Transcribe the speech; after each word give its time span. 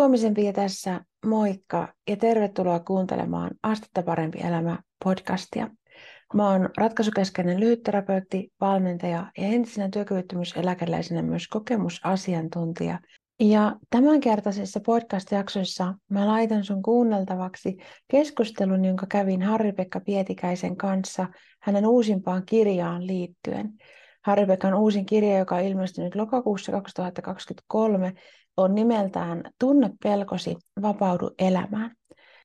Tuomisen 0.00 0.34
Pia 0.34 0.52
tässä, 0.52 1.00
moikka 1.26 1.94
ja 2.08 2.16
tervetuloa 2.16 2.80
kuuntelemaan 2.80 3.50
Astetta 3.62 4.02
parempi 4.02 4.38
elämä 4.38 4.78
podcastia. 5.04 5.70
Mä 6.34 6.50
oon 6.50 6.70
ratkaisukeskeinen 6.76 7.60
lyhytterapeutti, 7.60 8.52
valmentaja 8.60 9.26
ja 9.38 9.44
entisenä 9.46 9.88
työkyvyttömyyseläkeläisenä 9.92 11.22
myös 11.22 11.48
kokemusasiantuntija. 11.48 12.98
Ja 13.40 13.76
tämänkertaisessa 13.90 14.80
podcast-jaksossa 14.80 15.94
mä 16.10 16.26
laitan 16.26 16.64
sun 16.64 16.82
kuunneltavaksi 16.82 17.76
keskustelun, 18.08 18.84
jonka 18.84 19.06
kävin 19.06 19.42
Harri-Pekka 19.42 20.00
Pietikäisen 20.00 20.76
kanssa 20.76 21.26
hänen 21.62 21.86
uusimpaan 21.86 22.42
kirjaan 22.46 23.06
liittyen. 23.06 23.72
Harri-Pekan 24.22 24.74
uusin 24.74 25.06
kirja, 25.06 25.38
joka 25.38 25.56
on 25.56 25.62
ilmestynyt 25.62 26.14
lokakuussa 26.14 26.72
2023, 26.72 28.12
on 28.62 28.74
nimeltään 28.74 29.42
Tunne 29.58 29.90
pelkosi, 30.02 30.56
vapaudu 30.82 31.30
elämään. 31.38 31.96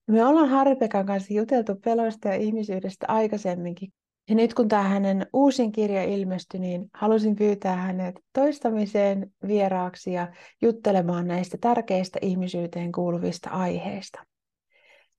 Me 0.07 0.25
ollaan 0.25 0.49
Harri-Pekan 0.49 1.05
kanssa 1.05 1.33
juteltu 1.33 1.75
peloista 1.75 2.27
ja 2.27 2.35
ihmisyydestä 2.35 3.05
aikaisemminkin. 3.09 3.93
Ja 4.29 4.35
nyt 4.35 4.53
kun 4.53 4.67
tämä 4.67 4.83
hänen 4.83 5.27
uusin 5.33 5.71
kirja 5.71 6.03
ilmestyi, 6.03 6.59
niin 6.59 6.85
halusin 6.93 7.35
pyytää 7.35 7.75
hänet 7.75 8.15
toistamiseen 8.33 9.31
vieraaksi 9.47 10.13
ja 10.13 10.27
juttelemaan 10.61 11.27
näistä 11.27 11.57
tärkeistä 11.61 12.19
ihmisyyteen 12.21 12.91
kuuluvista 12.91 13.49
aiheista. 13.49 14.23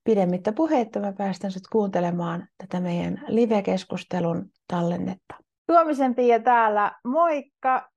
Pidemmittä 0.05 0.53
puheitta 0.53 1.01
mä 1.01 1.13
päästän 1.13 1.53
sut 1.53 1.67
kuuntelemaan 1.73 2.49
tätä 2.59 2.81
meidän 2.81 3.25
live-keskustelun 3.29 4.51
tallennetta. 4.69 5.35
Tuomisen 5.67 6.15
Pia 6.15 6.41
täällä, 6.41 6.93
moikka! 7.05 7.96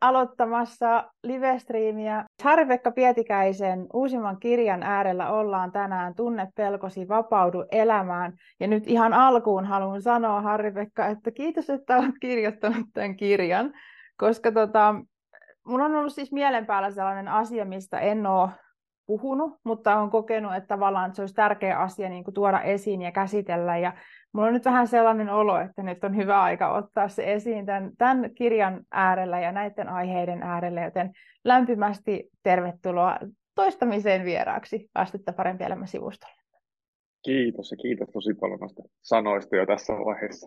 Aloittamassa 0.00 1.10
livestriimiä. 1.22 2.24
Harri-Pekka 2.42 2.90
Pietikäisen 2.90 3.86
uusimman 3.92 4.40
kirjan 4.40 4.82
äärellä 4.82 5.30
ollaan 5.30 5.72
tänään 5.72 6.14
Tunne 6.14 6.48
pelkosi, 6.54 7.08
vapaudu 7.08 7.64
elämään. 7.72 8.32
Ja 8.60 8.66
nyt 8.66 8.86
ihan 8.86 9.12
alkuun 9.12 9.64
haluan 9.64 10.02
sanoa, 10.02 10.40
Harri-Pekka, 10.40 11.06
että 11.06 11.30
kiitos, 11.30 11.70
että 11.70 11.96
olet 11.96 12.14
kirjoittanut 12.20 12.86
tämän 12.94 13.16
kirjan, 13.16 13.72
koska 14.16 14.52
tota, 14.52 14.94
mun 15.66 15.80
on 15.80 15.96
ollut 15.96 16.14
siis 16.14 16.32
mielen 16.32 16.66
päällä 16.66 16.90
sellainen 16.90 17.28
asia, 17.28 17.64
mistä 17.64 17.98
en 17.98 18.26
ole 18.26 18.50
puhunut, 19.06 19.60
mutta 19.64 19.98
olen 19.98 20.10
kokenut, 20.10 20.54
että 20.54 20.68
tavallaan 20.68 21.14
se 21.14 21.22
olisi 21.22 21.34
tärkeä 21.34 21.78
asia 21.78 22.08
niin 22.08 22.24
kuin 22.24 22.34
tuoda 22.34 22.60
esiin 22.60 23.02
ja 23.02 23.12
käsitellä. 23.12 23.78
Ja 23.78 23.92
mulla 24.32 24.48
on 24.48 24.54
nyt 24.54 24.64
vähän 24.64 24.88
sellainen 24.88 25.28
olo, 25.28 25.60
että 25.60 25.82
nyt 25.82 26.04
on 26.04 26.16
hyvä 26.16 26.42
aika 26.42 26.72
ottaa 26.72 27.08
se 27.08 27.32
esiin 27.32 27.66
tämän, 27.66 27.90
tämän 27.98 28.34
kirjan 28.34 28.84
äärellä 28.90 29.40
ja 29.40 29.52
näiden 29.52 29.88
aiheiden 29.88 30.42
äärellä, 30.42 30.82
joten 30.82 31.12
lämpimästi 31.44 32.30
tervetuloa 32.42 33.18
toistamiseen 33.54 34.24
vieraaksi 34.24 34.90
Astetta 34.94 35.32
parempi 35.32 35.64
elämä 35.64 35.86
sivustolle. 35.86 36.42
Kiitos 37.24 37.70
ja 37.70 37.76
kiitos 37.76 38.08
tosi 38.12 38.34
paljon 38.34 38.60
näistä 38.60 38.82
sanoista 39.00 39.56
jo 39.56 39.66
tässä 39.66 39.92
vaiheessa. 39.92 40.46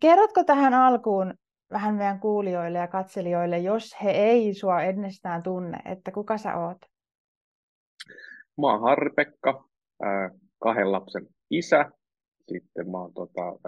Kerrotko 0.00 0.44
tähän 0.44 0.74
alkuun 0.74 1.34
vähän 1.72 1.94
meidän 1.94 2.20
kuulijoille 2.20 2.78
ja 2.78 2.88
katselijoille, 2.88 3.58
jos 3.58 3.96
he 4.02 4.10
ei 4.10 4.54
sua 4.54 4.82
ennestään 4.82 5.42
tunne, 5.42 5.78
että 5.84 6.10
kuka 6.10 6.38
sä 6.38 6.56
oot? 6.56 6.78
Mä 8.58 8.66
oon 8.66 8.80
Harri-Pekka, 8.80 9.64
kahden 10.58 10.92
lapsen 10.92 11.26
isä. 11.50 11.90
Sitten 12.48 12.90
mä 12.90 13.00
oon 13.00 13.12
tota, 13.14 13.58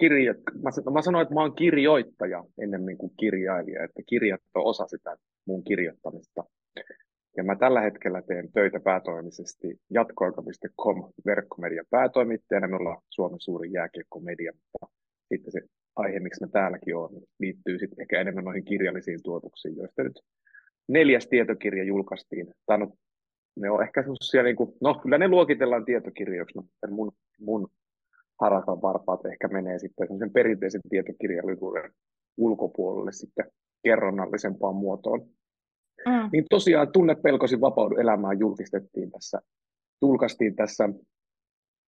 kirja... 0.00 0.34
mä, 0.34 0.92
mä 0.92 1.02
sanoin, 1.02 1.22
että 1.22 1.34
mä 1.34 1.40
oon 1.40 1.56
kirjoittaja 1.56 2.44
ennemmin 2.58 2.98
kuin 2.98 3.12
kirjailija, 3.20 3.84
että 3.84 4.02
kirjat 4.06 4.40
on 4.54 4.64
osa 4.64 4.86
sitä 4.86 5.16
mun 5.46 5.64
kirjoittamista. 5.64 6.44
Ja 7.36 7.44
mä 7.44 7.56
tällä 7.56 7.80
hetkellä 7.80 8.22
teen 8.22 8.52
töitä 8.52 8.80
päätoimisesti 8.80 9.80
jatkoaika.com 9.90 11.12
verkkomedian 11.26 11.86
päätoimittajana. 11.90 12.68
Me 12.68 12.76
ollaan 12.76 13.02
Suomen 13.10 13.40
suurin 13.40 13.72
jääkiekkomedia, 13.72 14.52
mutta 14.52 14.96
sitten 15.28 15.52
se 15.52 15.60
aihe, 15.96 16.20
miksi 16.20 16.44
mä 16.44 16.48
täälläkin 16.52 16.96
olen, 16.96 17.22
liittyy 17.38 17.78
sitten 17.78 18.00
ehkä 18.00 18.20
enemmän 18.20 18.44
noihin 18.44 18.64
kirjallisiin 18.64 19.22
tuotuksiin, 19.22 19.76
joista 19.76 20.02
nyt 20.02 20.20
neljäs 20.88 21.26
tietokirja 21.26 21.84
julkaistiin. 21.84 22.54
Tämä 22.66 22.84
on 22.84 22.92
ne 23.56 23.70
on 23.70 23.82
ehkä 23.82 24.02
sellaisia, 24.02 24.42
niin 24.42 24.56
kuin, 24.56 24.72
no 24.80 24.94
kyllä 24.94 25.18
ne 25.18 25.28
luokitellaan 25.28 25.84
tietokirjoiksi, 25.84 26.58
mutta 26.58 26.88
mun, 26.88 27.12
mun 27.40 27.68
harakan 28.40 28.82
varpaat 28.82 29.26
ehkä 29.26 29.48
menee 29.48 29.78
sitten 29.78 30.18
sen 30.18 30.32
perinteisen 30.32 30.80
tietokirjallisuuden 30.90 31.92
ulkopuolelle 32.36 33.12
sitten 33.12 33.50
kerronnallisempaan 33.82 34.74
muotoon. 34.74 35.20
Mm. 36.06 36.28
Niin 36.32 36.44
tosiaan 36.50 36.92
Tunne 36.92 37.14
pelkosi 37.14 37.60
vapaudu 37.60 37.96
elämään 37.96 38.38
julkistettiin 38.38 39.10
tässä, 39.10 39.40
julkaistiin 40.02 40.56
tässä 40.56 40.88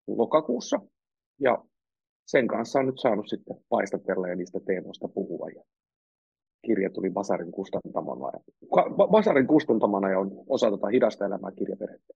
lokakuussa 0.07 0.81
ja 1.41 1.65
sen 2.27 2.49
kanssa 2.49 2.79
on 2.79 2.87
nyt 2.87 2.99
saanut 2.99 3.29
sitten 3.29 3.57
paistatella 3.69 4.29
ja 4.29 4.37
niistä 4.37 4.61
teemoista 4.67 5.09
puhua. 5.09 5.49
Ja 5.49 5.63
kirja 6.67 6.91
tuli 6.91 7.11
Basarin 7.11 7.53
kustantamana. 7.53 8.39
Basarin 9.11 9.47
kustantamana 9.47 10.11
ja 10.11 10.19
on 10.19 10.31
osa 10.47 10.71
tätä 10.71 10.89
hidasta 10.89 11.27
elämää 11.27 11.51
kirjaperhettä. 11.53 12.15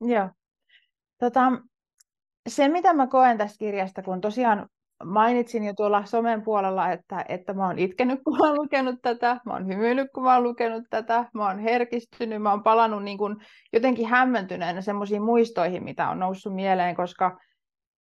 Joo. 0.00 0.28
Tota, 1.18 1.52
se, 2.48 2.68
mitä 2.68 2.92
mä 2.92 3.06
koen 3.06 3.38
tästä 3.38 3.58
kirjasta, 3.58 4.02
kun 4.02 4.20
tosiaan 4.20 4.68
mainitsin 5.04 5.64
jo 5.64 5.74
tuolla 5.74 6.04
somen 6.04 6.42
puolella, 6.42 6.92
että, 6.92 7.24
että 7.28 7.54
mä 7.54 7.66
oon 7.66 7.78
itkenyt, 7.78 8.20
kun 8.24 8.36
mä 8.38 8.46
oon 8.46 8.56
lukenut 8.56 8.94
tätä, 9.02 9.40
mä 9.46 9.52
oon 9.52 9.66
hymyillyt, 9.66 10.08
kun 10.14 10.22
mä 10.22 10.34
oon 10.34 10.42
lukenut 10.42 10.84
tätä, 10.90 11.24
mä 11.34 11.46
oon 11.46 11.58
herkistynyt, 11.58 12.42
mä 12.42 12.50
oon 12.50 12.62
palannut 12.62 13.02
niin 13.02 13.18
kuin 13.18 13.36
jotenkin 13.72 14.06
hämmentyneenä 14.06 14.80
semmoisiin 14.80 15.22
muistoihin, 15.22 15.84
mitä 15.84 16.08
on 16.08 16.18
noussut 16.18 16.54
mieleen, 16.54 16.96
koska 16.96 17.38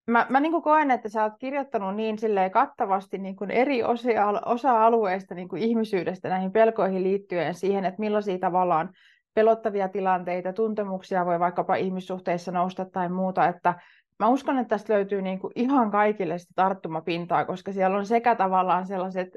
mä, 0.07 0.25
mä 0.29 0.39
niin 0.39 0.51
kuin 0.51 0.63
koen, 0.63 0.91
että 0.91 1.09
sä 1.09 1.23
oot 1.23 1.33
kirjoittanut 1.39 1.95
niin 1.95 2.17
kattavasti 2.53 3.17
niin 3.17 3.35
kuin 3.35 3.51
eri 3.51 3.83
osia, 3.83 4.27
osa-alueista 4.45 5.35
niin 5.35 5.49
kuin 5.49 5.61
ihmisyydestä 5.61 6.29
näihin 6.29 6.51
pelkoihin 6.51 7.03
liittyen 7.03 7.53
siihen, 7.53 7.85
että 7.85 7.99
millaisia 7.99 8.39
tavallaan 8.39 8.89
pelottavia 9.33 9.89
tilanteita, 9.89 10.53
tuntemuksia 10.53 11.25
voi 11.25 11.39
vaikkapa 11.39 11.75
ihmissuhteissa 11.75 12.51
nousta 12.51 12.85
tai 12.85 13.09
muuta, 13.09 13.47
että 13.47 13.75
mä 14.19 14.27
uskon, 14.27 14.57
että 14.57 14.69
tästä 14.69 14.93
löytyy 14.93 15.21
niin 15.21 15.39
kuin 15.39 15.53
ihan 15.55 15.91
kaikille 15.91 16.37
sitä 16.37 16.53
tarttumapintaa, 16.55 17.45
koska 17.45 17.73
siellä 17.73 17.97
on 17.97 18.05
sekä 18.05 18.35
tavallaan 18.35 18.85
sellaiset 18.85 19.29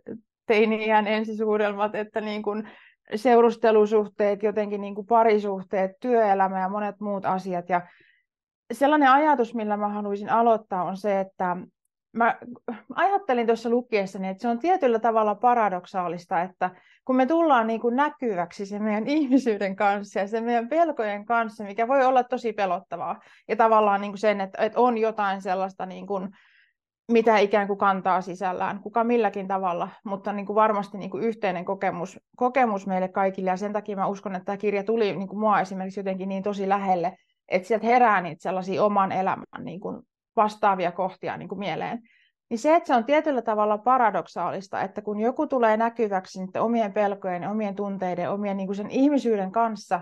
teiniän 0.47 1.07
ensisuudelmat, 1.07 1.95
että 1.95 2.21
niin 2.21 2.43
kuin 2.43 2.69
seurustelusuhteet, 3.15 4.43
jotenkin 4.43 4.81
niin 4.81 4.95
kuin 4.95 5.07
parisuhteet, 5.07 5.91
työelämä 6.01 6.61
ja 6.61 6.69
monet 6.69 7.01
muut 7.01 7.25
asiat. 7.25 7.69
Ja 7.69 7.81
sellainen 8.73 9.11
ajatus, 9.11 9.55
millä 9.55 9.77
mä 9.77 9.89
haluaisin 9.89 10.31
aloittaa, 10.31 10.85
on 10.85 10.97
se, 10.97 11.21
että 11.21 11.57
mä 12.13 12.39
ajattelin 12.95 13.47
tuossa 13.47 13.71
lukiessani, 13.71 14.29
että 14.29 14.43
se 14.43 14.49
on 14.49 14.59
tietyllä 14.59 14.99
tavalla 14.99 15.35
paradoksaalista, 15.35 16.43
että 16.43 16.71
kun 17.05 17.17
me 17.17 17.27
tullaan 17.27 17.67
niin 17.67 17.81
kuin 17.81 17.97
näkyväksi 17.97 18.67
se 18.67 18.79
meidän 18.79 19.07
ihmisyyden 19.07 19.77
kanssa 19.77 20.21
ja 20.21 20.27
se 20.27 20.41
meidän 20.41 20.69
pelkojen 20.69 21.25
kanssa, 21.25 21.65
mikä 21.65 21.89
voi 21.89 22.05
olla 22.05 22.25
tosi 22.25 22.53
pelottavaa, 22.53 23.21
ja 23.49 23.57
tavallaan 23.57 24.01
niin 24.01 24.13
kuin 24.13 24.19
sen, 24.19 24.41
että, 24.41 24.65
että 24.65 24.81
on 24.81 24.99
jotain 24.99 25.43
sellaista, 25.43 25.87
niin 25.87 26.07
kuin, 26.07 26.29
mitä 27.13 27.39
ikään 27.39 27.67
kuin 27.67 27.79
kantaa 27.79 28.21
sisällään, 28.21 28.81
kuka 28.81 29.05
milläkin 29.05 29.49
tavalla, 29.49 29.89
mutta 30.05 30.33
niin 30.33 30.47
kuin 30.47 30.55
varmasti 30.55 30.99
niin 30.99 31.11
kuin 31.11 31.25
yhteinen 31.25 31.65
kokemus, 31.65 32.21
kokemus 32.37 32.87
meille 32.87 33.09
kaikille, 33.09 33.51
ja 33.51 33.57
sen 33.57 33.73
takia 33.73 33.97
mä 33.97 34.07
uskon, 34.07 34.35
että 34.35 34.45
tämä 34.45 34.57
kirja 34.57 34.85
tuli 34.85 35.17
niin 35.17 35.29
kuin 35.29 35.41
mua 35.41 35.61
esimerkiksi 35.61 36.01
jotenkin 36.01 36.29
niin 36.29 36.43
tosi 36.43 36.69
lähelle, 36.69 37.17
että 37.49 37.69
sieltä 37.69 37.87
herää 37.87 38.21
niitä 38.21 38.43
sellaisia 38.43 38.85
oman 38.85 39.13
elämän 39.13 39.45
niin 39.59 39.81
kuin 39.81 40.03
vastaavia 40.37 40.93
kohtia 40.93 41.37
niin 41.37 41.49
kuin 41.49 41.59
mieleen. 41.59 41.99
Niin 42.53 42.59
se, 42.59 42.75
että 42.75 42.87
se 42.87 42.95
on 42.95 43.05
tietyllä 43.05 43.43
tavalla 43.43 43.79
paradoksaalista, 43.79 44.83
että 44.83 45.03
kun 45.03 45.21
joku 45.21 45.47
tulee 45.47 45.77
näkyväksi 45.77 46.39
omien 46.59 46.93
pelkojen, 46.93 47.49
omien 47.49 47.75
tunteiden, 47.75 48.31
omien 48.31 48.57
niin 48.57 48.67
kuin 48.67 48.77
sen 48.77 48.91
ihmisyyden 48.91 49.53
kanssa, 49.53 50.01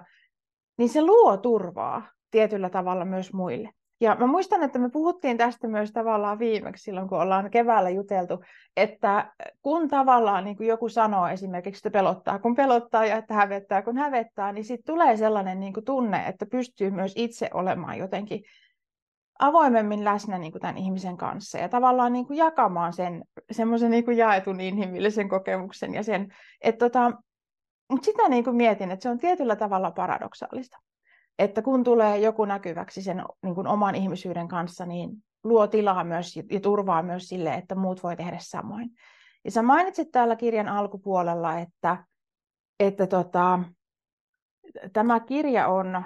niin 0.78 0.88
se 0.88 1.02
luo 1.02 1.36
turvaa 1.36 2.02
tietyllä 2.30 2.70
tavalla 2.70 3.04
myös 3.04 3.32
muille. 3.32 3.70
Ja 4.00 4.16
mä 4.20 4.26
muistan, 4.26 4.62
että 4.62 4.78
me 4.78 4.90
puhuttiin 4.90 5.36
tästä 5.36 5.68
myös 5.68 5.92
tavallaan 5.92 6.38
viimeksi 6.38 6.84
silloin, 6.84 7.08
kun 7.08 7.20
ollaan 7.20 7.50
keväällä 7.50 7.90
juteltu, 7.90 8.42
että 8.76 9.32
kun 9.62 9.88
tavallaan 9.88 10.44
niin 10.44 10.56
kuin 10.56 10.66
joku 10.66 10.88
sanoo 10.88 11.28
esimerkiksi, 11.28 11.78
että 11.78 11.98
pelottaa, 11.98 12.38
kun 12.38 12.54
pelottaa 12.54 13.06
ja 13.06 13.16
että 13.16 13.34
hävettää, 13.34 13.82
kun 13.82 13.96
hävettää, 13.96 14.52
niin 14.52 14.64
sitten 14.64 14.94
tulee 14.94 15.16
sellainen 15.16 15.60
niin 15.60 15.72
kuin 15.72 15.84
tunne, 15.84 16.26
että 16.26 16.46
pystyy 16.46 16.90
myös 16.90 17.12
itse 17.16 17.50
olemaan 17.54 17.98
jotenkin 17.98 18.42
avoimemmin 19.40 20.04
läsnä 20.04 20.38
niin 20.38 20.52
kuin 20.52 20.62
tämän 20.62 20.78
ihmisen 20.78 21.16
kanssa 21.16 21.58
ja 21.58 21.68
tavallaan 21.68 22.12
niin 22.12 22.26
kuin 22.26 22.36
jakamaan 22.36 22.92
sen 22.92 23.24
semmoisen 23.50 23.90
niin 23.90 24.16
jaetun 24.16 24.60
inhimillisen 24.60 25.28
kokemuksen 25.28 25.94
ja 25.94 26.02
sen, 26.02 26.34
että 26.60 26.88
tota, 26.88 27.12
mutta 27.90 28.04
sitä 28.04 28.28
niin 28.28 28.44
kuin 28.44 28.56
mietin, 28.56 28.90
että 28.90 29.02
se 29.02 29.08
on 29.08 29.18
tietyllä 29.18 29.56
tavalla 29.56 29.90
paradoksaalista 29.90 30.78
että 31.40 31.62
kun 31.62 31.84
tulee 31.84 32.18
joku 32.18 32.44
näkyväksi 32.44 33.02
sen 33.02 33.24
niin 33.42 33.54
kuin 33.54 33.66
oman 33.66 33.94
ihmisyyden 33.94 34.48
kanssa, 34.48 34.86
niin 34.86 35.10
luo 35.44 35.66
tilaa 35.66 36.04
myös 36.04 36.36
ja 36.36 36.60
turvaa 36.60 37.02
myös 37.02 37.28
sille, 37.28 37.54
että 37.54 37.74
muut 37.74 38.02
voi 38.02 38.16
tehdä 38.16 38.36
samoin. 38.40 38.90
Ja 39.44 39.50
sä 39.50 39.62
mainitsit 39.62 40.10
täällä 40.10 40.36
kirjan 40.36 40.68
alkupuolella, 40.68 41.58
että, 41.58 42.04
että 42.80 43.06
tota, 43.06 43.60
tämä 44.92 45.20
kirja 45.20 45.68
on, 45.68 46.04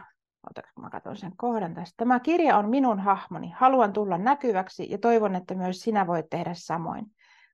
mä 0.81 0.91
katson 0.91 1.17
sen 1.17 1.33
kohdan 1.37 1.75
tästä, 1.75 1.95
tämä 1.97 2.21
kirja 2.21 2.59
on 2.59 2.71
minun 2.71 3.01
hahmoni, 3.01 3.51
haluan 3.51 3.93
tulla 3.93 4.19
näkyväksi 4.19 4.91
ja 4.91 4.99
toivon, 4.99 5.35
että 5.35 5.55
myös 5.55 5.81
sinä 5.81 6.07
voit 6.07 6.27
tehdä 6.31 6.51
samoin. 6.55 7.07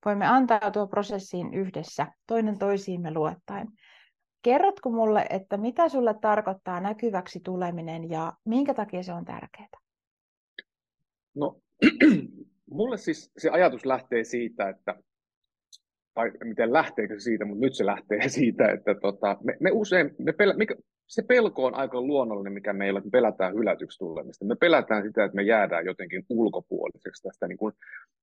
Voimme 0.04 0.26
antautua 0.26 0.86
prosessiin 0.86 1.54
yhdessä, 1.54 2.06
toinen 2.26 2.58
toisiimme 2.58 3.14
luottaen. 3.14 3.68
Kerrotko 4.42 4.90
mulle, 4.90 5.26
että 5.30 5.56
mitä 5.56 5.88
sulle 5.88 6.14
tarkoittaa 6.20 6.80
näkyväksi 6.80 7.40
tuleminen 7.44 8.10
ja 8.10 8.32
minkä 8.44 8.74
takia 8.74 9.02
se 9.02 9.12
on 9.12 9.24
tärkeää? 9.24 9.68
No, 11.34 11.60
mulle 12.76 12.96
siis 12.96 13.32
se 13.38 13.50
ajatus 13.50 13.86
lähtee 13.86 14.24
siitä, 14.24 14.68
että 14.68 14.94
tai 16.14 16.32
miten 16.44 16.72
lähteekö 16.72 17.14
se 17.14 17.24
siitä, 17.24 17.44
mutta 17.44 17.60
nyt 17.60 17.74
se 17.74 17.86
lähtee 17.86 18.28
siitä, 18.38 18.72
että 18.72 18.94
tota, 18.94 19.36
me, 19.44 19.56
me 19.60 19.70
usein, 19.72 20.14
me 20.18 20.32
pelä, 20.32 20.54
mikä, 20.54 20.74
se 21.10 21.22
pelko 21.22 21.66
on 21.66 21.74
aika 21.74 22.00
luonnollinen, 22.00 22.52
mikä 22.52 22.72
meillä, 22.72 22.98
että 22.98 23.06
me 23.06 23.10
pelätään 23.10 23.54
hylätyksi 23.54 23.98
tulemista. 23.98 24.44
Me 24.44 24.56
pelätään 24.56 25.02
sitä, 25.02 25.24
että 25.24 25.36
me 25.36 25.42
jäädään 25.42 25.86
jotenkin 25.86 26.24
ulkopuoliseksi 26.28 27.22
tästä 27.22 27.48
niin 27.48 27.58
kuin 27.58 27.74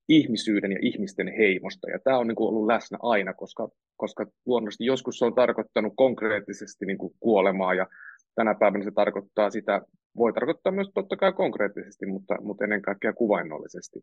ihmisyyden 0.09 0.71
ja 0.71 0.79
ihmisten 0.81 1.27
heimosta. 1.37 1.89
Ja 1.89 1.99
tämä 1.99 2.17
on 2.17 2.27
niin 2.27 2.35
kuin 2.35 2.49
ollut 2.49 2.67
läsnä 2.67 2.97
aina, 3.01 3.33
koska, 3.33 3.69
koska 3.97 4.25
luonnollisesti 4.45 4.85
joskus 4.85 5.19
se 5.19 5.25
on 5.25 5.35
tarkoittanut 5.35 5.93
konkreettisesti 5.95 6.85
niin 6.85 6.97
kuin 6.97 7.13
kuolemaa 7.19 7.73
ja 7.73 7.87
tänä 8.35 8.55
päivänä 8.55 8.83
se 8.83 8.91
tarkoittaa 8.91 9.49
sitä, 9.49 9.81
voi 10.17 10.33
tarkoittaa 10.33 10.71
myös 10.71 10.91
totta 10.93 11.17
kai 11.17 11.33
konkreettisesti, 11.33 12.05
mutta, 12.05 12.41
mutta 12.41 12.63
ennen 12.63 12.81
kaikkea 12.81 13.13
kuvainnollisesti. 13.13 13.99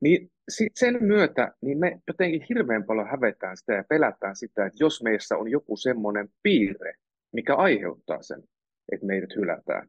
Niin 0.00 0.30
sit 0.48 0.72
sen 0.74 0.98
myötä 1.00 1.52
niin 1.60 1.78
me 1.78 2.00
jotenkin 2.06 2.46
hirveän 2.48 2.84
paljon 2.84 3.08
hävetään 3.08 3.56
sitä 3.56 3.72
ja 3.72 3.84
pelätään 3.88 4.36
sitä, 4.36 4.66
että 4.66 4.84
jos 4.84 5.02
meissä 5.02 5.36
on 5.36 5.50
joku 5.50 5.76
semmoinen 5.76 6.28
piirre, 6.42 6.94
mikä 7.36 7.54
aiheuttaa 7.54 8.22
sen, 8.22 8.42
että 8.92 9.06
meidät 9.06 9.36
hylätään. 9.36 9.88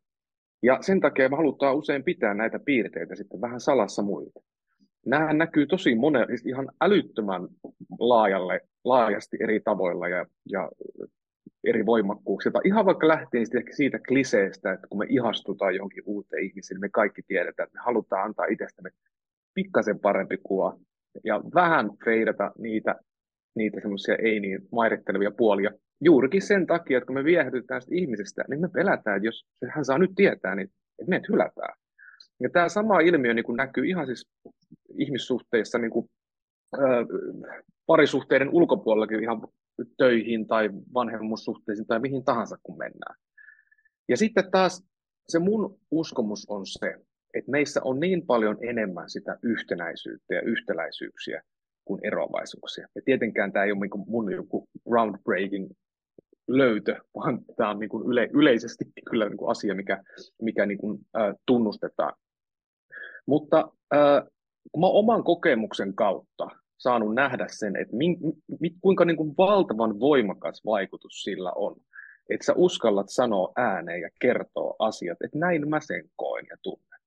Ja 0.63 0.77
sen 0.81 0.99
takia 0.99 1.29
me 1.29 1.35
halutaan 1.35 1.75
usein 1.75 2.03
pitää 2.03 2.33
näitä 2.33 2.59
piirteitä 2.59 3.15
sitten 3.15 3.41
vähän 3.41 3.59
salassa 3.59 4.01
muilta. 4.01 4.39
Nämä 5.05 5.33
näkyy 5.33 5.65
tosi 5.65 5.95
monen, 5.95 6.27
siis 6.27 6.45
ihan 6.45 6.69
älyttömän 6.81 7.47
laajalle, 7.99 8.61
laajasti 8.83 9.37
eri 9.39 9.59
tavoilla 9.59 10.07
ja, 10.07 10.25
ja 10.51 10.69
eri 11.63 11.85
voimakkuuksia. 11.85 12.51
Tai 12.51 12.61
ihan 12.65 12.85
vaikka 12.85 13.07
lähtien 13.07 13.45
siitä 13.75 13.99
kliseestä, 14.07 14.73
että 14.73 14.87
kun 14.87 14.99
me 14.99 15.05
ihastutaan 15.09 15.75
johonkin 15.75 16.03
uuteen 16.05 16.45
ihmiseen, 16.45 16.75
niin 16.75 16.81
me 16.81 16.89
kaikki 16.89 17.21
tiedetään, 17.27 17.67
että 17.67 17.77
me 17.77 17.83
halutaan 17.85 18.25
antaa 18.25 18.45
itsestämme 18.45 18.89
pikkasen 19.53 19.99
parempi 19.99 20.37
kuva 20.43 20.77
ja 21.23 21.41
vähän 21.53 21.89
feidata 22.05 22.51
niitä, 22.57 22.95
niitä 23.55 23.81
semmoisia 23.81 24.15
ei 24.15 24.39
niin 24.39 24.61
mairittelevia 24.71 25.31
puolia. 25.31 25.71
Juurikin 26.01 26.41
sen 26.41 26.67
takia, 26.67 26.97
että 26.97 27.05
kun 27.05 27.15
me 27.15 27.23
viehätytään 27.23 27.81
sitä 27.81 27.95
ihmisestä, 27.95 28.43
niin 28.49 28.61
me 28.61 28.69
pelätään, 28.69 29.17
että 29.17 29.27
jos 29.27 29.45
hän 29.69 29.85
saa 29.85 29.97
nyt 29.97 30.11
tietää, 30.15 30.55
niin 30.55 30.71
että 30.99 31.09
meidät 31.09 31.29
hylätään. 31.29 31.77
Ja 32.39 32.49
tämä 32.49 32.69
sama 32.69 32.99
ilmiö 32.99 33.33
niin 33.33 33.45
kuin 33.45 33.57
näkyy 33.57 33.85
ihan 33.85 34.05
siis 34.05 34.27
ihmissuhteissa 34.97 35.77
niin 35.77 35.91
kuin, 35.91 36.09
äh, 36.75 37.07
parisuhteiden 37.85 38.49
ulkopuolellakin 38.49 39.23
ihan 39.23 39.41
töihin 39.97 40.47
tai 40.47 40.69
vanhemmuussuhteisiin 40.93 41.87
tai 41.87 41.99
mihin 41.99 42.23
tahansa, 42.23 42.57
kun 42.63 42.77
mennään. 42.77 43.15
Ja 44.09 44.17
sitten 44.17 44.51
taas 44.51 44.83
se 45.27 45.39
mun 45.39 45.79
uskomus 45.91 46.45
on 46.49 46.65
se, 46.65 46.95
että 47.33 47.51
meissä 47.51 47.81
on 47.83 47.99
niin 47.99 48.25
paljon 48.25 48.57
enemmän 48.61 49.09
sitä 49.09 49.37
yhtenäisyyttä 49.43 50.33
ja 50.33 50.41
yhtäläisyyksiä 50.41 51.41
kuin 51.85 51.99
eroavaisuuksia. 52.03 52.87
Ja 52.95 53.01
tietenkään 53.05 53.51
tämä 53.51 53.65
ei 53.65 53.71
ole 53.71 53.79
niin 53.79 54.05
mun 54.07 54.31
joku 54.31 54.67
groundbreaking 54.89 55.69
löytö, 56.47 56.95
vaan 57.15 57.39
tämä 57.57 57.69
on 57.69 57.79
niin 57.79 57.89
kuin 57.89 58.07
yle, 58.07 58.29
yleisesti 58.33 58.85
kyllä 59.09 59.29
niin 59.29 59.37
kuin 59.37 59.51
asia, 59.51 59.75
mikä, 59.75 60.03
mikä 60.41 60.65
niin 60.65 60.77
kuin, 60.77 60.99
äh, 61.17 61.35
tunnustetaan. 61.45 62.13
Mutta 63.25 63.71
äh, 63.95 64.23
mä 64.77 64.87
oman 64.87 65.23
kokemuksen 65.23 65.95
kautta 65.95 66.47
saanut 66.77 67.15
nähdä 67.15 67.47
sen, 67.49 67.75
että 67.75 67.95
min, 67.95 68.17
mi, 68.59 68.69
kuinka 68.81 69.05
niin 69.05 69.17
kuin 69.17 69.33
valtavan 69.37 69.99
voimakas 69.99 70.61
vaikutus 70.65 71.23
sillä 71.23 71.51
on. 71.55 71.75
Että 72.29 72.45
sä 72.45 72.53
uskallat 72.55 73.09
sanoa 73.09 73.51
ääneen 73.55 74.01
ja 74.01 74.09
kertoa 74.21 74.75
asiat, 74.79 75.17
että 75.23 75.39
näin 75.39 75.69
mä 75.69 75.79
sen 75.79 76.09
koen 76.15 76.45
ja 76.49 76.57
tunnen. 76.63 76.99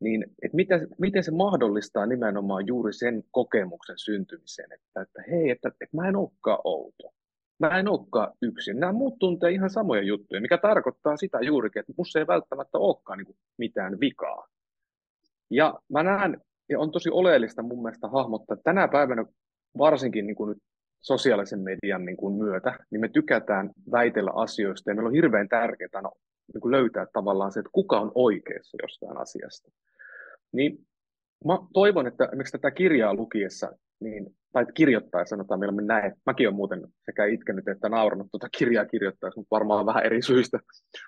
Niin, 0.00 0.22
että 0.42 0.56
miten, 0.56 0.88
miten 0.98 1.24
se 1.24 1.30
mahdollistaa 1.30 2.06
nimenomaan 2.06 2.66
juuri 2.66 2.92
sen 2.92 3.22
kokemuksen 3.30 3.98
syntymisen, 3.98 4.72
että, 4.72 5.02
että 5.02 5.22
hei, 5.30 5.50
että, 5.50 5.68
että 5.68 5.96
mä 5.96 6.08
en 6.08 6.16
olekaan 6.16 6.58
outo. 6.64 7.10
Mä 7.58 7.78
en 7.78 7.88
olekaan 7.88 8.32
yksin. 8.42 8.80
Nämä 8.80 8.92
muut 8.92 9.18
tuntee 9.18 9.50
ihan 9.50 9.70
samoja 9.70 10.02
juttuja, 10.02 10.40
mikä 10.40 10.58
tarkoittaa 10.58 11.16
sitä 11.16 11.38
juurikin, 11.40 11.80
että 11.80 11.92
musta 11.96 12.18
ei 12.18 12.26
välttämättä 12.26 12.78
olekaan 12.78 13.18
niin 13.18 13.36
mitään 13.58 14.00
vikaa. 14.00 14.46
Ja 15.50 15.74
mä 15.92 16.02
näen 16.02 16.40
ja 16.68 16.78
on 16.80 16.90
tosi 16.90 17.10
oleellista 17.10 17.62
mun 17.62 17.82
mielestä 17.82 18.08
hahmottaa, 18.08 18.54
että 18.54 18.64
tänä 18.64 18.88
päivänä 18.88 19.24
varsinkin 19.78 20.26
niin 20.26 20.36
kuin 20.36 20.48
nyt 20.48 20.58
sosiaalisen 21.00 21.60
median 21.60 22.04
niin 22.04 22.16
kuin 22.16 22.34
myötä, 22.34 22.78
niin 22.90 23.00
me 23.00 23.08
tykätään 23.08 23.70
väitellä 23.92 24.30
asioista 24.34 24.90
ja 24.90 24.94
meillä 24.94 25.08
on 25.08 25.14
hirveän 25.14 25.48
tärkeää 25.48 26.02
niin 26.54 26.60
kuin 26.60 26.72
löytää 26.72 27.06
tavallaan 27.12 27.52
se, 27.52 27.60
että 27.60 27.70
kuka 27.72 28.00
on 28.00 28.12
oikeassa 28.14 28.76
jostain 28.82 29.16
asiasta. 29.16 29.70
Niin 30.52 30.78
mä 31.44 31.58
toivon, 31.72 32.06
että 32.06 32.24
esimerkiksi 32.24 32.52
tätä 32.52 32.70
kirjaa 32.70 33.14
lukiessa, 33.14 33.72
niin, 34.00 34.36
tai 34.54 34.66
kirjoittaa, 34.74 35.24
sanotaan 35.24 35.60
meillä 35.60 35.82
näin, 35.82 36.12
mäkin 36.26 36.48
olen 36.48 36.56
muuten 36.56 36.86
sekä 37.06 37.24
itkenyt 37.24 37.68
että 37.68 37.88
nauranut 37.88 38.26
tuota 38.30 38.48
kirjaa 38.58 38.84
kirjoittaessa, 38.84 39.40
mutta 39.40 39.54
varmaan 39.56 39.86
vähän 39.86 40.04
eri 40.04 40.22
syistä. 40.22 40.58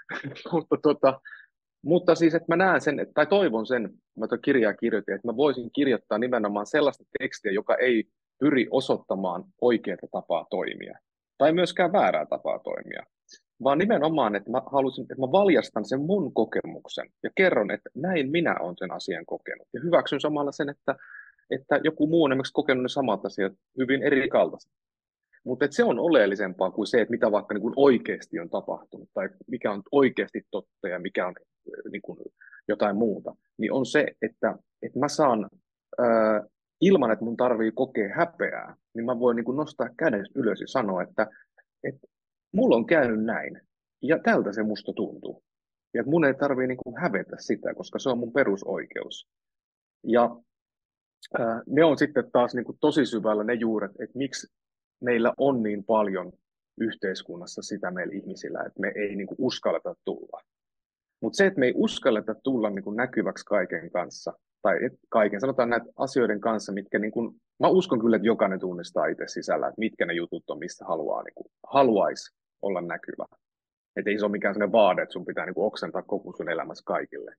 mutta 0.52 0.76
tuota, 0.82 1.20
mutta 1.84 2.14
siis, 2.14 2.34
että 2.34 2.46
mä 2.48 2.56
näen 2.56 2.80
sen, 2.80 3.06
tai 3.14 3.26
toivon 3.26 3.66
sen, 3.66 3.90
mä 4.18 4.28
tuon 4.28 4.40
kirjaa 4.42 4.74
kirjoitin, 4.74 5.14
että 5.14 5.28
mä 5.28 5.36
voisin 5.36 5.70
kirjoittaa 5.72 6.18
nimenomaan 6.18 6.66
sellaista 6.66 7.04
tekstiä, 7.18 7.52
joka 7.52 7.74
ei 7.74 8.04
pyri 8.38 8.66
osoittamaan 8.70 9.44
oikeaa 9.60 9.96
tapaa 10.12 10.46
toimia, 10.50 10.98
tai 11.38 11.52
myöskään 11.52 11.92
väärää 11.92 12.26
tapaa 12.26 12.58
toimia, 12.58 13.02
vaan 13.64 13.78
nimenomaan, 13.78 14.36
että 14.36 14.50
mä 14.50 14.62
halusin, 14.72 15.02
että 15.02 15.20
mä 15.20 15.32
valjastan 15.32 15.84
sen 15.84 16.00
mun 16.00 16.34
kokemuksen 16.34 17.08
ja 17.22 17.30
kerron, 17.34 17.70
että 17.70 17.90
näin 17.94 18.30
minä 18.30 18.56
olen 18.60 18.76
sen 18.78 18.90
asian 18.90 19.26
kokenut. 19.26 19.68
Ja 19.74 19.80
hyväksyn 19.84 20.20
samalla 20.20 20.52
sen, 20.52 20.68
että, 20.68 20.96
että 21.50 21.80
joku 21.84 22.06
muu 22.06 22.24
on 22.24 22.32
esimerkiksi 22.32 22.52
kokenut 22.52 22.82
ne 22.82 22.88
samat 22.88 23.24
asiat 23.24 23.52
hyvin 23.78 24.02
eri 24.02 24.28
kaltaisesti. 24.28 24.76
Mutta 25.44 25.66
se 25.70 25.84
on 25.84 25.98
oleellisempaa 25.98 26.70
kuin 26.70 26.86
se, 26.86 27.00
että 27.00 27.10
mitä 27.10 27.32
vaikka 27.32 27.54
niin 27.54 27.62
kuin 27.62 27.74
oikeasti 27.76 28.40
on 28.40 28.50
tapahtunut 28.50 29.08
tai 29.14 29.28
mikä 29.46 29.72
on 29.72 29.82
oikeasti 29.92 30.42
totta 30.50 30.88
ja 30.88 30.98
mikä 30.98 31.26
on 31.26 31.34
niin 31.90 32.02
kuin 32.02 32.18
jotain 32.68 32.96
muuta. 32.96 33.36
Niin 33.58 33.72
on 33.72 33.86
se, 33.86 34.06
että, 34.22 34.58
että 34.82 34.98
mä 34.98 35.08
saan 35.08 35.50
ää, 35.98 36.44
ilman, 36.80 37.10
että 37.10 37.24
mun 37.24 37.36
tarvii 37.36 37.72
kokea 37.72 38.14
häpeää, 38.16 38.76
niin 38.94 39.04
mä 39.04 39.18
voin 39.18 39.36
niin 39.36 39.44
kuin 39.44 39.56
nostaa 39.56 39.88
käden 39.96 40.26
ylös 40.34 40.60
ja 40.60 40.66
sanoa, 40.66 41.02
että, 41.02 41.26
että 41.84 42.06
mulla 42.52 42.76
on 42.76 42.86
käynyt 42.86 43.24
näin 43.24 43.60
ja 44.02 44.18
tältä 44.18 44.52
se 44.52 44.62
musta 44.62 44.92
tuntuu. 44.92 45.42
Ja 45.94 46.00
että 46.00 46.10
mun 46.10 46.24
ei 46.24 46.34
tarvii 46.34 46.66
niin 46.66 46.80
kuin 46.84 47.00
hävetä 47.00 47.36
sitä, 47.38 47.74
koska 47.74 47.98
se 47.98 48.08
on 48.08 48.18
mun 48.18 48.32
perusoikeus. 48.32 49.28
Ja 50.04 50.36
ne 51.66 51.84
on 51.84 51.98
sitten 51.98 52.30
taas 52.32 52.54
niin 52.54 52.64
kuin 52.64 52.78
tosi 52.80 53.06
syvällä 53.06 53.44
ne 53.44 53.54
juuret, 53.54 53.90
että 53.90 54.18
miksi 54.18 54.46
meillä 55.00 55.32
on 55.38 55.62
niin 55.62 55.84
paljon 55.84 56.32
yhteiskunnassa 56.80 57.62
sitä 57.62 57.90
meillä 57.90 58.14
ihmisillä, 58.14 58.62
että 58.66 58.80
me 58.80 58.92
ei 58.94 59.16
niin 59.16 59.26
kuin 59.26 59.36
uskalleta 59.38 59.94
tulla. 60.04 60.42
Mutta 61.20 61.36
se, 61.36 61.46
että 61.46 61.60
me 61.60 61.66
ei 61.66 61.72
uskalleta 61.76 62.34
tulla 62.34 62.70
niin 62.70 62.84
kuin 62.84 62.96
näkyväksi 62.96 63.44
kaiken 63.44 63.90
kanssa, 63.90 64.32
tai 64.62 64.76
kaiken, 65.08 65.40
sanotaan 65.40 65.70
näitä 65.70 65.86
asioiden 65.96 66.40
kanssa, 66.40 66.72
mitkä 66.72 66.98
niin 66.98 67.12
kuin, 67.12 67.36
mä 67.60 67.68
uskon 67.68 68.00
kyllä, 68.00 68.16
että 68.16 68.26
jokainen 68.26 68.60
tunnistaa 68.60 69.06
itse 69.06 69.24
sisällä, 69.26 69.68
että 69.68 69.78
mitkä 69.78 70.06
ne 70.06 70.14
jutut 70.14 70.50
on, 70.50 70.58
mistä 70.58 70.84
haluaa, 70.84 71.22
niin 71.22 71.34
kuin, 71.34 71.46
haluaisi 71.66 72.36
olla 72.62 72.80
näkyvä. 72.80 73.26
Että 73.96 74.10
ei 74.10 74.18
se 74.18 74.24
ole 74.24 74.32
mikään 74.32 74.54
sellainen 74.54 74.72
vaade, 74.72 75.02
että 75.02 75.12
sun 75.12 75.24
pitää 75.24 75.46
niin 75.46 75.54
kuin, 75.54 75.66
oksentaa 75.66 76.02
koko 76.02 76.32
sun 76.36 76.50
elämässä 76.50 76.82
kaikille. 76.86 77.34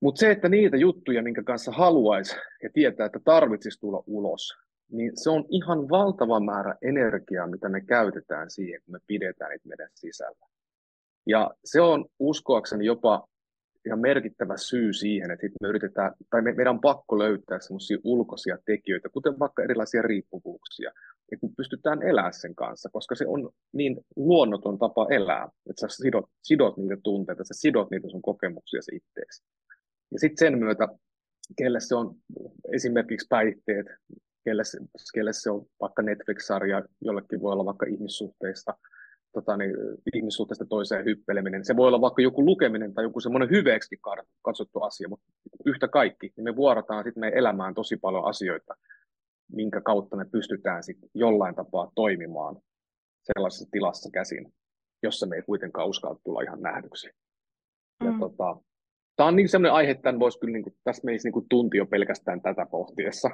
Mutta 0.00 0.18
se, 0.18 0.30
että 0.30 0.48
niitä 0.48 0.76
juttuja, 0.76 1.22
minkä 1.22 1.42
kanssa 1.42 1.72
haluaisi 1.72 2.36
ja 2.62 2.70
tietää, 2.72 3.06
että 3.06 3.20
tarvitsisi 3.24 3.80
tulla 3.80 4.02
ulos, 4.06 4.52
niin 4.92 5.12
se 5.14 5.30
on 5.30 5.44
ihan 5.48 5.88
valtava 5.88 6.40
määrä 6.40 6.74
energiaa, 6.82 7.46
mitä 7.46 7.68
me 7.68 7.80
käytetään 7.80 8.50
siihen, 8.50 8.80
kun 8.84 8.92
me 8.92 8.98
pidetään 9.06 9.50
niitä 9.50 9.68
meidän 9.68 9.88
sisällä. 9.94 10.46
Ja 11.26 11.50
se 11.64 11.80
on 11.80 12.06
uskoakseni 12.18 12.84
jopa 12.84 13.26
ihan 13.86 14.00
merkittävä 14.00 14.56
syy 14.56 14.92
siihen, 14.92 15.30
että 15.30 15.46
me 15.60 15.68
yritetään, 15.68 16.12
tai 16.30 16.42
me, 16.42 16.52
meidän 16.52 16.74
on 16.74 16.80
pakko 16.80 17.18
löytää 17.18 17.60
semmoisia 17.60 17.98
ulkoisia 18.04 18.58
tekijöitä, 18.64 19.08
kuten 19.08 19.38
vaikka 19.38 19.62
erilaisia 19.62 20.02
riippuvuuksia, 20.02 20.90
että 21.32 21.46
me 21.46 21.52
pystytään 21.56 22.02
elämään 22.02 22.32
sen 22.32 22.54
kanssa, 22.54 22.88
koska 22.92 23.14
se 23.14 23.26
on 23.28 23.50
niin 23.72 23.96
luonnoton 24.16 24.78
tapa 24.78 25.06
elää, 25.10 25.48
että 25.70 25.80
sä 25.80 26.02
sidot, 26.02 26.24
sidot 26.42 26.76
niitä 26.76 26.96
tunteita, 27.02 27.44
sä 27.44 27.54
sidot 27.54 27.90
niitä 27.90 28.08
sun 28.08 28.22
kokemuksia 28.22 28.80
itteeksi. 28.92 29.44
Ja 30.12 30.18
sitten 30.18 30.46
sen 30.46 30.58
myötä, 30.58 30.88
kelle 31.56 31.80
se 31.80 31.94
on 31.94 32.14
esimerkiksi 32.72 33.26
päihteet, 33.30 33.86
kelle 34.44 34.64
se, 34.64 34.78
kelle 35.14 35.32
se 35.32 35.50
on 35.50 35.66
vaikka 35.80 36.02
Netflix-sarja, 36.02 36.82
jollekin 37.00 37.40
voi 37.40 37.52
olla 37.52 37.64
vaikka 37.64 37.86
ihmissuhteista, 37.86 38.74
tota, 39.32 39.56
niin, 39.56 39.74
ihmissuhteesta 40.14 40.64
toiseen 40.64 41.04
hyppeleminen. 41.04 41.64
Se 41.64 41.76
voi 41.76 41.88
olla 41.88 42.00
vaikka 42.00 42.22
joku 42.22 42.44
lukeminen 42.44 42.94
tai 42.94 43.04
joku 43.04 43.20
semmoinen 43.20 43.50
hyveeksi 43.50 44.00
katsottu 44.42 44.80
asia, 44.80 45.08
mutta 45.08 45.26
yhtä 45.66 45.88
kaikki, 45.88 46.32
niin 46.36 46.44
me 46.44 46.56
vuorataan 46.56 47.04
sitten 47.04 47.20
meidän 47.20 47.38
elämään 47.38 47.74
tosi 47.74 47.96
paljon 47.96 48.24
asioita, 48.24 48.74
minkä 49.52 49.80
kautta 49.80 50.16
me 50.16 50.24
pystytään 50.24 50.82
sitten 50.82 51.10
jollain 51.14 51.54
tapaa 51.54 51.92
toimimaan 51.94 52.56
sellaisessa 53.22 53.68
tilassa 53.72 54.10
käsin, 54.12 54.52
jossa 55.02 55.26
me 55.26 55.36
ei 55.36 55.42
kuitenkaan 55.42 55.88
uskalla 55.88 56.20
tulla 56.24 56.42
ihan 56.42 56.60
nähdyksi. 56.60 57.10
Ja 58.04 58.10
mm. 58.12 58.20
tota, 58.20 58.56
Tämä 59.20 59.28
on 59.28 59.36
niin 59.36 59.48
sellainen 59.48 59.72
aihe, 59.72 59.90
että 59.90 60.18
voisi 60.18 60.38
kyllä, 60.38 60.52
niin 60.52 60.62
kuin, 60.62 60.76
tässä 60.84 61.02
menisi 61.04 61.26
niin 61.26 61.32
kuin 61.32 61.46
tunti 61.48 61.76
jo 61.76 61.86
pelkästään 61.86 62.42
tätä 62.42 62.66
pohtiessa, 62.70 63.30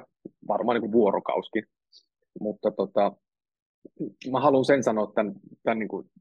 varmaan 0.47 0.81
niin 0.81 0.91
vuorokauskin. 0.91 1.63
Mutta 2.39 2.71
tota, 2.71 3.11
mä 4.31 4.39
haluan 4.39 4.65
sen 4.65 4.83
sanoa 4.83 5.11
tämän, 5.15 5.33
tämän, 5.63 5.79
niin 5.79 5.87
kuin, 5.87 6.11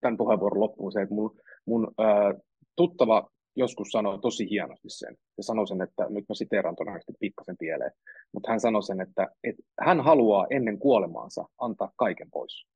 tämän 0.00 0.16
puheenvuoron 0.16 0.60
loppuun 0.60 0.92
se, 0.92 1.02
että 1.02 1.14
mun, 1.14 1.40
mun 1.66 1.94
ää, 1.98 2.34
tuttava 2.76 3.30
joskus 3.56 3.88
sanoi 3.88 4.18
tosi 4.18 4.50
hienosti 4.50 4.88
sen. 4.90 5.16
Ja 5.36 5.42
sanoi 5.42 5.66
sen, 5.66 5.82
että 5.82 6.06
nyt 6.08 6.24
mä 6.28 6.34
siteeraan 6.34 6.76
todennäköisesti 6.76 7.12
pikkasen 7.20 7.56
pieleen, 7.58 7.92
mutta 8.32 8.50
hän 8.50 8.60
sanoi 8.60 8.82
sen, 8.82 9.00
että, 9.00 9.28
että 9.44 9.62
hän 9.80 10.00
haluaa 10.00 10.46
ennen 10.50 10.78
kuolemaansa 10.78 11.44
antaa 11.58 11.92
kaiken 11.96 12.30
pois. 12.30 12.66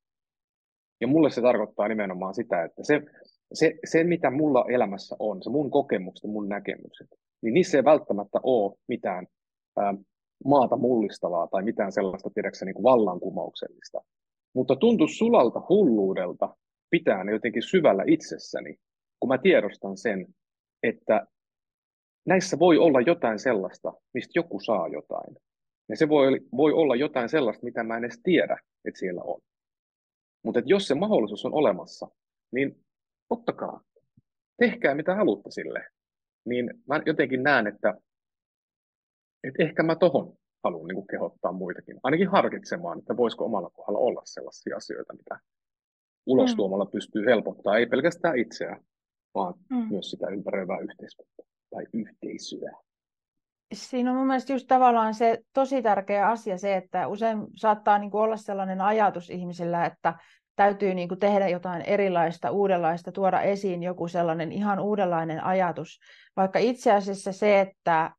Ja 1.00 1.06
mulle 1.06 1.30
se 1.30 1.42
tarkoittaa 1.42 1.88
nimenomaan 1.88 2.34
sitä, 2.34 2.64
että 2.64 2.84
se, 2.84 3.02
se, 3.52 3.74
se 3.84 4.04
mitä 4.04 4.30
mulla 4.30 4.64
elämässä 4.68 5.16
on, 5.18 5.42
se 5.42 5.50
mun 5.50 5.70
kokemukset 5.70 6.30
mun 6.30 6.48
näkemykset, 6.48 7.08
niin 7.42 7.54
niissä 7.54 7.78
ei 7.78 7.84
välttämättä 7.84 8.40
ole 8.42 8.74
mitään 8.88 9.26
ää, 9.76 9.94
maata 10.44 10.76
mullistavaa 10.76 11.46
tai 11.46 11.62
mitään 11.62 11.92
sellaista, 11.92 12.30
tiedäksä, 12.30 12.64
niin 12.64 12.74
kuin 12.74 12.84
vallankumouksellista. 12.84 14.00
Mutta 14.54 14.76
tuntuu 14.76 15.08
sulalta 15.08 15.62
hulluudelta 15.68 16.56
pitää 16.90 17.24
ne 17.24 17.32
jotenkin 17.32 17.62
syvällä 17.62 18.04
itsessäni, 18.06 18.76
kun 19.20 19.28
mä 19.28 19.38
tiedostan 19.38 19.96
sen, 19.96 20.26
että 20.82 21.26
näissä 22.26 22.58
voi 22.58 22.78
olla 22.78 23.00
jotain 23.00 23.38
sellaista, 23.38 23.92
mistä 24.14 24.32
joku 24.34 24.60
saa 24.60 24.88
jotain. 24.88 25.36
Ja 25.88 25.96
se 25.96 26.08
voi, 26.08 26.40
voi 26.56 26.72
olla 26.72 26.96
jotain 26.96 27.28
sellaista, 27.28 27.64
mitä 27.64 27.82
mä 27.82 27.96
en 27.96 28.04
edes 28.04 28.20
tiedä, 28.22 28.58
että 28.84 29.00
siellä 29.00 29.22
on. 29.22 29.40
Mutta 30.44 30.62
jos 30.64 30.88
se 30.88 30.94
mahdollisuus 30.94 31.44
on 31.44 31.54
olemassa, 31.54 32.08
niin 32.52 32.84
ottakaa, 33.30 33.80
tehkää 34.56 34.94
mitä 34.94 35.14
haluatte 35.14 35.50
sille. 35.50 35.86
Niin 36.44 36.70
mä 36.88 37.00
jotenkin 37.06 37.42
näen, 37.42 37.66
että, 37.66 37.94
että 39.44 39.62
ehkä 39.62 39.82
mä 39.82 39.96
tohon 39.96 40.36
haluan 40.64 40.88
niin 40.88 41.06
kehottaa 41.06 41.52
muitakin, 41.52 42.00
ainakin 42.02 42.28
harkitsemaan, 42.28 42.98
että 42.98 43.16
voisiko 43.16 43.44
omalla 43.44 43.70
kohdalla 43.70 43.98
olla 43.98 44.22
sellaisia 44.24 44.76
asioita, 44.76 45.14
mitä 45.14 45.38
ulostuomalla 46.26 46.84
mm. 46.84 46.90
pystyy 46.90 47.26
helpottaa, 47.26 47.76
ei 47.76 47.86
pelkästään 47.86 48.38
itseä, 48.38 48.80
vaan 49.34 49.54
mm. 49.70 49.86
myös 49.90 50.10
sitä 50.10 50.26
ympäröivää 50.28 50.78
yhteiskuntaa 50.78 51.46
tai 51.70 51.84
yhteisöä. 51.92 52.72
Siinä 53.74 54.10
on 54.10 54.16
mun 54.16 54.26
mielestä 54.26 54.52
just 54.52 54.66
tavallaan 54.68 55.14
se 55.14 55.38
tosi 55.52 55.82
tärkeä 55.82 56.28
asia 56.28 56.58
se, 56.58 56.76
että 56.76 57.08
usein 57.08 57.38
saattaa 57.56 57.98
niin 57.98 58.10
kuin 58.10 58.22
olla 58.22 58.36
sellainen 58.36 58.80
ajatus 58.80 59.30
ihmisillä, 59.30 59.86
että 59.86 60.14
täytyy 60.56 60.94
niin 60.94 61.08
kuin 61.08 61.20
tehdä 61.20 61.48
jotain 61.48 61.82
erilaista, 61.82 62.50
uudenlaista, 62.50 63.12
tuoda 63.12 63.40
esiin 63.40 63.82
joku 63.82 64.08
sellainen 64.08 64.52
ihan 64.52 64.80
uudenlainen 64.80 65.44
ajatus. 65.44 66.00
Vaikka 66.36 66.58
itse 66.58 66.92
asiassa 66.92 67.32
se, 67.32 67.60
että 67.60 68.10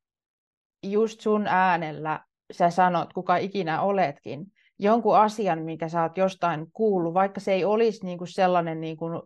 just 0.83 1.21
sun 1.21 1.47
äänellä 1.47 2.19
sä 2.51 2.69
sanot, 2.69 3.13
kuka 3.13 3.37
ikinä 3.37 3.81
oletkin, 3.81 4.45
jonkun 4.79 5.17
asian, 5.17 5.61
minkä 5.61 5.89
sä 5.89 6.01
oot 6.01 6.17
jostain 6.17 6.67
kuullut, 6.73 7.13
vaikka 7.13 7.39
se 7.39 7.53
ei 7.53 7.65
olisi 7.65 8.05
niin 8.05 8.17
kuin 8.17 8.27
sellainen 8.27 8.81
niin 8.81 8.97
kuin 8.97 9.21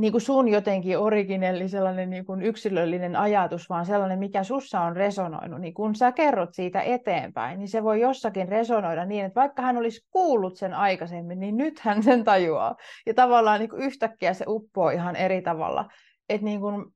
niin 0.00 0.12
kuin 0.12 0.22
sun 0.22 0.48
jotenkin 0.48 0.98
originelli 0.98 1.68
sellainen 1.68 2.10
niin 2.10 2.24
kuin 2.24 2.42
yksilöllinen 2.42 3.16
ajatus, 3.16 3.68
vaan 3.68 3.86
sellainen, 3.86 4.18
mikä 4.18 4.44
sussa 4.44 4.80
on 4.80 4.96
resonoinut, 4.96 5.60
niin 5.60 5.74
kun 5.74 5.94
sä 5.94 6.12
kerrot 6.12 6.54
siitä 6.54 6.80
eteenpäin, 6.80 7.58
niin 7.58 7.68
se 7.68 7.82
voi 7.82 8.00
jossakin 8.00 8.48
resonoida 8.48 9.04
niin, 9.04 9.24
että 9.24 9.40
vaikka 9.40 9.62
hän 9.62 9.76
olisi 9.76 10.06
kuullut 10.10 10.56
sen 10.56 10.74
aikaisemmin, 10.74 11.40
niin 11.40 11.56
nyt 11.56 11.80
hän 11.80 12.02
sen 12.02 12.24
tajuaa. 12.24 12.76
Ja 13.06 13.14
tavallaan 13.14 13.60
niin 13.60 13.70
kuin 13.70 13.82
yhtäkkiä 13.82 14.34
se 14.34 14.44
uppoo 14.48 14.90
ihan 14.90 15.16
eri 15.16 15.42
tavalla. 15.42 15.88
Että 16.28 16.44
niin 16.44 16.60
kuin, 16.60 16.86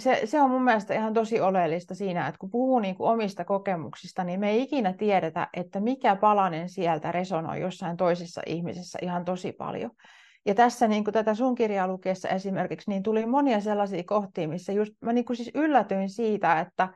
se, 0.00 0.20
se 0.24 0.40
on 0.40 0.50
mun 0.50 0.64
mielestä 0.64 0.94
ihan 0.94 1.14
tosi 1.14 1.40
oleellista 1.40 1.94
siinä, 1.94 2.28
että 2.28 2.38
kun 2.38 2.50
puhuu 2.50 2.78
niin 2.78 2.94
kuin 2.94 3.10
omista 3.10 3.44
kokemuksista, 3.44 4.24
niin 4.24 4.40
me 4.40 4.50
ei 4.50 4.62
ikinä 4.62 4.92
tiedetä, 4.92 5.48
että 5.54 5.80
mikä 5.80 6.16
palanen 6.16 6.68
sieltä 6.68 7.12
resonoi 7.12 7.60
jossain 7.60 7.96
toisessa 7.96 8.42
ihmisessä 8.46 8.98
ihan 9.02 9.24
tosi 9.24 9.52
paljon. 9.52 9.90
Ja 10.46 10.54
tässä 10.54 10.88
niin 10.88 11.04
kuin 11.04 11.14
tätä 11.14 11.34
sun 11.34 11.54
kirjaa 11.54 11.88
lukiessa 11.88 12.28
esimerkiksi, 12.28 12.90
niin 12.90 13.02
tuli 13.02 13.26
monia 13.26 13.60
sellaisia 13.60 14.02
kohtia, 14.06 14.48
missä 14.48 14.72
just 14.72 14.92
mä 15.00 15.12
niin 15.12 15.24
kuin 15.24 15.36
siis 15.36 15.50
yllätyin 15.54 16.08
siitä, 16.08 16.60
että 16.60 16.88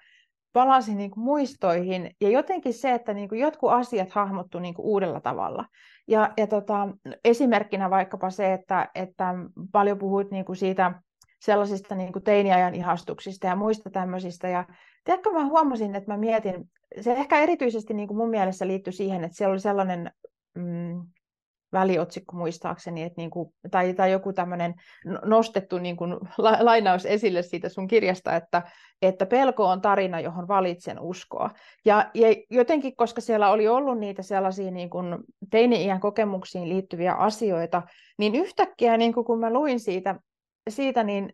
palasin 0.52 0.96
niin 0.98 1.10
kuin 1.10 1.24
muistoihin 1.24 2.10
ja 2.20 2.30
jotenkin 2.30 2.74
se, 2.74 2.92
että 2.92 3.14
niin 3.14 3.28
kuin 3.28 3.40
jotkut 3.40 3.72
asiat 3.72 4.10
hahmottu 4.10 4.58
niin 4.58 4.74
kuin 4.74 4.86
uudella 4.86 5.20
tavalla. 5.20 5.64
Ja, 6.08 6.32
ja 6.36 6.46
tota, 6.46 6.88
esimerkkinä 7.24 7.90
vaikkapa 7.90 8.30
se, 8.30 8.52
että, 8.52 8.90
että 8.94 9.34
paljon 9.72 9.98
puhuit 9.98 10.30
niin 10.30 10.44
kuin 10.44 10.56
siitä 10.56 10.92
sellaisista 11.40 11.94
niin 11.94 12.12
kuin 12.12 12.22
teiniajan 12.22 12.74
ihastuksista 12.74 13.46
ja 13.46 13.56
muista 13.56 13.90
tämmöisistä. 13.90 14.48
Ja 14.48 14.64
tiedätkö, 15.04 15.30
mä 15.30 15.46
huomasin, 15.46 15.94
että 15.94 16.12
mä 16.12 16.18
mietin, 16.18 16.70
se 17.00 17.12
ehkä 17.12 17.38
erityisesti 17.38 17.94
niin 17.94 18.08
kuin 18.08 18.18
mun 18.18 18.30
mielessä 18.30 18.66
liittyi 18.66 18.92
siihen, 18.92 19.24
että 19.24 19.36
siellä 19.36 19.52
oli 19.52 19.60
sellainen 19.60 20.10
mm, 20.54 21.06
väliotsikko 21.72 22.36
muistaakseni, 22.36 23.02
että 23.02 23.20
niin 23.20 23.30
kuin, 23.30 23.54
tai, 23.70 23.94
tai 23.94 24.12
joku 24.12 24.32
tämmöinen 24.32 24.74
nostettu 25.24 25.78
niin 25.78 25.96
kuin, 25.96 26.12
la, 26.38 26.58
lainaus 26.60 27.06
esille 27.06 27.42
siitä 27.42 27.68
sun 27.68 27.86
kirjasta, 27.86 28.36
että, 28.36 28.62
että 29.02 29.26
pelko 29.26 29.64
on 29.64 29.80
tarina, 29.80 30.20
johon 30.20 30.48
valitsen 30.48 31.00
uskoa. 31.00 31.50
Ja, 31.84 32.10
ja 32.14 32.28
jotenkin, 32.50 32.96
koska 32.96 33.20
siellä 33.20 33.50
oli 33.50 33.68
ollut 33.68 33.98
niitä 33.98 34.22
sellaisia 34.22 34.70
niin 34.70 34.90
kuin 34.90 35.16
teini-iän 35.50 36.00
kokemuksiin 36.00 36.68
liittyviä 36.68 37.12
asioita, 37.12 37.82
niin 38.18 38.34
yhtäkkiä 38.34 38.96
niin 38.96 39.14
kuin, 39.14 39.24
kun 39.26 39.40
mä 39.40 39.52
luin 39.52 39.80
siitä, 39.80 40.20
siitä 40.70 41.02
niin 41.02 41.32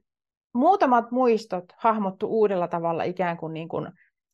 muutamat 0.55 1.11
muistot 1.11 1.65
hahmottu 1.77 2.27
uudella 2.27 2.69
tavalla 2.69 3.03
ikään 3.03 3.37
kuin, 3.37 3.53
niin 3.53 3.69
kuin 3.69 3.89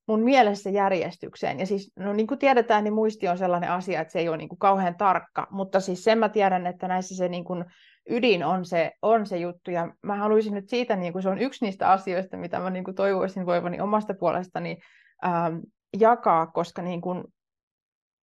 mun 0.09 0.21
mielessä 0.21 0.71
järjestykseen. 0.71 1.59
Ja 1.59 1.67
siis, 1.67 1.93
no 1.97 2.13
niin 2.13 2.27
kuin 2.27 2.39
tiedetään, 2.39 2.85
niin 2.85 2.95
muisti 2.95 3.29
on 3.29 3.39
sellainen 3.39 3.71
asia, 3.71 4.01
että 4.01 4.13
se 4.13 4.19
ei 4.19 4.29
ole 4.29 4.37
niin 4.37 4.49
kuin 4.49 4.59
kauhean 4.59 4.97
tarkka, 4.97 5.47
mutta 5.51 5.81
siis 5.81 6.05
sen 6.05 6.19
mä 6.19 6.29
tiedän, 6.29 6.67
että 6.67 6.89
näissä 6.89 7.17
se 7.17 7.29
niin 7.29 7.45
kuin 7.45 7.65
ydin 8.11 8.45
on 8.45 8.65
se, 8.65 8.93
on 9.03 9.27
se 9.27 9.37
juttu, 9.37 9.71
ja 9.71 9.93
mä 10.03 10.17
haluaisin 10.17 10.55
nyt 10.55 10.69
siitä, 10.69 10.97
niin 10.97 11.13
kuin 11.13 11.23
se 11.23 11.29
on 11.29 11.39
yksi 11.39 11.65
niistä 11.65 11.91
asioista, 11.91 12.37
mitä 12.37 12.61
mä 12.61 12.71
niin 12.71 12.85
kuin 12.85 12.95
toivoisin 12.95 13.47
voivani 13.47 13.81
omasta 13.81 14.15
puolestani 14.15 14.79
ähm, 15.25 15.57
jakaa, 15.99 16.47
koska 16.47 16.83
niin 16.83 17.01
kuin 17.01 17.25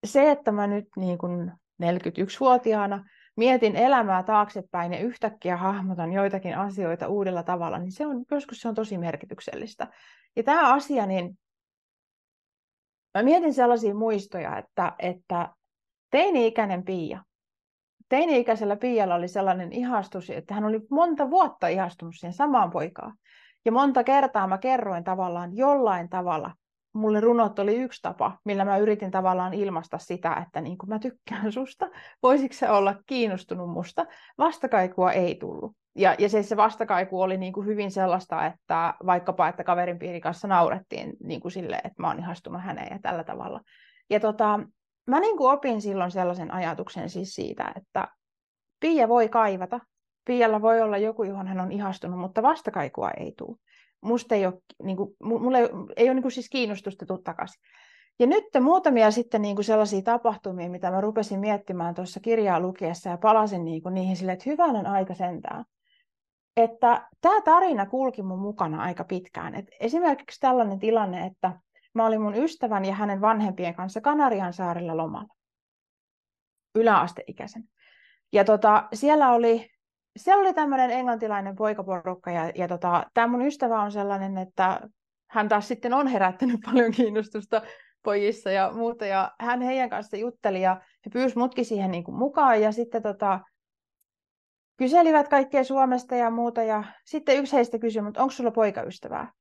se, 0.05 0.31
että 0.31 0.51
mä 0.51 0.67
nyt 0.67 0.87
niin 0.97 1.17
kuin 1.17 1.51
41-vuotiaana 1.83 3.05
mietin 3.37 3.75
elämää 3.75 4.23
taaksepäin 4.23 4.93
ja 4.93 4.99
yhtäkkiä 4.99 5.57
hahmotan 5.57 6.13
joitakin 6.13 6.57
asioita 6.57 7.07
uudella 7.07 7.43
tavalla, 7.43 7.79
niin 7.79 7.91
se 7.91 8.05
on, 8.05 8.25
joskus 8.31 8.61
se 8.61 8.67
on 8.67 8.75
tosi 8.75 8.97
merkityksellistä. 8.97 9.87
Ja 10.35 10.43
tämä 10.43 10.73
asia, 10.73 11.05
niin 11.05 11.37
Mä 13.15 13.24
mietin 13.24 13.53
sellaisia 13.53 13.95
muistoja, 13.95 14.57
että, 14.57 14.93
että 15.00 15.50
teini-ikäinen 16.12 16.86
Pia, 16.86 17.24
teini-ikäisellä 18.10 18.75
Pialla 18.75 19.15
oli 19.15 19.27
sellainen 19.27 19.74
ihastus, 19.74 20.29
että 20.29 20.53
hän 20.53 20.65
oli 20.65 20.79
monta 20.89 21.29
vuotta 21.29 21.67
ihastunut 21.67 22.15
siihen 22.15 22.34
samaan 22.34 22.72
poikaan. 22.72 23.17
Ja 23.65 23.72
monta 23.72 24.03
kertaa 24.03 24.48
mä 24.48 24.57
kerroin 24.57 25.03
tavallaan 25.03 25.57
jollain 25.57 26.10
tavalla, 26.10 26.51
mulle 26.95 27.19
runot 27.19 27.59
oli 27.59 27.75
yksi 27.75 28.01
tapa, 28.01 28.37
millä 28.45 28.65
mä 28.65 28.77
yritin 28.77 29.11
tavallaan 29.11 29.53
ilmaista 29.53 29.97
sitä, 29.97 30.43
että 30.45 30.61
niin 30.61 30.77
kuin 30.77 30.89
mä 30.89 30.99
tykkään 30.99 31.51
susta, 31.51 31.89
voisiko 32.23 32.53
se 32.53 32.69
olla 32.69 32.95
kiinnostunut 33.05 33.69
musta. 33.69 34.05
Vastakaikua 34.37 35.11
ei 35.11 35.35
tullut. 35.35 35.75
Ja, 35.95 36.15
ja 36.19 36.29
se, 36.29 36.43
se 36.43 36.57
vastakaiku 36.57 37.21
oli 37.21 37.37
niin 37.37 37.53
kuin 37.53 37.67
hyvin 37.67 37.91
sellaista, 37.91 38.45
että 38.45 38.93
vaikkapa, 39.05 39.47
että 39.47 39.63
kaverin 39.63 39.99
piirin 39.99 40.21
kanssa 40.21 40.47
naurettiin 40.47 41.13
niin 41.23 41.41
kuin 41.41 41.51
sille, 41.51 41.75
että 41.75 42.01
mä 42.01 42.07
oon 42.07 42.19
ihastunut 42.19 42.61
häneen 42.61 42.91
ja 42.91 42.99
tällä 43.01 43.23
tavalla. 43.23 43.61
Ja 44.09 44.19
tota, 44.19 44.59
mä 45.07 45.19
niin 45.19 45.37
kuin 45.37 45.53
opin 45.53 45.81
silloin 45.81 46.11
sellaisen 46.11 46.53
ajatuksen 46.53 47.09
siis 47.09 47.35
siitä, 47.35 47.73
että 47.75 48.07
Pia 48.79 49.09
voi 49.09 49.29
kaivata. 49.29 49.79
Pialla 50.25 50.61
voi 50.61 50.81
olla 50.81 50.97
joku, 50.97 51.23
johon 51.23 51.47
hän 51.47 51.59
on 51.59 51.71
ihastunut, 51.71 52.19
mutta 52.19 52.43
vastakaikua 52.43 53.11
ei 53.11 53.33
tule. 53.37 53.57
Musta 54.05 54.35
ei 54.35 54.45
ole, 54.45 54.62
niin 54.83 54.97
kuin, 54.97 55.15
mulle 55.24 55.59
ei, 55.59 55.69
ei 55.95 56.05
ole 56.05 56.13
niin 56.13 56.21
kuin 56.21 56.31
siis 56.31 56.50
kiinnostusta 56.50 57.05
tuu 57.05 57.17
takaisin. 57.17 57.62
Ja 58.19 58.27
nyt 58.27 58.43
muutamia 58.62 59.12
sitten 59.12 59.41
niin 59.41 59.55
kuin 59.55 59.65
sellaisia 59.65 60.01
tapahtumia, 60.01 60.69
mitä 60.69 60.91
mä 60.91 61.01
rupesin 61.01 61.39
miettimään 61.39 61.95
tuossa 61.95 62.19
kirjaa 62.19 62.59
lukiessa 62.59 63.09
ja 63.09 63.17
palasin 63.17 63.65
niin 63.65 63.83
kuin 63.83 63.93
niihin 63.93 64.15
sille, 64.15 64.31
että 64.31 64.50
hyvänen 64.50 64.88
aika 64.88 65.13
sentään 65.13 65.65
että 66.57 67.07
tämä 67.21 67.41
tarina 67.41 67.85
kulki 67.85 68.21
mun 68.21 68.39
mukana 68.39 68.81
aika 68.81 69.03
pitkään. 69.03 69.55
Et 69.55 69.65
esimerkiksi 69.79 70.39
tällainen 70.39 70.79
tilanne, 70.79 71.25
että 71.25 71.59
mä 71.93 72.05
olin 72.05 72.21
mun 72.21 72.35
ystävän 72.35 72.85
ja 72.85 72.93
hänen 72.93 73.21
vanhempien 73.21 73.75
kanssa 73.75 74.01
Kanarian 74.01 74.53
saarella 74.53 74.97
lomalla, 74.97 75.35
yläasteikäisen. 76.75 77.63
Ja 78.33 78.43
tota, 78.43 78.88
siellä 78.93 79.31
oli, 79.31 79.69
siellä 80.17 80.41
oli 80.41 80.53
tämmöinen 80.53 80.91
englantilainen 80.91 81.55
poikaporukka 81.55 82.31
ja, 82.31 82.51
ja 82.55 82.67
tota, 82.67 83.05
tämä 83.13 83.27
mun 83.27 83.45
ystävä 83.45 83.81
on 83.81 83.91
sellainen, 83.91 84.38
että 84.38 84.89
hän 85.29 85.50
taas 85.50 85.67
sitten 85.67 85.93
on 85.93 86.07
herättänyt 86.07 86.60
paljon 86.72 86.91
kiinnostusta 86.91 87.62
pojissa 88.03 88.51
ja 88.51 88.72
muuta. 88.72 89.05
Ja 89.05 89.31
hän 89.39 89.62
heidän 89.62 89.89
kanssa 89.89 90.17
jutteli 90.17 90.62
ja 90.62 90.81
he 91.05 91.10
pyysi 91.13 91.38
mutkin 91.38 91.65
siihen 91.65 91.91
niin 91.91 92.03
kuin 92.03 92.17
mukaan 92.17 92.62
ja 92.62 92.72
sitten 92.72 93.03
tota, 93.03 93.39
kyselivät 94.77 95.27
kaikkea 95.27 95.63
Suomesta 95.63 96.15
ja 96.15 96.29
muuta. 96.29 96.63
Ja 96.63 96.84
sitten 97.05 97.38
yksi 97.38 97.55
heistä 97.55 97.79
kysyi, 97.79 98.01
mutta 98.01 98.22
onko 98.22 98.31
sulla 98.31 98.51
poikaystävää? 98.51 99.31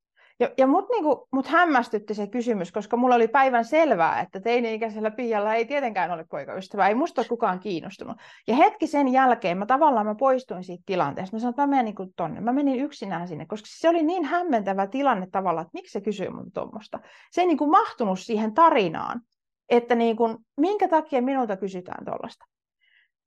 Ja, 0.41 0.51
ja 0.59 0.67
mut, 0.67 0.89
niinku, 0.91 1.29
mut 1.33 1.47
hämmästytti 1.47 2.15
se 2.15 2.27
kysymys, 2.27 2.73
koska 2.73 2.97
mulla 2.97 3.15
oli 3.15 3.29
päivän 3.29 3.65
selvää, 3.65 4.21
että 4.21 4.41
teini-ikäisellä 4.41 5.11
Pialla 5.11 5.55
ei 5.55 5.65
tietenkään 5.65 6.11
ole 6.11 6.27
poikaystävää, 6.31 6.89
ei 6.89 6.95
musta 6.95 7.21
ole 7.21 7.29
kukaan 7.29 7.61
kiinnostunut. 7.61 8.17
Ja 8.49 8.55
hetki 8.55 8.87
sen 8.87 9.09
jälkeen 9.09 9.59
mä 9.59 9.67
tavallaan 9.67 10.07
mä 10.07 10.15
poistuin 10.15 10.65
siitä 10.65 10.83
tilanteesta. 10.87 11.37
Mä 11.37 11.41
sanoin, 11.41 11.53
että 11.53 11.63
mä 11.63 11.67
menen 11.67 11.85
niinku 11.85 12.13
tonne. 12.17 12.41
Mä 12.41 12.53
menin 12.53 12.81
yksinään 12.81 13.29
sinne, 13.29 13.47
koska 13.47 13.67
se 13.69 13.89
oli 13.89 14.03
niin 14.03 14.25
hämmentävä 14.25 14.87
tilanne 14.87 15.27
tavallaan, 15.33 15.67
että 15.67 15.79
miksi 15.79 15.93
se 15.93 16.01
kysyy 16.01 16.31
mun 16.31 16.53
tuommoista. 16.53 17.01
Se 17.31 17.41
ei 17.41 17.47
niinku 17.47 17.67
mahtunut 17.67 18.21
siihen 18.21 18.55
tarinaan, 18.55 19.21
että 19.69 19.95
niinku, 19.95 20.37
minkä 20.57 20.89
takia 20.89 21.23
minulta 21.23 21.57
kysytään 21.57 22.05
tuollaista. 22.05 22.45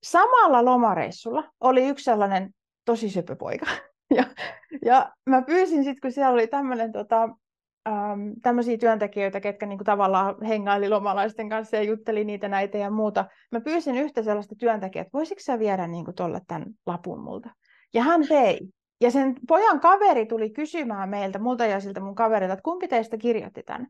Samalla 0.04 0.66
lomareissulla 0.66 1.44
oli 1.60 1.88
yksi 1.88 2.04
sellainen 2.04 2.50
tosi 2.86 3.10
söpö 3.10 3.36
poika, 3.36 3.66
ja, 4.18 4.24
ja 4.86 5.12
mä 5.26 5.42
pyysin 5.42 5.84
sitten, 5.84 6.02
kun 6.02 6.12
siellä 6.12 6.34
oli 6.34 6.48
tämmöinen 6.48 6.92
tota, 6.92 7.30
ähm, 7.88 8.30
tämmöisiä 8.42 8.78
työntekijöitä, 8.78 9.40
ketkä 9.40 9.66
niinku 9.66 9.84
tavallaan 9.84 10.42
hengaili 10.42 10.90
lomalaisten 10.90 11.50
kanssa 11.50 11.76
ja 11.76 11.84
jutteli 11.84 12.26
niitä 12.26 12.48
näitä 12.48 12.78
ja 12.78 12.90
muuta. 12.90 13.26
Mä 13.52 13.62
pyysin 13.62 13.96
yhtä 13.96 14.24
sellaista 14.24 14.56
työntekijää, 14.56 15.02
että 15.02 15.18
voisitko 15.18 15.42
sä 15.42 15.60
viedä 15.60 15.88
niinku 15.88 16.14
tuolle 16.14 16.42
tämän 16.48 16.66
lapun 16.86 17.20
multa? 17.20 17.50
Ja 17.94 18.04
hän 18.04 18.22
vei. 18.30 18.60
Ja 19.02 19.12
sen 19.12 19.36
pojan 19.48 19.80
kaveri 19.80 20.26
tuli 20.26 20.50
kysymään 20.50 21.10
meiltä, 21.10 21.40
multa 21.40 21.66
ja 21.66 21.80
siltä 21.80 22.00
mun 22.00 22.16
kaverilta, 22.16 22.54
että 22.54 22.64
kumpi 22.64 22.88
teistä 22.88 23.18
kirjoitti 23.18 23.64
tämän. 23.64 23.88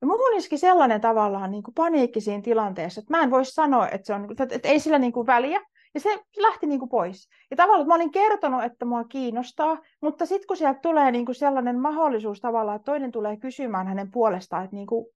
Ja 0.00 0.08
iski 0.36 0.58
sellainen 0.58 1.00
tavallaan 1.00 1.50
niin 1.50 1.62
kuin 1.62 1.74
paniikki 1.74 2.20
siinä 2.20 2.42
tilanteessa, 2.42 3.00
että 3.00 3.16
mä 3.16 3.22
en 3.22 3.30
voi 3.30 3.44
sanoa, 3.44 3.88
että, 3.88 4.06
se 4.06 4.14
on, 4.14 4.30
että, 4.30 4.46
että 4.50 4.68
ei 4.68 4.80
sillä 4.80 4.98
niin 4.98 5.12
kuin 5.12 5.26
väliä, 5.26 5.60
ja 5.94 6.00
se 6.00 6.24
lähti 6.36 6.66
niin 6.66 6.78
kuin 6.78 6.88
pois. 6.88 7.28
Ja 7.50 7.56
tavallaan, 7.56 7.88
mä 7.88 7.94
olin 7.94 8.10
kertonut, 8.10 8.64
että 8.64 8.84
mua 8.84 9.04
kiinnostaa, 9.04 9.78
mutta 10.02 10.26
sitten 10.26 10.46
kun 10.46 10.56
sieltä 10.56 10.80
tulee 10.80 11.10
niin 11.10 11.26
kuin 11.26 11.34
sellainen 11.34 11.80
mahdollisuus 11.80 12.40
tavallaan, 12.40 12.76
että 12.76 12.92
toinen 12.92 13.12
tulee 13.12 13.36
kysymään 13.36 13.86
hänen 13.86 14.10
puolestaan, 14.10 14.64
että 14.64 14.76
niin 14.76 14.86
kuin, 14.86 15.06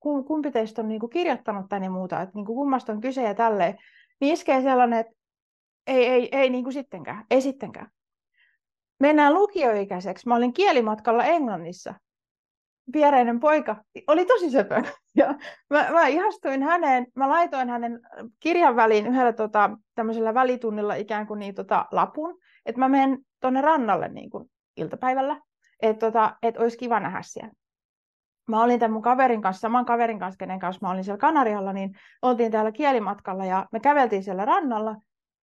kumpi 0.00 0.50
teistä 0.50 0.82
on 0.82 0.88
niin 0.88 1.00
kuin 1.00 1.10
kirjoittanut 1.10 1.66
tänne 1.68 1.88
muuta, 1.88 2.20
että 2.20 2.34
niin 2.34 2.46
kuin 2.46 2.56
kummasta 2.56 2.92
on 2.92 3.00
kyse 3.00 3.22
ja 3.22 3.34
tälleen, 3.34 3.78
niin 4.20 4.32
iskee 4.32 4.62
sellainen, 4.62 4.98
että 4.98 5.12
ei, 5.86 6.06
ei, 6.06 6.28
ei 6.32 6.50
niin 6.50 6.64
kuin 6.64 6.74
sittenkään, 6.74 7.24
ei 7.30 7.40
sittenkään. 7.40 7.90
Mennään 9.00 9.34
lukioikäiseksi. 9.34 10.28
Mä 10.28 10.36
olin 10.36 10.52
kielimatkalla 10.52 11.24
Englannissa 11.24 11.94
viereinen 12.92 13.40
poika 13.40 13.76
oli 14.06 14.24
tosi 14.24 14.50
söpö. 14.50 14.82
Ja 15.16 15.34
mä, 15.70 15.90
mä 15.90 16.06
ihastuin 16.06 16.62
häneen, 16.62 17.06
mä 17.14 17.28
laitoin 17.28 17.68
hänen 17.68 18.00
kirjan 18.40 18.76
väliin 18.76 19.06
yhdellä 19.06 19.32
tota, 19.32 19.70
tämmöisellä 19.94 20.34
välitunnilla 20.34 20.94
ikään 20.94 21.26
kuin 21.26 21.40
niin, 21.40 21.54
tota, 21.54 21.86
lapun, 21.92 22.38
että 22.66 22.78
mä 22.78 22.88
menen 22.88 23.18
tuonne 23.40 23.60
rannalle 23.60 24.08
niin 24.08 24.30
kuin 24.30 24.50
iltapäivällä, 24.76 25.40
että 25.82 26.06
tota, 26.06 26.36
et 26.42 26.56
olisi 26.56 26.78
kiva 26.78 27.00
nähdä 27.00 27.22
siellä. 27.22 27.52
Mä 28.48 28.62
olin 28.62 28.80
tämän 28.80 28.92
mun 28.92 29.02
kaverin 29.02 29.42
kanssa, 29.42 29.60
saman 29.60 29.84
kaverin 29.84 30.18
kanssa, 30.18 30.38
kenen 30.38 30.58
kanssa 30.58 30.86
mä 30.86 30.90
olin 30.90 31.04
siellä 31.04 31.18
Kanarialla, 31.18 31.72
niin 31.72 31.90
oltiin 32.22 32.52
täällä 32.52 32.72
kielimatkalla 32.72 33.44
ja 33.44 33.66
me 33.72 33.80
käveltiin 33.80 34.22
siellä 34.22 34.44
rannalla. 34.44 34.96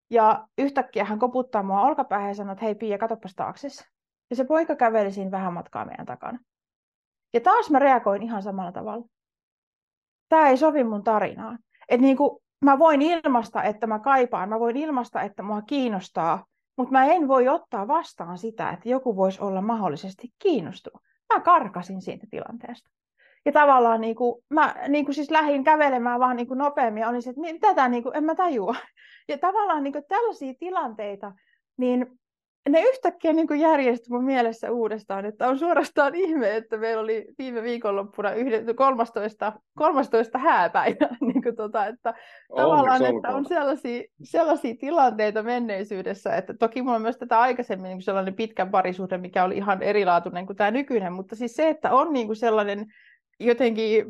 Ja 0.10 0.48
yhtäkkiä 0.58 1.06
hän 1.06 1.20
koputtaa 1.20 1.64
mua 1.64 1.82
olkapäähän 1.82 2.28
ja 2.28 2.36
sanoi, 2.36 2.54
että 2.54 2.66
hei 2.66 2.76
Pia, 2.76 2.98
katoppas 2.98 3.36
taakse. 3.36 3.68
Ja 4.30 4.36
se 4.36 4.44
poika 4.44 4.76
käveli 4.76 5.12
siinä 5.12 5.32
vähän 5.32 5.54
matkaa 5.54 5.86
meidän 5.86 6.06
takana. 6.06 6.40
Ja 7.34 7.42
taas 7.42 7.70
mä 7.70 7.80
reagoin 7.80 8.24
ihan 8.24 8.44
samalla 8.44 8.72
tavalla. 8.72 9.06
Tämä 10.30 10.50
ei 10.50 10.58
sovi 10.58 10.84
mun 10.84 11.04
tarinaan. 11.04 11.60
Että 11.90 12.02
niin 12.02 12.18
kuin, 12.18 12.42
mä 12.66 12.80
voin 12.80 13.02
ilmasta, 13.02 13.64
että 13.64 13.88
mä 13.88 14.00
kaipaan, 14.00 14.50
mä 14.50 14.60
voin 14.60 14.78
ilmasta, 14.78 15.22
että 15.22 15.44
mua 15.44 15.62
kiinnostaa, 15.62 16.46
mutta 16.78 16.92
mä 16.92 17.06
en 17.06 17.28
voi 17.28 17.48
ottaa 17.48 17.88
vastaan 17.88 18.38
sitä, 18.38 18.70
että 18.70 18.90
joku 18.90 19.16
voisi 19.16 19.42
olla 19.42 19.62
mahdollisesti 19.62 20.28
kiinnostunut. 20.40 21.02
Mä 21.34 21.40
karkasin 21.40 22.02
siitä 22.02 22.28
tilanteesta. 22.30 22.90
Ja 23.46 23.52
tavallaan 23.52 24.02
niin 24.02 24.16
kuin, 24.16 24.44
mä 24.50 24.76
niin 24.88 25.06
kuin 25.06 25.16
siis 25.16 25.32
lähdin 25.32 25.64
kävelemään 25.64 26.20
vaan 26.20 26.36
niin 26.36 26.48
kuin 26.48 26.58
nopeammin 26.58 27.02
ja 27.02 27.10
olin 27.10 27.22
se, 27.22 27.30
että 27.30 27.42
mitä 27.42 27.74
tämä, 27.74 27.90
niin 27.90 28.04
kuin, 28.04 28.16
en 28.16 28.24
mä 28.24 28.36
tajua. 28.36 28.76
Ja 29.28 29.38
tavallaan 29.38 29.84
niin 29.84 29.94
kuin 29.94 30.04
tällaisia 30.08 30.54
tilanteita, 30.60 31.32
niin 31.78 32.20
ne 32.70 32.82
yhtäkkiä 32.82 33.34
niin 33.34 33.60
järjestyi 33.60 34.10
mun 34.10 34.24
mielessä 34.24 34.72
uudestaan, 34.72 35.26
että 35.26 35.48
on 35.48 35.60
suorastaan 35.60 36.16
ihme, 36.16 36.56
että 36.56 36.78
meillä 36.78 37.02
oli 37.02 37.28
viime 37.38 37.64
viikonloppuna 37.64 38.30
13, 38.76 39.54
13 39.78 40.38
hääpäivä, 40.38 41.08
niin 41.34 41.44
kuin 41.44 41.56
tota, 41.56 41.86
että 41.86 42.14
tavallaan, 42.56 43.06
että 43.06 43.30
on 43.30 43.46
sellaisia, 43.46 44.04
sellaisia 44.24 44.76
tilanteita 44.80 45.44
menneisyydessä, 45.44 46.36
että 46.36 46.54
toki 46.54 46.82
mulla 46.82 46.96
on 46.96 47.02
myös 47.02 47.18
tätä 47.18 47.40
aikaisemmin 47.40 47.90
niin 47.90 48.02
sellainen 48.02 48.36
pitkän 48.36 48.72
parisuhde, 48.72 49.18
mikä 49.18 49.44
oli 49.44 49.58
ihan 49.58 49.84
erilaatuinen 49.84 50.46
kuin 50.46 50.58
tämä 50.58 50.72
nykyinen, 50.72 51.14
mutta 51.14 51.36
siis 51.36 51.56
se, 51.56 51.70
että 51.70 51.92
on 51.92 52.14
niin 52.14 52.28
kuin 52.28 52.38
sellainen 52.38 52.86
jotenkin 53.40 54.06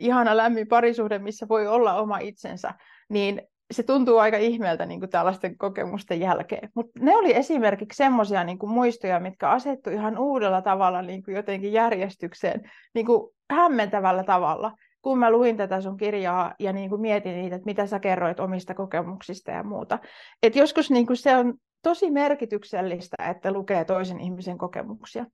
ihana 0.00 0.36
lämmin 0.36 0.68
parisuhde, 0.68 1.18
missä 1.18 1.48
voi 1.48 1.66
olla 1.66 1.94
oma 1.94 2.18
itsensä, 2.18 2.74
niin 3.08 3.42
se 3.70 3.82
tuntuu 3.82 4.18
aika 4.18 4.36
ihmeeltä 4.36 4.86
niin 4.86 5.00
kuin 5.00 5.10
tällaisten 5.10 5.58
kokemusten 5.58 6.20
jälkeen. 6.20 6.70
Mutta 6.74 7.00
ne 7.00 7.16
oli 7.16 7.36
esimerkiksi 7.36 7.96
semmoisia 7.96 8.44
niin 8.44 8.58
muistoja, 8.62 9.20
mitkä 9.20 9.50
asettu 9.50 9.90
ihan 9.90 10.18
uudella 10.18 10.62
tavalla 10.62 11.02
niin 11.02 11.22
kuin 11.22 11.34
jotenkin 11.34 11.72
järjestykseen, 11.72 12.70
niin 12.94 13.06
kuin 13.06 13.34
hämmentävällä 13.50 14.24
tavalla, 14.24 14.72
kun 15.02 15.18
mä 15.18 15.30
luin 15.30 15.56
tätä 15.56 15.80
sun 15.80 15.96
kirjaa 15.96 16.54
ja 16.58 16.72
niin 16.72 16.88
kuin 16.90 17.00
mietin 17.00 17.34
niitä, 17.34 17.56
että 17.56 17.66
mitä 17.66 17.86
sä 17.86 18.00
kerroit 18.00 18.40
omista 18.40 18.74
kokemuksista 18.74 19.50
ja 19.50 19.62
muuta. 19.62 19.98
Et 20.42 20.56
joskus 20.56 20.90
niin 20.90 21.06
kuin 21.06 21.16
se 21.16 21.36
on 21.36 21.54
tosi 21.82 22.10
merkityksellistä, 22.10 23.16
että 23.30 23.52
lukee 23.52 23.84
toisen 23.84 24.20
ihmisen 24.20 24.58
kokemuksia 24.58 25.26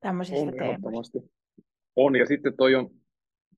tämmöisistä 0.00 0.46
on, 0.46 0.58
teemoista. 0.58 1.18
On, 1.96 2.16
ja 2.16 2.26
sitten 2.26 2.56
toi 2.56 2.74
on 2.74 2.90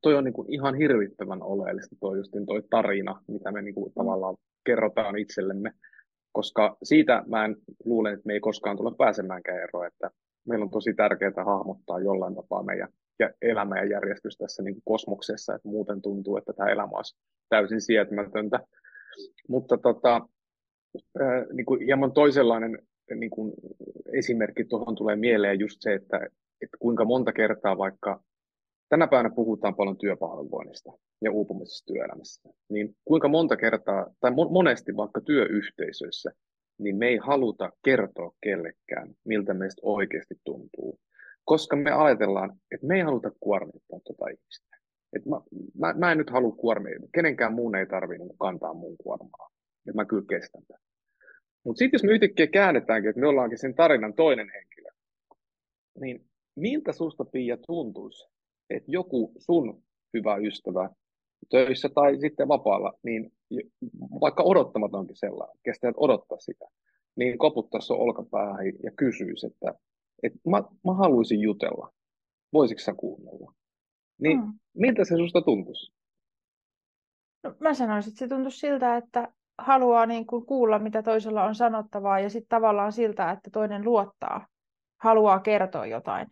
toi 0.02 0.14
on 0.14 0.24
niin 0.24 0.34
kuin 0.34 0.52
ihan 0.52 0.74
hirvittävän 0.74 1.42
oleellista 1.42 1.96
toi, 2.00 2.16
justin 2.16 2.46
toi 2.46 2.62
tarina, 2.70 3.22
mitä 3.28 3.52
me 3.52 3.62
niin 3.62 3.74
kuin 3.74 3.92
tavallaan 3.92 4.36
kerrotaan 4.64 5.18
itsellemme, 5.18 5.72
koska 6.32 6.76
siitä 6.82 7.22
mä 7.26 7.44
en 7.44 7.56
luulen, 7.84 8.14
että 8.14 8.26
me 8.26 8.32
ei 8.32 8.40
koskaan 8.40 8.76
tule 8.76 8.94
pääsemäänkään 8.98 9.62
eroon, 9.62 9.86
että 9.86 10.10
meillä 10.48 10.62
on 10.62 10.70
tosi 10.70 10.94
tärkeää 10.94 11.44
hahmottaa 11.44 12.00
jollain 12.00 12.34
tapaa 12.34 12.62
meidän 12.62 12.88
elämä 13.42 13.78
ja 13.78 13.84
järjestys 13.84 14.36
tässä 14.36 14.62
niin 14.62 14.74
kuin 14.74 14.82
kosmoksessa, 14.84 15.54
että 15.54 15.68
muuten 15.68 16.02
tuntuu, 16.02 16.36
että 16.36 16.52
tämä 16.52 16.70
elämä 16.70 16.90
olisi 16.96 17.16
täysin 17.48 17.80
sietämätöntä. 17.80 18.60
Mutta 19.48 19.78
tota, 19.78 20.28
ää, 21.20 21.46
niin 21.52 21.66
kuin 21.66 21.80
hieman 21.80 22.12
toisenlainen 22.12 22.78
niin 23.14 23.30
kuin 23.30 23.52
esimerkki 24.12 24.64
tuohon 24.64 24.94
tulee 24.94 25.16
mieleen 25.16 25.60
just 25.60 25.76
se, 25.80 25.94
että, 25.94 26.16
että 26.62 26.76
kuinka 26.78 27.04
monta 27.04 27.32
kertaa 27.32 27.78
vaikka 27.78 28.20
tänä 28.92 29.06
päivänä 29.06 29.34
puhutaan 29.34 29.74
paljon 29.74 29.98
työpahoinvoinnista 29.98 30.92
ja 31.20 31.32
uupumisesta 31.32 31.92
työelämässä, 31.92 32.50
niin 32.68 32.96
kuinka 33.04 33.28
monta 33.28 33.56
kertaa, 33.56 34.06
tai 34.20 34.30
monesti 34.30 34.96
vaikka 34.96 35.20
työyhteisöissä, 35.20 36.30
niin 36.78 36.96
me 36.96 37.08
ei 37.08 37.16
haluta 37.16 37.72
kertoa 37.84 38.32
kellekään, 38.42 39.14
miltä 39.24 39.54
meistä 39.54 39.80
oikeasti 39.84 40.34
tuntuu, 40.44 40.98
koska 41.44 41.76
me 41.76 41.90
ajatellaan, 41.90 42.60
että 42.70 42.86
me 42.86 42.96
ei 42.96 43.02
haluta 43.02 43.30
kuormittaa 43.40 44.00
tuota 44.04 44.28
ihmistä. 44.28 44.76
Et 45.12 45.26
mä, 45.26 45.40
mä, 45.78 45.94
mä 45.98 46.12
en 46.12 46.18
nyt 46.18 46.30
halua 46.30 46.52
kuormittaa, 46.52 47.08
kenenkään 47.14 47.54
muun 47.54 47.76
ei 47.76 47.86
tarvitse 47.86 48.24
niin 48.24 48.38
kantaa 48.38 48.74
mun 48.74 48.96
kuormaa, 48.96 49.50
että 49.86 49.94
mä 49.94 50.04
kyllä 50.04 50.24
kestän 50.28 50.62
tätä. 50.68 50.80
Mutta 51.64 51.78
sitten 51.78 51.98
jos 51.98 52.04
me 52.04 52.12
yhtäkkiä 52.12 52.46
käännetäänkin, 52.46 53.10
että 53.10 53.20
me 53.20 53.26
ollaankin 53.26 53.58
sen 53.58 53.74
tarinan 53.74 54.14
toinen 54.14 54.50
henkilö, 54.54 54.90
niin 56.00 56.24
miltä 56.56 56.92
susta 56.92 57.24
Pia 57.24 57.56
tuntuisi, 57.56 58.31
että 58.76 58.92
joku 58.92 59.32
sun 59.38 59.82
hyvä 60.14 60.36
ystävä 60.36 60.90
töissä 61.50 61.88
tai 61.88 62.18
sitten 62.18 62.48
vapaalla, 62.48 62.92
niin 63.02 63.32
vaikka 64.20 64.42
odottamatonkin 64.42 65.16
sellainen, 65.16 65.58
kestää 65.62 65.92
odottaa 65.96 66.38
sitä, 66.40 66.64
niin 67.16 67.38
koputtaisi 67.38 67.86
sun 67.86 68.00
olkapäähän 68.00 68.66
ja 68.66 68.90
kysyisi, 68.96 69.46
että, 69.46 69.74
että 70.22 70.38
mä, 70.50 70.62
mä 70.84 70.94
haluaisin 70.94 71.40
jutella, 71.40 71.92
voisitko 72.52 72.80
sä 72.82 72.94
kuunnella? 72.94 73.52
Niin 74.20 74.38
mm. 74.38 74.52
miltä 74.74 75.04
se 75.04 75.16
susta 75.16 75.42
tuntuisi? 75.42 75.92
No, 77.42 77.54
mä 77.60 77.74
sanoisin, 77.74 78.10
että 78.10 78.18
se 78.18 78.28
tuntuisi 78.28 78.58
siltä, 78.58 78.96
että 78.96 79.32
haluaa 79.58 80.06
niin 80.06 80.26
kuin 80.26 80.46
kuulla, 80.46 80.78
mitä 80.78 81.02
toisella 81.02 81.44
on 81.44 81.54
sanottavaa, 81.54 82.20
ja 82.20 82.30
sitten 82.30 82.48
tavallaan 82.48 82.92
siltä, 82.92 83.30
että 83.30 83.50
toinen 83.52 83.84
luottaa, 83.84 84.46
haluaa 85.00 85.40
kertoa 85.40 85.86
jotain 85.86 86.26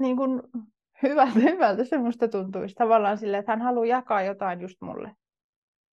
niin 0.00 0.16
kuin 0.16 0.42
hyvältä, 1.02 1.40
hyvältä 1.50 1.84
se 1.84 1.98
musta 1.98 2.28
tuntuisi 2.28 2.74
tavallaan 2.74 3.18
sille, 3.18 3.38
että 3.38 3.52
hän 3.52 3.62
haluaa 3.62 3.86
jakaa 3.86 4.22
jotain 4.22 4.60
just 4.60 4.76
mulle. 4.80 5.10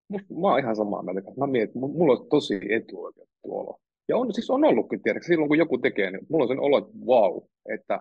musta, 0.09 0.33
mä 0.33 0.47
oon 0.47 0.59
ihan 0.59 0.75
samaa 0.75 1.03
mieltä. 1.03 1.31
Mä 1.37 1.47
mietin, 1.47 1.67
että 1.67 1.79
mulla 1.79 2.13
on 2.13 2.29
tosi 2.29 2.59
etuoikeutettu 2.69 3.57
olo. 3.57 3.79
Ja 4.07 4.17
on, 4.17 4.33
siis 4.33 4.49
on 4.49 4.65
ollutkin, 4.65 5.01
tiedätkö, 5.01 5.27
silloin 5.27 5.47
kun 5.47 5.57
joku 5.57 5.77
tekee, 5.77 6.11
niin 6.11 6.25
mulla 6.29 6.43
on 6.43 6.47
sen 6.47 6.59
olo, 6.59 6.77
että 6.77 6.91
wow, 7.05 7.43
että, 7.73 7.99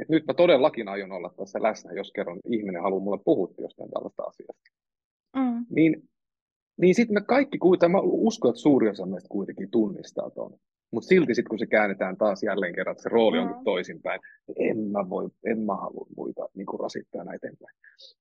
että 0.00 0.12
nyt 0.12 0.26
mä 0.26 0.34
todellakin 0.34 0.88
aion 0.88 1.12
olla 1.12 1.34
tässä 1.36 1.62
läsnä, 1.62 1.92
jos 1.92 2.12
kerran 2.12 2.40
ihminen 2.50 2.82
haluaa 2.82 3.04
mulle 3.04 3.20
puhua 3.24 3.48
jostain 3.58 3.90
tällaista 3.90 4.22
asiasta. 4.22 4.70
Mm. 5.36 5.66
Niin, 5.70 6.08
niin 6.80 6.94
sitten 6.94 7.14
me 7.14 7.20
kaikki 7.20 7.58
kuitenkin, 7.58 7.92
mä 7.92 8.00
uskon, 8.02 8.48
että 8.48 8.60
suuri 8.60 8.88
osa 8.88 9.06
meistä 9.06 9.28
kuitenkin 9.28 9.70
tunnistaa 9.70 10.30
tuon. 10.30 10.52
Mutta 10.90 11.08
silti 11.08 11.34
sitten 11.34 11.48
kun 11.48 11.58
se 11.58 11.66
käännetään 11.66 12.16
taas 12.16 12.42
jälleen 12.42 12.74
kerran, 12.74 12.92
että 12.92 13.02
se 13.02 13.08
rooli 13.08 13.40
mm. 13.40 13.42
onkin 13.42 13.64
toisinpäin, 13.64 14.20
niin 14.48 14.70
en 14.70 14.90
mä 14.90 15.10
voi, 15.10 15.28
en 15.46 15.58
mä 15.58 15.76
halua 15.76 16.06
muita 16.16 16.48
niin 16.54 16.66
kuin 16.66 16.80
rasittaa 16.80 17.24
näitä 17.24 17.46
eteenpäin. 17.46 17.76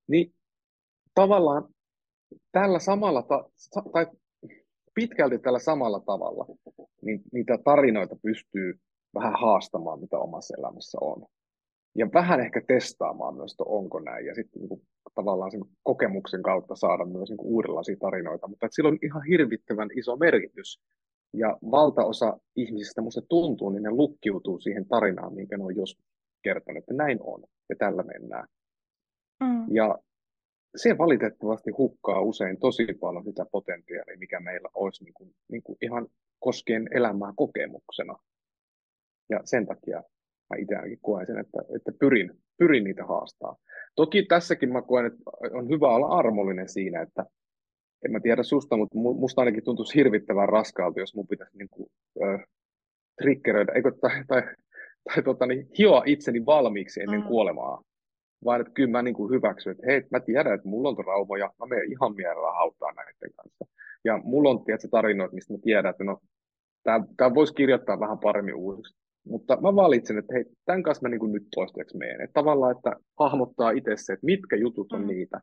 Niin 0.08 0.34
tavallaan 1.16 1.68
tällä 2.52 2.80
samalla, 2.80 3.22
ta- 3.22 3.50
tai 3.94 4.08
pitkälti 4.94 5.40
tällä 5.40 5.60
samalla 5.60 6.00
tavalla, 6.00 6.46
niin 7.02 7.22
niitä 7.34 7.58
tarinoita 7.64 8.16
pystyy 8.24 8.80
vähän 9.14 9.34
haastamaan, 9.40 10.00
mitä 10.00 10.18
omassa 10.18 10.56
elämässä 10.58 10.98
on. 11.02 11.26
Ja 11.96 12.08
vähän 12.14 12.40
ehkä 12.40 12.62
testaamaan 12.68 13.36
myös, 13.36 13.52
että 13.52 13.64
onko 13.64 14.00
näin, 14.00 14.26
ja 14.26 14.36
sitten 14.36 14.62
niin 14.62 14.70
kuin, 14.70 14.82
tavallaan 15.16 15.52
sen 15.52 15.62
kokemuksen 15.84 16.44
kautta 16.44 16.76
saada 16.76 17.06
myös 17.06 17.30
niin 17.30 17.38
kuin 17.38 17.48
uudenlaisia 17.48 17.96
tarinoita. 18.00 18.48
Mutta 18.48 18.66
että 18.66 18.76
sillä 18.76 18.90
on 18.90 19.00
ihan 19.02 19.24
hirvittävän 19.24 19.90
iso 19.96 20.16
merkitys. 20.16 20.82
Ja 21.34 21.58
valtaosa 21.72 22.38
ihmisistä, 22.56 23.02
musta 23.02 23.22
tuntuu, 23.30 23.70
niin 23.70 23.84
ne 23.84 23.92
lukkiutuu 23.92 24.60
siihen 24.60 24.86
tarinaan, 24.86 25.34
minkä 25.34 25.58
ne 25.58 25.64
on 25.64 25.76
joskus 25.76 26.06
kertonut, 26.44 26.78
että 26.78 26.94
näin 26.94 27.20
on, 27.22 27.44
ja 27.70 27.76
tällä 27.76 28.04
mennään. 28.04 28.48
Mm. 29.44 29.76
Ja 29.76 30.00
se 30.76 30.98
valitettavasti 30.98 31.72
hukkaa 31.72 32.22
usein 32.22 32.60
tosi 32.60 32.88
paljon 33.00 33.24
sitä 33.24 33.46
potentiaalia, 33.52 34.18
mikä 34.18 34.40
meillä 34.40 34.70
olisi 34.76 35.04
niin 35.04 35.14
kuin, 35.14 35.32
niin 35.52 35.64
kuin 35.64 35.78
ihan 35.82 36.08
koskien 36.40 36.88
elämää 36.92 37.34
kokemuksena. 37.36 38.16
Ja 39.30 39.40
sen 39.44 39.66
takia 39.66 40.04
mä 40.50 40.58
itse 40.58 40.76
ainakin 40.76 41.00
koen 41.02 41.28
sen, 41.28 41.40
että, 41.40 41.60
että 41.76 41.92
pyrin, 42.00 42.32
pyrin 42.58 42.84
niitä 42.84 43.06
haastaa. 43.06 43.56
Toki 43.96 44.24
tässäkin 44.24 44.74
mä 44.74 44.82
koen, 44.82 45.06
että 45.06 45.24
on 45.54 45.70
hyvä 45.70 45.96
olla 45.96 46.08
armollinen 46.08 46.70
siinä, 46.70 47.02
että 47.02 47.26
en 48.06 48.12
mä 48.12 48.20
tiedä 48.20 48.44
susta, 48.44 48.78
mutta 48.78 48.98
musta 48.98 49.42
ainakin 49.42 49.64
tuntuisi 49.64 49.96
hirvittävän 49.96 50.50
raskaalta, 50.50 51.00
jos 51.00 51.16
mun 51.16 51.28
pitäisi 51.28 51.58
niin 51.58 51.70
kuin, 51.70 51.90
äh, 52.24 52.44
triggeröidä, 53.22 53.72
eikö, 53.72 53.92
tai, 54.02 54.24
tai, 54.28 54.42
tai 55.04 55.24
tota, 55.24 55.46
niin, 55.46 55.68
hioa 55.78 56.04
itseni 56.06 56.46
valmiiksi 56.46 57.02
ennen 57.02 57.22
mm. 57.22 57.28
kuolemaa 57.28 57.82
vaan 58.46 58.62
että 58.62 58.74
kyllä 58.74 58.90
mä 58.90 59.02
niin 59.02 59.14
kuin 59.14 59.32
hyväksyn, 59.32 59.72
että 59.72 59.84
hei, 59.88 60.04
mä 60.12 60.20
tiedän, 60.20 60.54
että 60.54 60.68
mulla 60.68 60.90
on 60.90 60.96
traumoja, 60.96 61.52
mä 61.60 61.66
menen 61.66 61.92
ihan 61.92 62.16
mielellä 62.16 62.52
hautaan 62.52 62.96
näiden 62.96 63.34
kanssa. 63.36 63.66
Ja 64.06 64.18
mulla 64.24 64.50
on 64.50 64.66
tietysti 64.66 64.88
tarinoita, 64.92 65.36
mistä 65.36 65.54
mä 65.54 65.60
tiedän, 65.64 65.90
että 65.90 66.04
no, 66.04 66.20
tämä 67.18 67.36
voisi 67.36 67.54
kirjoittaa 67.54 68.00
vähän 68.00 68.20
paremmin 68.20 68.56
uusiksi. 68.56 69.00
Mutta 69.28 69.62
mä 69.62 69.76
valitsen, 69.76 70.18
että 70.18 70.34
hei, 70.34 70.46
tämän 70.66 70.84
kanssa 70.84 71.02
mä 71.02 71.10
niin 71.10 71.20
kuin 71.20 71.32
nyt 71.32 71.44
toistaiseksi 71.56 71.98
menen. 71.98 72.22
Että 72.22 72.34
tavallaan, 72.34 72.76
että 72.76 72.96
hahmottaa 73.20 73.72
itse 73.72 73.92
se, 73.96 74.14
että 74.14 74.26
mitkä 74.26 74.56
jutut 74.56 74.92
on 74.92 75.02
mm. 75.02 75.08
niitä, 75.08 75.42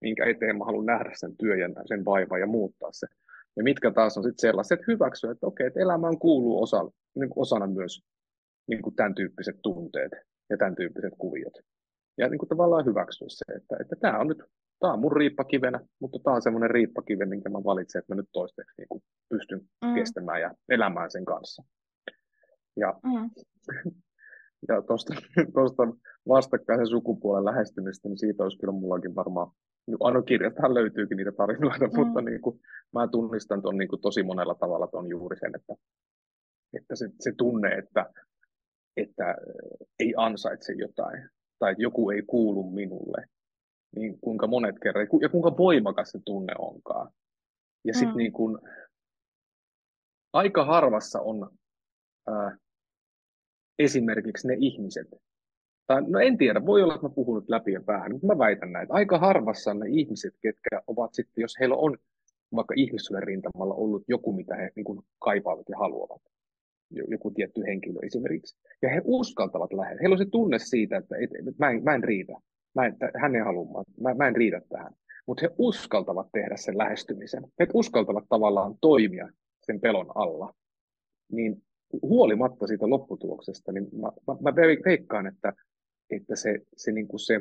minkä 0.00 0.24
eteen 0.24 0.58
mä 0.58 0.64
haluan 0.64 0.86
nähdä 0.86 1.10
sen 1.14 1.36
työn 1.36 1.58
ja 1.60 1.68
sen 1.86 2.04
vaivan 2.04 2.40
ja 2.40 2.46
muuttaa 2.46 2.92
se. 2.92 3.06
Ja 3.56 3.62
mitkä 3.62 3.90
taas 3.90 4.16
on 4.16 4.24
sitten 4.24 4.40
sellaiset, 4.40 4.72
että 4.72 4.92
hyväksyä, 4.92 5.30
että 5.30 5.46
okei, 5.46 5.66
että 5.66 5.80
elämään 5.80 6.18
kuuluu 6.18 6.62
osa, 6.62 6.82
niin 7.14 7.30
kuin 7.30 7.42
osana 7.42 7.66
myös 7.66 8.02
niin 8.68 8.82
kuin 8.82 8.94
tämän 8.94 9.14
tyyppiset 9.14 9.56
tunteet 9.62 10.12
ja 10.50 10.56
tämän 10.56 10.74
tyyppiset 10.74 11.14
kuviot 11.18 11.54
ja 12.18 12.28
niin 12.28 12.38
kuin 12.38 12.48
tavallaan 12.48 12.86
hyväksyä 12.86 13.28
se, 13.28 13.52
että, 13.56 13.76
että 13.80 13.96
tämä 14.00 14.18
on 14.18 14.26
nyt 14.26 14.38
tämä 14.80 14.92
on 14.92 15.00
mun 15.00 15.12
riippakivenä, 15.12 15.80
mutta 16.00 16.18
tämä 16.24 16.36
on 16.36 16.42
semmoinen 16.42 16.70
riippakive, 16.70 17.26
minkä 17.26 17.48
mä 17.48 17.58
valitsen, 17.64 17.98
että 17.98 18.14
mä 18.14 18.20
nyt 18.20 18.28
toistaiseksi 18.32 18.74
niin 18.78 18.88
kuin 18.88 19.02
pystyn 19.28 19.60
mm. 19.84 19.94
kestämään 19.94 20.40
ja 20.40 20.54
elämään 20.68 21.10
sen 21.10 21.24
kanssa. 21.24 21.62
Ja, 22.76 22.94
mm. 23.02 23.30
Ja 24.68 24.82
tuosta, 24.82 25.14
tuosta 25.54 25.82
vastakkaisen 26.28 26.86
sukupuolen 26.86 27.44
lähestymistä, 27.44 28.08
niin 28.08 28.18
siitä 28.18 28.42
olisi 28.42 28.58
kyllä 28.58 28.72
mullakin 28.72 29.14
varmaan, 29.14 29.52
aina 30.00 30.22
kirjastahan 30.22 30.74
löytyykin 30.74 31.16
niitä 31.16 31.32
tarinoita, 31.32 31.86
mm. 31.86 31.96
mutta 31.96 32.20
niin 32.20 32.40
kuin, 32.40 32.60
mä 32.94 33.08
tunnistan 33.08 33.62
tuon 33.62 33.78
niin 33.78 33.88
kuin 33.88 34.00
tosi 34.00 34.22
monella 34.22 34.54
tavalla 34.54 34.86
tuon 34.86 35.08
juuri 35.08 35.36
sen, 35.38 35.52
että, 35.54 35.74
että 36.76 36.96
se, 36.96 37.08
se 37.20 37.32
tunne, 37.36 37.68
että, 37.68 38.06
että 38.96 39.34
ei 39.98 40.14
ansaitse 40.16 40.72
jotain, 40.72 41.28
tai 41.58 41.72
että 41.72 41.82
joku 41.82 42.10
ei 42.10 42.22
kuulu 42.22 42.70
minulle, 42.70 43.26
niin 43.96 44.20
kuinka 44.20 44.46
monet 44.46 44.76
kerran, 44.82 45.06
ja 45.22 45.28
kuinka 45.28 45.56
voimakas 45.56 46.10
se 46.10 46.18
tunne 46.24 46.52
onkaan. 46.58 47.12
Ja 47.84 47.94
sitten 47.94 48.14
mm. 48.14 48.16
niin 48.16 48.32
kun, 48.32 48.60
aika 50.32 50.64
harvassa 50.64 51.20
on 51.20 51.50
ää, 52.26 52.56
esimerkiksi 53.84 54.48
ne 54.48 54.56
ihmiset, 54.60 55.08
tai 55.86 56.02
no 56.08 56.18
en 56.18 56.38
tiedä, 56.38 56.66
voi 56.66 56.82
olla, 56.82 56.94
että 56.94 57.06
mä 57.06 57.14
puhun 57.14 57.40
nyt 57.40 57.48
läpi 57.48 57.72
ja 57.72 57.80
päähän, 57.86 58.12
mutta 58.12 58.26
mä 58.26 58.38
väitän 58.38 58.72
näin, 58.72 58.82
että 58.82 58.94
aika 58.94 59.18
harvassa 59.18 59.74
ne 59.74 59.86
ihmiset, 59.88 60.34
ketkä 60.42 60.82
ovat 60.86 61.14
sitten, 61.14 61.42
jos 61.42 61.56
heillä 61.60 61.76
on 61.76 61.96
vaikka 62.56 62.74
ihmissuuden 62.76 63.22
rintamalla 63.22 63.74
ollut 63.74 64.04
joku, 64.08 64.32
mitä 64.32 64.56
he 64.56 64.70
niin 64.76 65.02
kaipaavat 65.18 65.68
ja 65.68 65.78
haluavat, 65.78 66.22
joku 66.90 67.30
tietty 67.30 67.62
henkilö 67.66 67.98
esimerkiksi. 68.02 68.56
Ja 68.82 68.88
he 68.88 69.02
uskaltavat 69.04 69.72
lähteä. 69.72 69.98
Heillä 70.00 70.14
on 70.14 70.18
se 70.18 70.30
tunne 70.30 70.58
siitä, 70.58 70.96
että 70.96 71.16
et, 71.16 71.30
et, 71.48 71.58
mä, 71.58 71.70
en, 71.70 71.84
mä 71.84 71.94
en 71.94 72.04
riitä. 72.04 72.32
Mä 72.74 72.86
en, 72.86 72.96
hän 73.20 73.36
ei 73.36 73.42
halua, 73.42 73.84
mä, 74.00 74.14
mä 74.14 74.28
en 74.28 74.36
riitä 74.36 74.60
tähän. 74.68 74.92
Mutta 75.26 75.40
he 75.42 75.54
uskaltavat 75.58 76.28
tehdä 76.32 76.56
sen 76.56 76.78
lähestymisen. 76.78 77.44
He 77.60 77.66
uskaltavat 77.74 78.24
tavallaan 78.28 78.74
toimia 78.80 79.28
sen 79.62 79.80
pelon 79.80 80.06
alla. 80.14 80.54
Niin 81.32 81.62
huolimatta 82.02 82.66
siitä 82.66 82.90
lopputuloksesta, 82.90 83.72
niin 83.72 83.88
mä, 83.92 84.08
mä, 84.26 84.36
mä 84.40 84.54
veikkaan, 84.84 85.26
että, 85.26 85.52
että 86.10 86.36
se, 86.36 86.58
se, 86.76 86.92
niin 86.92 87.08
kuin 87.08 87.20
se 87.20 87.40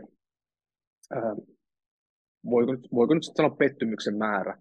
ää, 1.12 1.36
voiko, 2.46 2.72
nyt, 2.72 2.88
voiko 2.94 3.14
nyt 3.14 3.24
sanoa 3.24 3.56
pettymyksen 3.56 4.18
määrä, 4.18 4.58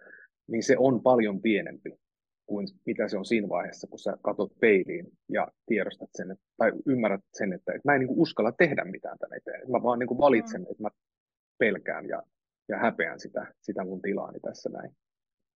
niin 0.47 0.63
se 0.63 0.77
on 0.79 1.03
paljon 1.03 1.43
pienempi 1.43 1.91
kuin 2.47 2.67
mitä 2.87 3.09
se 3.09 3.19
on 3.19 3.25
siinä 3.25 3.49
vaiheessa, 3.49 3.87
kun 3.87 3.99
sä 3.99 4.17
katsot 4.23 4.53
peiliin 4.61 5.07
ja 5.29 5.49
tiedostat 5.67 6.09
sen, 6.13 6.31
että, 6.31 6.45
tai 6.57 6.73
ymmärrät 6.87 7.21
sen, 7.35 7.53
että, 7.53 7.73
että 7.73 7.89
mä 7.89 7.95
en 7.95 8.01
niin 8.01 8.09
kuin 8.09 8.21
uskalla 8.21 8.53
tehdä 8.53 8.85
mitään 8.85 9.19
tänne 9.19 9.37
eteen. 9.37 9.71
Mä 9.71 9.83
vaan 9.83 9.99
niin 9.99 10.09
kuin 10.09 10.19
valitsen, 10.19 10.63
että 10.63 10.83
mä 10.83 10.89
pelkään 11.59 12.09
ja, 12.09 12.23
ja 12.69 12.79
häpeän 12.79 13.21
sitä, 13.21 13.55
sitä 13.61 13.85
mun 13.85 14.03
tilaani 14.03 14.41
tässä 14.41 14.69
näin. 14.69 14.91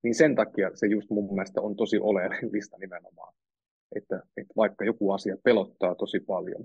Niin 0.03 0.15
sen 0.15 0.35
takia 0.35 0.71
se 0.75 0.87
just 0.87 1.11
mun 1.11 1.35
mielestä 1.35 1.61
on 1.61 1.77
tosi 1.77 1.99
oleellista 1.99 2.79
nimenomaan, 2.85 3.35
että, 3.97 4.23
että 4.37 4.53
vaikka 4.57 4.85
joku 4.85 5.13
asia 5.13 5.37
pelottaa 5.45 5.95
tosi 5.95 6.21
paljon, 6.21 6.65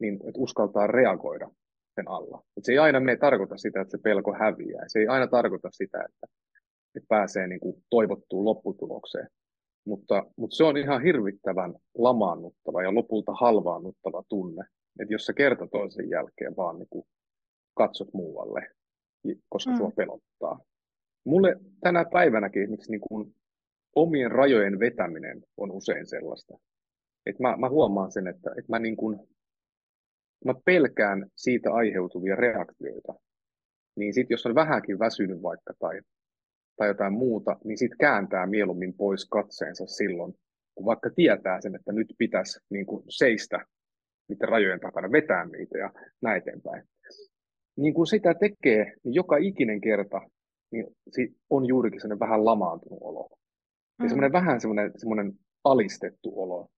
niin 0.00 0.14
että 0.14 0.40
uskaltaa 0.40 0.86
reagoida 0.86 1.50
sen 1.94 2.08
alla. 2.08 2.42
Et 2.56 2.64
se 2.64 2.72
ei 2.72 2.78
aina 2.78 3.00
me 3.00 3.16
tarkoita 3.16 3.56
sitä, 3.56 3.80
että 3.80 3.90
se 3.90 4.02
pelko 4.02 4.34
häviää. 4.34 4.84
Se 4.86 4.98
ei 4.98 5.06
aina 5.06 5.26
tarkoita 5.26 5.68
sitä, 5.72 5.98
että, 5.98 6.26
että 6.94 7.06
pääsee 7.08 7.46
niin 7.46 7.60
kuin 7.60 7.84
toivottuun 7.90 8.44
lopputulokseen. 8.44 9.28
Mutta, 9.84 10.26
mutta 10.36 10.56
se 10.56 10.64
on 10.64 10.76
ihan 10.76 11.02
hirvittävän 11.02 11.74
lamaannuttava 11.98 12.82
ja 12.82 12.94
lopulta 12.94 13.32
halvaannuttava 13.32 14.22
tunne, 14.28 14.64
että 15.00 15.14
jos 15.14 15.26
sä 15.26 15.32
kerta 15.32 15.66
toisen 15.66 16.10
jälkeen 16.10 16.56
vaan 16.56 16.78
niin 16.78 16.88
kuin 16.90 17.06
katsot 17.74 18.08
muualle, 18.12 18.70
koska 19.48 19.70
mm. 19.70 19.76
sua 19.76 19.90
pelottaa. 19.96 20.60
Mulle 21.24 21.56
tänä 21.80 22.04
päivänäkin 22.12 22.62
esimerkiksi 22.62 22.90
niin 22.90 23.00
kuin 23.00 23.34
omien 23.96 24.30
rajojen 24.30 24.78
vetäminen 24.78 25.42
on 25.56 25.70
usein 25.70 26.06
sellaista. 26.06 26.58
Että 27.26 27.42
mä, 27.42 27.56
mä 27.56 27.68
huomaan 27.68 28.12
sen, 28.12 28.26
että, 28.26 28.50
että 28.50 28.72
mä, 28.72 28.78
niin 28.78 28.96
kuin, 28.96 29.18
mä 30.44 30.54
pelkään 30.64 31.26
siitä 31.36 31.72
aiheutuvia 31.72 32.36
reaktioita. 32.36 33.14
Niin 33.96 34.14
sitten 34.14 34.34
jos 34.34 34.46
on 34.46 34.54
vähänkin 34.54 34.98
väsynyt 34.98 35.42
vaikka 35.42 35.72
tai 35.78 36.00
tai 36.80 36.88
jotain 36.88 37.12
muuta, 37.12 37.56
niin 37.64 37.78
sitten 37.78 37.98
kääntää 37.98 38.46
mieluummin 38.46 38.94
pois 38.94 39.28
katseensa 39.28 39.86
silloin, 39.86 40.34
kun 40.74 40.86
vaikka 40.86 41.10
tietää 41.10 41.60
sen, 41.60 41.74
että 41.74 41.92
nyt 41.92 42.14
pitäisi 42.18 42.60
niin 42.70 42.86
kuin 42.86 43.02
seistä 43.08 43.64
niiden 44.28 44.48
rajojen 44.48 44.80
takana, 44.80 45.12
vetää 45.12 45.44
niitä 45.44 45.78
ja 45.78 45.92
näin 46.22 46.38
eteenpäin. 46.38 46.84
Niin 47.76 47.94
kun 47.94 48.06
sitä 48.06 48.34
tekee, 48.34 48.92
niin 49.04 49.14
joka 49.14 49.36
ikinen 49.36 49.80
kerta 49.80 50.20
niin 50.72 50.86
on 51.50 51.66
juurikin 51.66 52.00
sellainen 52.00 52.20
vähän 52.20 52.44
lamaantunut 52.44 52.98
olo. 53.02 53.28
Ja 54.00 54.04
mm. 54.04 54.08
semmoinen 54.08 54.32
vähän 54.32 54.60
semmoinen, 54.60 54.92
semmoinen 54.96 55.32
alistettu 55.64 56.42
olo, 56.42 56.68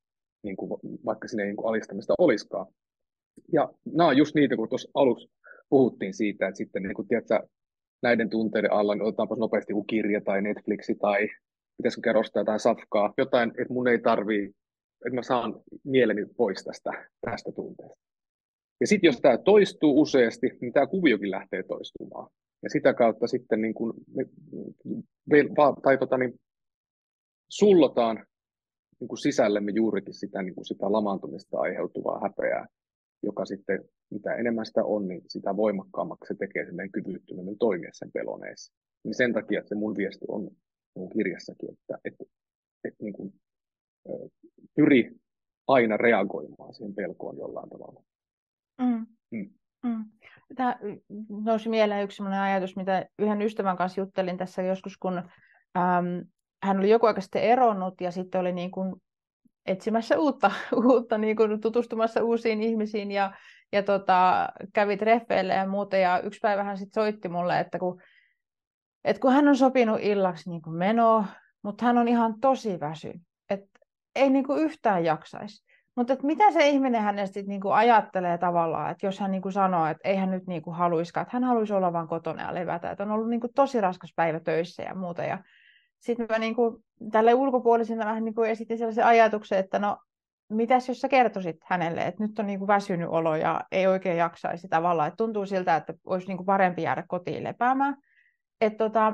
niin 0.43 0.57
kuin 0.57 0.81
vaikka 1.05 1.29
sinne 1.29 1.43
ei 1.43 1.47
niin 1.47 1.57
kuin 1.57 1.69
alistamista 1.69 2.15
olisikaan. 2.19 2.67
Ja 3.53 3.69
nämä 3.85 4.09
on 4.09 4.17
just 4.17 4.35
niitä, 4.35 4.57
kun 4.57 4.69
tuossa 4.69 4.91
alussa 4.95 5.29
puhuttiin 5.69 6.15
siitä, 6.15 6.49
että 6.49 6.59
sitten 6.59 6.83
niin 6.83 6.95
kuin, 6.95 7.09
tiedätkö, 7.09 7.41
näiden 8.03 8.31
tunteiden 8.31 8.73
alla, 8.73 8.95
niin 8.95 9.03
otetaanpa 9.03 9.37
nopeasti 9.37 9.73
joku 9.73 9.85
kirja 9.85 10.21
tai 10.21 10.43
Netflixi 10.43 10.95
tai 10.95 11.29
pitäisikö 11.77 12.01
kerrostaa 12.05 12.41
jotain 12.41 12.61
safkaa, 12.61 13.15
jotain, 13.19 13.51
että 13.51 13.73
mun 13.73 13.89
ei 13.89 13.99
tarvii, 13.99 14.45
että 15.07 15.15
mä 15.15 15.23
saan 15.23 15.55
mieleni 15.85 16.27
pois 16.37 16.65
tästä, 16.65 16.91
tästä 17.21 17.53
tunteesta. 17.53 18.03
Ja 18.81 18.87
sitten 18.87 19.09
jos 19.09 19.21
tämä 19.21 19.39
toistuu 19.39 20.01
useasti, 20.01 20.51
niin 20.61 20.73
tämä 20.73 20.87
kuviokin 20.87 21.31
lähtee 21.31 21.63
toistumaan. 21.63 22.31
Ja 22.63 22.71
sitä 22.71 22.95
kautta 22.95 23.27
sitten 23.27 23.63
niin 23.63 23.75
kuin 23.75 23.93
me, 25.31 25.45
tai 25.83 25.99
tota 25.99 26.19
niin, 26.19 26.35
sullotaan 27.53 28.27
niin 29.01 29.09
kuin 29.09 29.19
sisällemme 29.19 29.73
juurikin 29.75 30.15
sitä, 30.15 30.43
niin 30.43 30.55
kuin 30.55 30.65
sitä 30.65 30.93
lamaantumista 30.93 31.59
aiheutuvaa 31.61 32.21
häpeää, 32.23 32.67
joka 33.23 33.45
sitten, 33.45 33.85
mitä 34.11 34.35
enemmän 34.35 34.67
sitä 34.67 34.85
on, 34.85 35.09
niin 35.09 35.23
sitä 35.29 35.57
voimakkaammaksi 35.57 36.29
se 36.29 36.35
tekee 36.39 36.65
sen 36.65 36.75
meidän 36.75 36.93
kyvyttömyyden 36.93 37.59
toimia 37.59 37.91
sen 37.93 38.13
pelon 38.13 38.47
eessä. 38.47 38.75
Niin 39.05 39.15
sen 39.15 39.33
takia 39.33 39.59
että 39.59 39.69
se 39.69 39.75
mun 39.75 39.97
viesti 39.97 40.25
on 40.29 40.51
mun 40.97 41.11
kirjassakin, 41.11 41.71
että, 41.73 41.99
että, 42.05 42.25
että 42.85 43.05
niin 43.05 43.13
kuin, 43.13 43.35
pyri 44.75 45.13
aina 45.69 45.97
reagoimaan 45.97 46.75
siihen 46.75 46.95
pelkoon 46.95 47.39
jollain 47.39 47.71
tavalla. 47.71 48.03
Mm. 48.79 49.07
Mm. 49.31 49.51
Mm. 49.83 50.05
Tämä 50.55 50.79
nousi 51.45 51.69
mieleen 51.69 52.05
yksi 52.05 52.17
sellainen 52.17 52.41
ajatus, 52.41 52.77
mitä 52.77 53.07
yhden 53.19 53.43
ystävän 53.43 53.77
kanssa 53.77 54.01
juttelin 54.01 54.39
tässä 54.39 54.63
joskus, 54.63 54.99
kun 54.99 55.19
äm, 55.19 56.27
hän 56.63 56.79
oli 56.79 56.91
joku 56.91 57.07
aika 57.07 57.21
sitten 57.21 57.43
eronnut 57.43 58.01
ja 58.01 58.11
sitten 58.11 58.41
oli 58.41 58.53
niin 58.53 58.71
kuin 58.71 58.95
etsimässä 59.67 60.19
uutta, 60.19 60.51
uutta 60.87 61.19
niin 61.19 61.37
kuin 61.37 61.61
tutustumassa 61.61 62.25
uusiin 62.25 62.63
ihmisiin 62.63 63.11
ja, 63.11 63.33
ja 63.73 63.83
tota, 63.83 64.49
kävi 64.73 64.97
treffeille 64.97 65.55
ja 65.55 65.67
muuta. 65.67 65.97
Ja 65.97 66.21
yksi 66.21 66.41
päivä 66.43 66.65
hän 66.65 66.79
sitten 66.79 67.03
soitti 67.03 67.29
mulle, 67.29 67.61
että 67.61 67.79
kun, 67.79 68.01
että 69.05 69.21
kun 69.21 69.33
hän 69.33 69.49
on 69.49 69.57
sopinut 69.57 70.01
illaksi 70.01 70.51
niin 70.51 70.63
kuin 70.63 70.77
menoa, 70.77 71.25
mutta 71.63 71.85
hän 71.85 71.99
on 71.99 72.09
ihan 72.09 72.41
tosi 72.41 72.81
väsy, 72.81 73.13
että 73.51 73.79
ei 74.15 74.31
niin 74.31 74.47
kuin 74.47 74.63
yhtään 74.63 75.05
jaksaisi. 75.05 75.73
Mutta 75.97 76.17
mitä 76.23 76.51
se 76.51 76.69
ihminen 76.69 77.03
hänestä 77.03 77.35
sit 77.35 77.47
niinku 77.47 77.71
ajattelee 77.71 78.39
tavallaan, 78.39 78.91
että 78.91 79.07
jos 79.07 79.21
hän 79.21 79.31
niinku 79.31 79.51
sanoo, 79.51 79.87
että 79.87 80.09
ei 80.09 80.17
hän 80.17 80.31
nyt 80.31 80.47
niinku 80.47 80.71
haluiskaan, 80.71 81.23
että 81.23 81.37
hän 81.37 81.45
haluaisi 81.45 81.73
olla 81.73 81.93
vain 81.93 82.09
kotona 82.09 82.43
ja 82.43 82.55
levätä, 82.55 82.91
että 82.91 83.05
on 83.05 83.11
ollut 83.11 83.29
niinku 83.29 83.49
tosi 83.55 83.81
raskas 83.81 84.13
päivä 84.17 84.41
töissä 84.41 84.83
ja 84.83 84.95
muuta. 84.95 85.23
Ja 85.25 85.39
sitten 86.03 86.27
mä 86.31 86.39
niinku, 86.39 86.83
tälle 87.13 87.35
ulkopuolisena 87.35 88.07
vähän 88.07 88.25
niinku 88.25 88.43
esitin 88.43 88.79
sellaisen 88.79 89.07
ajatuksen, 89.07 89.59
että 89.59 89.79
no 89.79 89.99
mitäs 90.49 90.89
jos 90.89 91.01
sä 91.01 91.09
kertoisit 91.09 91.57
hänelle, 91.65 92.01
että 92.01 92.23
nyt 92.23 92.39
on 92.39 92.47
niinku 92.47 92.67
väsynyt 92.67 93.09
olo 93.09 93.37
ja 93.37 93.61
ei 93.73 93.87
oikein 93.87 94.17
jaksaisi 94.17 94.69
tavallaan, 94.69 95.09
että 95.09 95.17
tuntuu 95.17 95.47
siltä, 95.47 95.77
että 95.77 95.95
olisi 96.07 96.27
niinku 96.27 96.45
parempi 96.45 96.83
jäädä 96.83 97.05
kotiin 97.09 97.45
lepäämään. 97.45 97.97
Että 98.61 98.79
tota, 98.79 99.13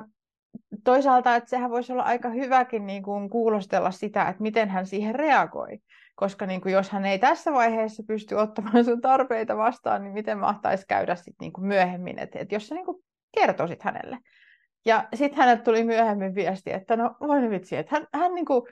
toisaalta, 0.85 1.37
että 1.37 1.51
sehän 1.51 1.70
voisi 1.70 1.92
olla 1.92 2.03
aika 2.03 2.29
hyväkin 2.29 2.87
niin 2.87 3.03
kuin 3.03 3.31
kuulostella 3.31 3.90
sitä, 3.90 4.29
että 4.29 4.42
miten 4.42 4.68
hän 4.68 4.87
siihen 4.87 5.14
reagoi. 5.14 5.79
Koska 6.14 6.46
niin 6.46 6.61
kuin 6.61 6.72
jos 6.72 6.90
hän 6.90 7.07
ei 7.07 7.18
tässä 7.18 7.53
vaiheessa 7.53 8.03
pysty 8.07 8.35
ottamaan 8.35 8.85
sun 8.85 9.01
tarpeita 9.01 9.57
vastaan, 9.57 10.03
niin 10.03 10.12
miten 10.12 10.38
mahtaisi 10.38 10.87
käydä 10.88 11.14
sit 11.14 11.35
niin 11.40 11.53
kuin 11.53 11.66
myöhemmin, 11.66 12.18
että, 12.18 12.38
että 12.38 12.55
jos 12.55 12.68
sä 12.68 12.74
niin 12.74 12.87
kuin 12.87 13.05
kertoisit 13.35 13.83
hänelle. 13.83 14.18
Ja 14.86 15.08
sitten 15.14 15.38
hänelle 15.38 15.62
tuli 15.62 15.84
myöhemmin 15.84 16.34
viesti, 16.34 16.72
että 16.72 16.96
no 16.96 17.16
voi 17.20 17.50
vitsi, 17.50 17.76
että 17.76 17.96
hän, 17.96 18.06
hän 18.14 18.34
niin 18.34 18.44
kuin 18.44 18.62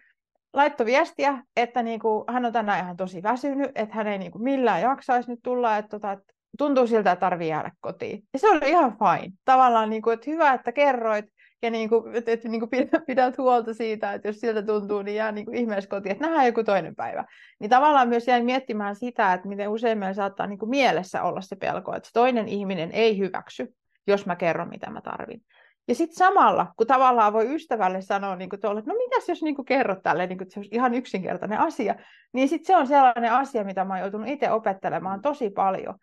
laittoi 0.52 0.86
viestiä, 0.86 1.42
että 1.56 1.82
niin 1.82 2.00
kuin, 2.00 2.24
hän 2.28 2.44
on 2.44 2.52
tänään 2.52 2.84
ihan 2.84 2.96
tosi 2.96 3.22
väsynyt, 3.22 3.70
että 3.74 3.94
hän 3.94 4.06
ei 4.06 4.18
niin 4.18 4.32
kuin 4.32 4.42
millään 4.42 4.82
jaksaisi 4.82 5.30
nyt 5.30 5.40
tulla, 5.42 5.76
että, 5.76 5.88
tota, 5.88 6.12
että 6.12 6.34
tuntuu 6.58 6.86
siltä, 6.86 7.12
että 7.12 7.20
tarvii 7.20 7.48
jäädä 7.48 7.70
kotiin. 7.80 8.22
Ja 8.32 8.38
se 8.38 8.48
oli 8.48 8.70
ihan 8.70 8.96
fine. 8.98 9.32
Tavallaan, 9.44 9.90
niin 9.90 10.02
kuin, 10.02 10.14
että 10.14 10.30
hyvä, 10.30 10.52
että 10.52 10.72
kerroit, 10.72 11.24
ja 11.62 11.70
niin 11.70 11.88
kuin, 11.88 12.14
että, 12.14 12.30
että 12.30 12.48
niin 12.48 12.60
kuin 12.60 12.70
pidät, 13.06 13.38
huolta 13.38 13.74
siitä, 13.74 14.12
että 14.12 14.28
jos 14.28 14.40
siltä 14.40 14.62
tuntuu, 14.62 15.02
niin 15.02 15.16
jää 15.16 15.32
niin 15.32 15.44
kuin 15.46 15.56
ihmeessä 15.56 15.90
kotiin, 15.90 16.12
että 16.12 16.26
nähdään 16.26 16.46
joku 16.46 16.64
toinen 16.64 16.96
päivä. 16.96 17.24
Niin 17.60 17.70
tavallaan 17.70 18.08
myös 18.08 18.28
jäin 18.28 18.44
miettimään 18.44 18.96
sitä, 18.96 19.32
että 19.32 19.48
miten 19.48 19.68
usein 19.68 19.98
meillä 19.98 20.14
saattaa 20.14 20.46
niin 20.46 20.58
kuin 20.58 20.70
mielessä 20.70 21.22
olla 21.22 21.40
se 21.40 21.56
pelko, 21.56 21.94
että 21.96 22.10
toinen 22.12 22.48
ihminen 22.48 22.92
ei 22.92 23.18
hyväksy, 23.18 23.74
jos 24.06 24.26
mä 24.26 24.36
kerron, 24.36 24.68
mitä 24.68 24.90
mä 24.90 25.00
tarvin. 25.00 25.42
Ja 25.88 25.94
sitten 25.94 26.16
samalla, 26.16 26.72
kun 26.76 26.86
tavallaan 26.86 27.32
voi 27.32 27.54
ystävälle 27.54 28.00
sanoa, 28.00 28.36
niin 28.36 28.50
kuin 28.50 28.60
tuolle, 28.60 28.78
että 28.78 28.92
no 28.92 28.98
mitäs 28.98 29.28
jos 29.28 29.42
niin 29.42 29.54
kuin 29.54 29.66
kerrot 29.66 30.02
tälle, 30.02 30.26
niin 30.26 30.38
kuin, 30.38 30.50
se 30.50 30.60
olisi 30.60 30.74
ihan 30.74 30.94
yksinkertainen 30.94 31.58
asia, 31.58 31.94
niin 32.32 32.48
sitten 32.48 32.66
se 32.66 32.76
on 32.76 32.86
sellainen 32.86 33.32
asia, 33.32 33.64
mitä 33.64 33.84
mä 33.84 33.94
oon 33.94 34.00
joutunut 34.00 34.28
itse 34.28 34.50
opettelemaan 34.50 35.22
tosi 35.22 35.50
paljon, 35.50 35.94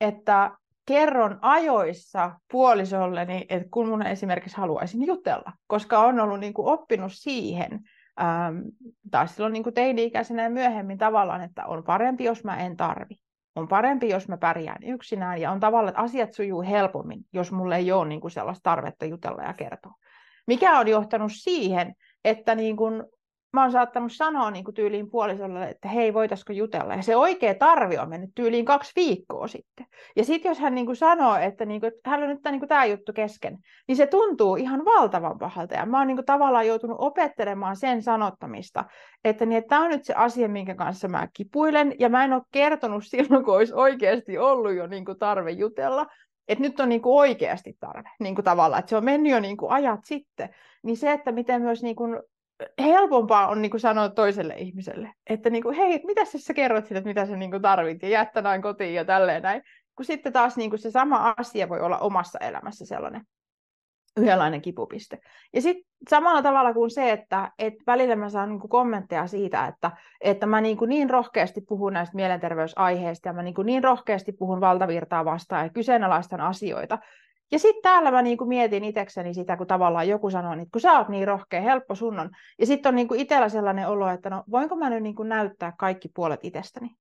että 0.00 0.50
kerron 0.86 1.38
ajoissa 1.42 2.30
puolisolleni, 2.52 3.46
että 3.48 3.68
kun 3.70 3.88
mun 3.88 4.06
esimerkiksi 4.06 4.56
haluaisin 4.56 5.06
jutella, 5.06 5.52
koska 5.66 5.98
on 5.98 6.20
ollut 6.20 6.40
niin 6.40 6.54
kuin 6.54 6.68
oppinut 6.68 7.12
siihen, 7.14 7.80
ähm, 8.20 8.58
taas 9.10 9.34
silloin 9.34 9.52
niin 9.52 9.62
kuin 9.62 9.74
teini-ikäisenä 9.74 10.42
ja 10.42 10.50
myöhemmin 10.50 10.98
tavallaan, 10.98 11.42
että 11.42 11.66
on 11.66 11.84
parempi, 11.84 12.24
jos 12.24 12.44
mä 12.44 12.56
en 12.56 12.76
tarvi. 12.76 13.14
On 13.56 13.68
parempi, 13.68 14.08
jos 14.08 14.28
mä 14.28 14.36
pärjään 14.36 14.82
yksinään 14.82 15.40
ja 15.40 15.50
on 15.50 15.60
tavallaan, 15.60 15.88
että 15.88 16.00
asiat 16.00 16.32
sujuu 16.32 16.62
helpommin, 16.62 17.20
jos 17.32 17.52
mulle 17.52 17.76
ei 17.76 17.92
ole 17.92 18.08
niin 18.08 18.20
kuin 18.20 18.30
sellaista 18.30 18.62
tarvetta 18.62 19.04
jutella 19.04 19.42
ja 19.42 19.52
kertoa. 19.52 19.94
Mikä 20.46 20.78
on 20.78 20.88
johtanut 20.88 21.32
siihen, 21.34 21.94
että 22.24 22.54
niin 22.54 22.76
kuin 22.76 23.04
mä 23.56 23.62
oon 23.62 23.72
saattanut 23.72 24.12
sanoa 24.12 24.50
niin 24.50 24.64
kuin 24.64 24.74
tyyliin 24.74 25.10
puolisolle, 25.10 25.68
että 25.68 25.88
hei, 25.88 26.14
voitaisiko 26.14 26.52
jutella. 26.52 26.94
Ja 26.94 27.02
se 27.02 27.16
oikea 27.16 27.54
tarvi 27.54 27.98
on 27.98 28.08
mennyt 28.08 28.30
tyyliin 28.34 28.64
kaksi 28.64 28.92
viikkoa 28.96 29.48
sitten. 29.48 29.86
Ja 30.16 30.24
sitten 30.24 30.50
jos 30.50 30.58
hän 30.58 30.74
niin 30.74 30.86
kuin 30.86 30.96
sanoo, 30.96 31.36
että, 31.36 31.64
niin 31.64 31.80
kuin, 31.80 31.92
hän 32.06 32.22
on 32.22 32.28
nyt 32.28 32.42
tämä, 32.42 32.56
niin 32.56 32.68
tämä 32.68 32.84
juttu 32.84 33.12
kesken, 33.12 33.58
niin 33.88 33.96
se 33.96 34.06
tuntuu 34.06 34.56
ihan 34.56 34.84
valtavan 34.84 35.38
pahalta. 35.38 35.74
Ja 35.74 35.86
mä 35.86 35.98
oon 35.98 36.06
niin 36.06 36.16
kuin 36.16 36.26
tavallaan 36.26 36.66
joutunut 36.66 36.96
opettelemaan 37.00 37.76
sen 37.76 38.02
sanottamista, 38.02 38.84
että, 39.24 39.46
niin, 39.46 39.58
että 39.58 39.68
tämä 39.68 39.84
on 39.84 39.90
nyt 39.90 40.04
se 40.04 40.14
asia, 40.14 40.48
minkä 40.48 40.74
kanssa 40.74 41.08
mä 41.08 41.28
kipuilen. 41.32 41.94
Ja 41.98 42.08
mä 42.08 42.24
en 42.24 42.32
ole 42.32 42.42
kertonut 42.52 43.04
silloin, 43.06 43.44
kun 43.44 43.54
olisi 43.54 43.74
oikeasti 43.74 44.38
ollut 44.38 44.74
jo 44.74 44.86
niin 44.86 45.04
kuin 45.04 45.18
tarve 45.18 45.50
jutella, 45.50 46.06
että 46.48 46.62
nyt 46.62 46.80
on 46.80 46.88
niin 46.88 47.02
kuin 47.02 47.14
oikeasti 47.14 47.76
tarve, 47.80 48.10
niin 48.20 48.34
kuin 48.34 48.44
tavallaan, 48.44 48.80
että 48.80 48.90
se 48.90 48.96
on 48.96 49.04
mennyt 49.04 49.32
jo 49.32 49.40
niin 49.40 49.56
kuin 49.56 49.72
ajat 49.72 50.00
sitten, 50.04 50.48
niin 50.82 50.96
se, 50.96 51.12
että 51.12 51.32
miten 51.32 51.62
myös 51.62 51.82
niin 51.82 51.96
kuin 51.96 52.20
helpompaa 52.78 53.48
on 53.48 53.62
niin 53.62 53.70
kuin 53.70 53.80
sanoa 53.80 54.08
toiselle 54.08 54.54
ihmiselle, 54.54 55.12
että 55.26 55.50
niin 55.50 55.62
kuin, 55.62 55.76
hei, 55.76 56.00
mitä 56.06 56.24
sä 56.24 56.54
kerrot 56.54 56.84
siitä, 56.84 56.98
että 56.98 57.08
mitä 57.08 57.26
sä 57.26 57.36
niin 57.36 57.50
kuin 57.50 57.62
tarvit 57.62 58.02
ja 58.02 58.08
jättä 58.08 58.42
näin 58.42 58.62
kotiin 58.62 58.94
ja 58.94 59.04
tälleen 59.04 59.42
näin. 59.42 59.62
Kun 59.96 60.04
sitten 60.04 60.32
taas 60.32 60.56
niin 60.56 60.70
kuin 60.70 60.80
se 60.80 60.90
sama 60.90 61.34
asia 61.36 61.68
voi 61.68 61.80
olla 61.80 61.98
omassa 61.98 62.38
elämässä 62.38 62.86
sellainen 62.86 63.22
yhdenlainen 64.16 64.62
kipupiste. 64.62 65.18
Ja 65.54 65.62
sitten 65.62 65.92
samalla 66.10 66.42
tavalla 66.42 66.74
kuin 66.74 66.90
se, 66.90 67.10
että, 67.12 67.52
että 67.58 67.82
välillä 67.86 68.16
mä 68.16 68.28
saan 68.28 68.48
niin 68.48 68.60
kuin 68.60 68.70
kommentteja 68.70 69.26
siitä, 69.26 69.66
että, 69.66 69.90
että 70.20 70.46
mä 70.46 70.60
niin, 70.60 70.76
kuin 70.76 70.88
niin 70.88 71.10
rohkeasti 71.10 71.60
puhun 71.60 71.92
näistä 71.92 72.16
mielenterveysaiheista 72.16 73.28
ja 73.28 73.32
mä 73.32 73.42
niin, 73.42 73.54
kuin 73.54 73.66
niin 73.66 73.84
rohkeasti 73.84 74.32
puhun 74.32 74.60
valtavirtaa 74.60 75.24
vastaan 75.24 75.64
ja 75.64 75.72
kyseenalaistan 75.72 76.40
asioita, 76.40 76.98
ja 77.52 77.58
sitten 77.58 77.82
täällä 77.82 78.10
mä 78.10 78.22
niinku 78.22 78.44
mietin 78.44 78.84
itsekseni 78.84 79.34
sitä, 79.34 79.56
kun 79.56 79.66
tavallaan 79.66 80.08
joku 80.08 80.30
sanoo, 80.30 80.52
että 80.52 80.66
kun 80.72 80.80
sä 80.80 80.98
oot 80.98 81.08
niin 81.08 81.28
rohkea, 81.28 81.60
helppo 81.60 81.94
sun 81.94 82.18
on. 82.18 82.30
Ja 82.58 82.66
sitten 82.66 82.90
on 82.90 82.94
niinku 82.94 83.14
itsellä 83.14 83.48
sellainen 83.48 83.88
olo, 83.88 84.08
että 84.08 84.30
no 84.30 84.44
voinko 84.50 84.76
mä 84.76 84.90
nyt 84.90 85.02
niinku 85.02 85.22
näyttää 85.22 85.72
kaikki 85.78 86.08
puolet 86.14 86.40
itsestäni 86.42 86.96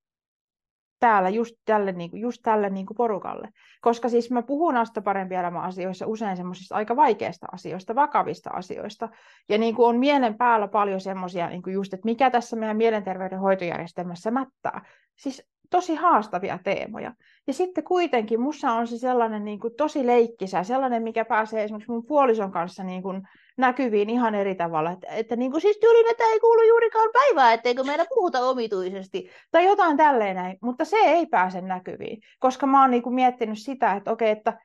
täällä 0.99 1.29
just 1.29 1.55
tälle, 1.65 1.91
niinku, 1.91 2.17
just 2.17 2.41
tälle 2.43 2.69
niinku 2.69 2.93
porukalle. 2.93 3.49
Koska 3.81 4.10
siis 4.10 4.31
mä 4.31 4.41
puhun 4.41 4.77
Asta 4.77 5.01
parempi 5.01 5.36
elämä 5.36 5.62
asioissa 5.62 6.08
usein 6.08 6.38
semmoisista 6.38 6.75
aika 6.75 6.95
vaikeista 6.95 7.47
asioista, 7.51 7.95
vakavista 7.95 8.49
asioista. 8.49 9.10
Ja 9.49 9.58
niinku 9.58 9.86
on 9.86 9.97
mielen 9.97 10.38
päällä 10.38 10.67
paljon 10.67 11.01
semmoisia, 11.01 11.49
niinku 11.49 11.69
just, 11.69 11.93
että 11.93 12.05
mikä 12.05 12.29
tässä 12.29 12.55
meidän 12.55 12.77
mielenterveyden 12.77 13.39
hoitojärjestelmässä 13.39 14.31
mättää. 14.31 14.86
Siis 15.15 15.47
tosi 15.69 15.95
haastavia 15.95 16.60
teemoja. 16.63 17.13
Ja 17.47 17.54
sitten 17.54 17.84
kuitenkin 17.84 18.41
mussa 18.41 18.71
on 18.71 18.88
se 18.88 18.97
sellainen 18.97 19.45
niin 19.45 19.60
kuin, 19.60 19.73
tosi 19.78 20.06
leikkisä, 20.08 20.63
sellainen, 20.63 21.04
mikä 21.04 21.25
pääsee 21.25 21.63
esimerkiksi 21.63 21.91
mun 21.91 22.06
puolison 22.06 22.51
kanssa 22.51 22.84
niin 22.84 23.04
kuin, 23.04 23.21
näkyviin 23.58 24.10
ihan 24.10 24.36
eri 24.36 24.56
tavalla. 24.56 24.91
Että, 24.91 25.08
että 25.08 25.36
niin 25.36 25.51
kuin, 25.51 25.62
siis 25.62 25.78
tyyliin, 25.78 26.12
että 26.12 26.23
ei 26.23 26.39
kuulu 26.39 26.62
juurikaan 26.62 27.10
päivää, 27.13 27.54
etteikö 27.54 27.84
meillä 27.84 28.06
puhuta 28.15 28.39
omituisesti. 28.39 29.30
Tai 29.51 29.65
jotain 29.65 29.97
tälleen 29.97 30.36
näin. 30.36 30.58
Mutta 30.62 30.86
se 30.86 30.97
ei 30.97 31.25
pääse 31.25 31.62
näkyviin, 31.62 32.21
koska 32.39 32.67
mä 32.67 32.82
oon 32.82 32.91
niin 32.91 33.04
kuin, 33.04 33.15
miettinyt 33.15 33.60
sitä, 33.60 33.93
että 33.93 34.12
okei, 34.12 34.30
että 34.30 34.60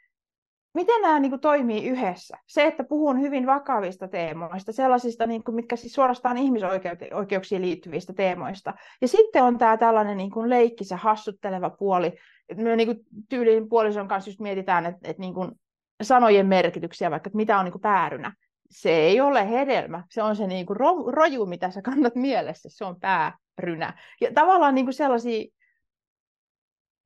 miten 0.74 1.02
nämä 1.02 1.20
niin 1.20 1.30
kuin, 1.30 1.40
toimii 1.40 1.88
yhdessä? 1.88 2.38
Se, 2.46 2.66
että 2.66 2.84
puhun 2.84 3.20
hyvin 3.20 3.46
vakavista 3.46 4.08
teemoista, 4.08 4.72
sellaisista, 4.72 5.26
niin 5.26 5.44
kuin, 5.44 5.54
mitkä 5.54 5.76
siis 5.76 5.92
suorastaan 5.92 6.38
ihmisoikeuksiin 6.38 7.62
liittyvistä 7.62 8.12
teemoista. 8.12 8.74
Ja 9.00 9.08
sitten 9.08 9.42
on 9.42 9.58
tämä 9.58 9.76
tällainen 9.76 10.16
niin 10.16 10.30
kuin, 10.30 10.50
leikkisä, 10.50 10.96
hassutteleva 10.96 11.70
puoli. 11.70 12.12
Me 12.56 12.76
niin 12.76 12.88
kuin, 12.88 12.98
tyyliin 13.28 13.68
puolison 13.68 14.08
kanssa 14.08 14.30
just 14.30 14.40
mietitään, 14.40 14.86
että, 14.86 15.08
että 15.10 15.20
niin 15.20 15.34
kuin, 15.34 15.50
sanojen 16.02 16.46
merkityksiä, 16.46 17.10
vaikka 17.10 17.28
että 17.28 17.36
mitä 17.36 17.58
on 17.58 17.64
niin 17.64 17.72
kuin, 17.72 17.82
päärynä. 17.82 18.32
Se 18.70 18.90
ei 18.90 19.20
ole 19.20 19.50
hedelmä, 19.50 20.04
se 20.10 20.22
on 20.22 20.36
se 20.36 20.46
niin 20.46 20.66
kuin, 20.66 20.76
ro, 20.76 21.04
roju, 21.06 21.46
mitä 21.46 21.70
sä 21.70 21.82
kannat 21.82 22.14
mielessä, 22.14 22.68
se 22.72 22.84
on 22.84 22.96
päärynä. 23.00 23.98
Ja 24.20 24.32
tavallaan 24.34 24.74
niin 24.74 24.86
kuin 24.86 24.94
sellaisia 24.94 25.44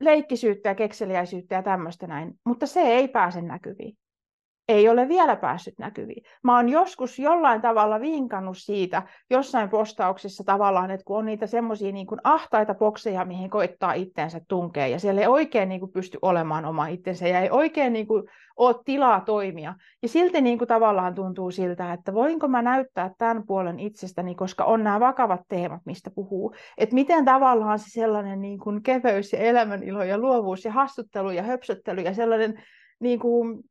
leikkisyyttä 0.04 0.68
ja 0.68 0.74
kekseliäisyyttä 0.74 1.54
ja 1.54 1.62
tämmöistä 1.62 2.06
näin, 2.06 2.38
mutta 2.44 2.66
se 2.66 2.80
ei 2.80 3.08
pääse 3.08 3.42
näkyviin. 3.42 3.96
Ei 4.68 4.88
ole 4.88 5.08
vielä 5.08 5.36
päässyt 5.36 5.78
näkyviin. 5.78 6.22
Mä 6.42 6.56
oon 6.56 6.68
joskus 6.68 7.18
jollain 7.18 7.60
tavalla 7.60 8.00
vinkannut 8.00 8.58
siitä 8.58 9.02
jossain 9.30 9.68
postauksessa 9.68 10.44
tavallaan, 10.44 10.90
että 10.90 11.04
kun 11.04 11.18
on 11.18 11.24
niitä 11.24 11.46
semmoisia 11.46 11.92
niin 11.92 12.06
ahtaita 12.24 12.74
bokseja, 12.74 13.24
mihin 13.24 13.50
koittaa 13.50 13.92
itteensä 13.92 14.40
tunkea, 14.48 14.86
ja 14.86 14.98
siellä 14.98 15.20
ei 15.20 15.26
oikein 15.26 15.68
niin 15.68 15.80
kuin 15.80 15.92
pysty 15.92 16.18
olemaan 16.22 16.64
oma 16.64 16.86
itsensä, 16.86 17.28
ja 17.28 17.40
ei 17.40 17.50
oikein 17.50 17.92
niin 17.92 18.06
kuin 18.06 18.24
ole 18.56 18.74
tilaa 18.84 19.20
toimia. 19.20 19.74
Ja 20.02 20.08
silti 20.08 20.40
niin 20.40 20.58
kuin 20.58 20.68
tavallaan 20.68 21.14
tuntuu 21.14 21.50
siltä, 21.50 21.92
että 21.92 22.14
voinko 22.14 22.48
mä 22.48 22.62
näyttää 22.62 23.10
tämän 23.18 23.46
puolen 23.46 23.80
itsestäni, 23.80 24.34
koska 24.34 24.64
on 24.64 24.84
nämä 24.84 25.00
vakavat 25.00 25.40
teemat, 25.48 25.80
mistä 25.84 26.10
puhuu. 26.10 26.54
Että 26.78 26.94
miten 26.94 27.24
tavallaan 27.24 27.78
se 27.78 27.90
sellainen 27.90 28.40
niin 28.40 28.58
kuin 28.58 28.82
keveys 28.82 29.32
ja 29.32 29.38
elämänilo 29.38 30.04
ja 30.04 30.18
luovuus 30.18 30.64
ja 30.64 30.72
hassuttelu 30.72 31.30
ja 31.30 31.42
höpsöttely 31.42 32.00
ja 32.00 32.14
sellainen 32.14 32.62
niin 33.00 33.18
kuin 33.18 33.64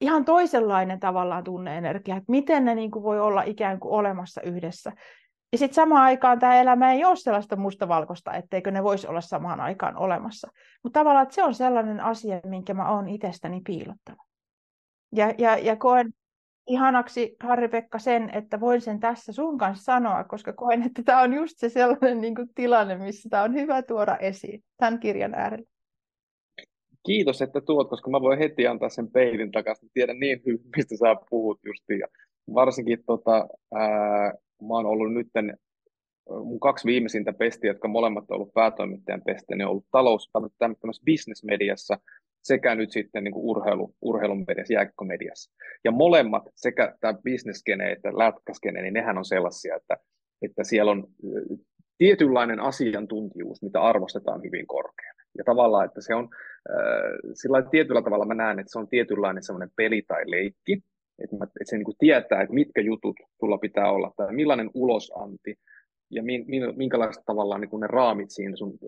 ihan 0.00 0.24
toisenlainen 0.24 1.00
tavallaan 1.00 1.44
tunneenergia, 1.44 2.16
että 2.16 2.30
miten 2.32 2.64
ne 2.64 2.74
niin 2.74 2.90
kuin 2.90 3.02
voi 3.02 3.20
olla 3.20 3.42
ikään 3.42 3.80
kuin 3.80 3.92
olemassa 3.92 4.42
yhdessä. 4.42 4.92
Ja 5.52 5.58
sitten 5.58 5.74
samaan 5.74 6.02
aikaan 6.02 6.38
tämä 6.38 6.60
elämä 6.60 6.92
ei 6.92 7.04
ole 7.04 7.16
sellaista 7.16 7.56
mustavalkoista, 7.56 8.32
etteikö 8.32 8.70
ne 8.70 8.82
voisi 8.82 9.06
olla 9.06 9.20
samaan 9.20 9.60
aikaan 9.60 9.96
olemassa. 9.96 10.48
Mutta 10.82 11.00
tavallaan 11.00 11.22
että 11.22 11.34
se 11.34 11.44
on 11.44 11.54
sellainen 11.54 12.00
asia, 12.00 12.40
minkä 12.46 12.74
mä 12.74 12.90
oon 12.90 13.08
itsestäni 13.08 13.60
piilottanut. 13.66 14.26
Ja, 15.12 15.34
ja, 15.38 15.58
ja 15.58 15.76
koen 15.76 16.12
ihanaksi, 16.66 17.36
Harri-Pekka, 17.42 17.98
sen, 17.98 18.30
että 18.32 18.60
voin 18.60 18.80
sen 18.80 19.00
tässä 19.00 19.32
sun 19.32 19.58
kanssa 19.58 19.84
sanoa, 19.84 20.24
koska 20.24 20.52
koen, 20.52 20.82
että 20.82 21.02
tämä 21.02 21.20
on 21.20 21.32
just 21.32 21.58
se 21.58 21.68
sellainen 21.68 22.20
niin 22.20 22.34
kuin 22.34 22.48
tilanne, 22.54 22.96
missä 22.96 23.28
tämä 23.28 23.42
on 23.42 23.54
hyvä 23.54 23.82
tuoda 23.82 24.16
esiin 24.16 24.64
tämän 24.76 25.00
kirjan 25.00 25.34
äärellä. 25.34 25.75
Kiitos, 27.06 27.42
että 27.42 27.60
tuot, 27.60 27.88
koska 27.88 28.10
mä 28.10 28.20
voin 28.20 28.38
heti 28.38 28.66
antaa 28.66 28.88
sen 28.88 29.10
peilin 29.10 29.50
takaisin. 29.50 29.90
Tiedän 29.94 30.18
niin 30.18 30.42
hyvin, 30.46 30.60
mistä 30.76 30.96
sä 30.96 31.16
puhut 31.30 31.60
justiin. 31.66 32.00
Ja 32.00 32.06
varsinkin 32.54 33.04
tota, 33.06 33.48
ää, 33.74 34.32
mä 34.62 34.74
oon 34.74 34.86
ollut 34.86 35.12
nytten, 35.12 35.58
mun 36.28 36.60
kaksi 36.60 36.86
viimeisintä 36.86 37.32
pestiä, 37.32 37.70
jotka 37.70 37.88
molemmat 37.88 38.30
on 38.30 38.34
ollut 38.34 38.54
päätoimittajan 38.54 39.22
pestiä, 39.26 39.56
ne 39.56 39.64
on 39.64 39.70
ollut 39.70 39.86
talous, 39.90 40.30
tämmöisessä 40.58 41.04
business-mediassa 41.06 41.98
sekä 42.42 42.74
nyt 42.74 42.92
sitten 42.92 43.24
niin 43.24 43.32
kuin 43.32 43.44
urheilu, 43.44 43.94
urheilun 44.02 44.46
mediassa. 45.04 45.50
Ja 45.84 45.90
molemmat, 45.90 46.42
sekä 46.54 46.96
tämä 47.00 47.14
bisneskene 47.24 47.92
että 47.92 48.18
lätkäskene, 48.18 48.82
niin 48.82 48.94
nehän 48.94 49.18
on 49.18 49.24
sellaisia, 49.24 49.76
että, 49.76 49.96
että 50.42 50.64
siellä 50.64 50.90
on 50.90 51.08
tietynlainen 51.98 52.60
asiantuntijuus, 52.60 53.62
mitä 53.62 53.80
arvostetaan 53.80 54.42
hyvin 54.42 54.66
korkealle. 54.66 55.15
Ja 55.38 55.44
tavallaan, 55.44 55.84
että 55.84 56.00
se 56.00 56.14
on, 56.14 56.28
äh, 56.70 57.32
sillä 57.34 57.62
tietyllä 57.62 58.02
tavalla 58.02 58.26
mä 58.26 58.34
näen, 58.34 58.58
että 58.58 58.72
se 58.72 58.78
on 58.78 58.88
tietynlainen 58.88 59.42
semmoinen 59.42 59.70
peli 59.76 60.02
tai 60.02 60.22
leikki, 60.26 60.82
että, 61.18 61.36
mä, 61.36 61.44
että 61.44 61.64
se 61.64 61.76
niin 61.76 61.84
kuin 61.84 61.96
tietää, 61.98 62.42
että 62.42 62.54
mitkä 62.54 62.80
jutut 62.80 63.16
tulla 63.40 63.58
pitää 63.58 63.90
olla, 63.90 64.12
tai 64.16 64.34
millainen 64.34 64.70
ulosanti, 64.74 65.58
ja 66.10 66.22
minkälaista 66.76 67.22
tavallaan 67.26 67.60
niin 67.60 67.70
kuin 67.70 67.80
ne 67.80 67.86
raamit 67.86 68.30
siinä 68.30 68.56
sun 68.56 68.78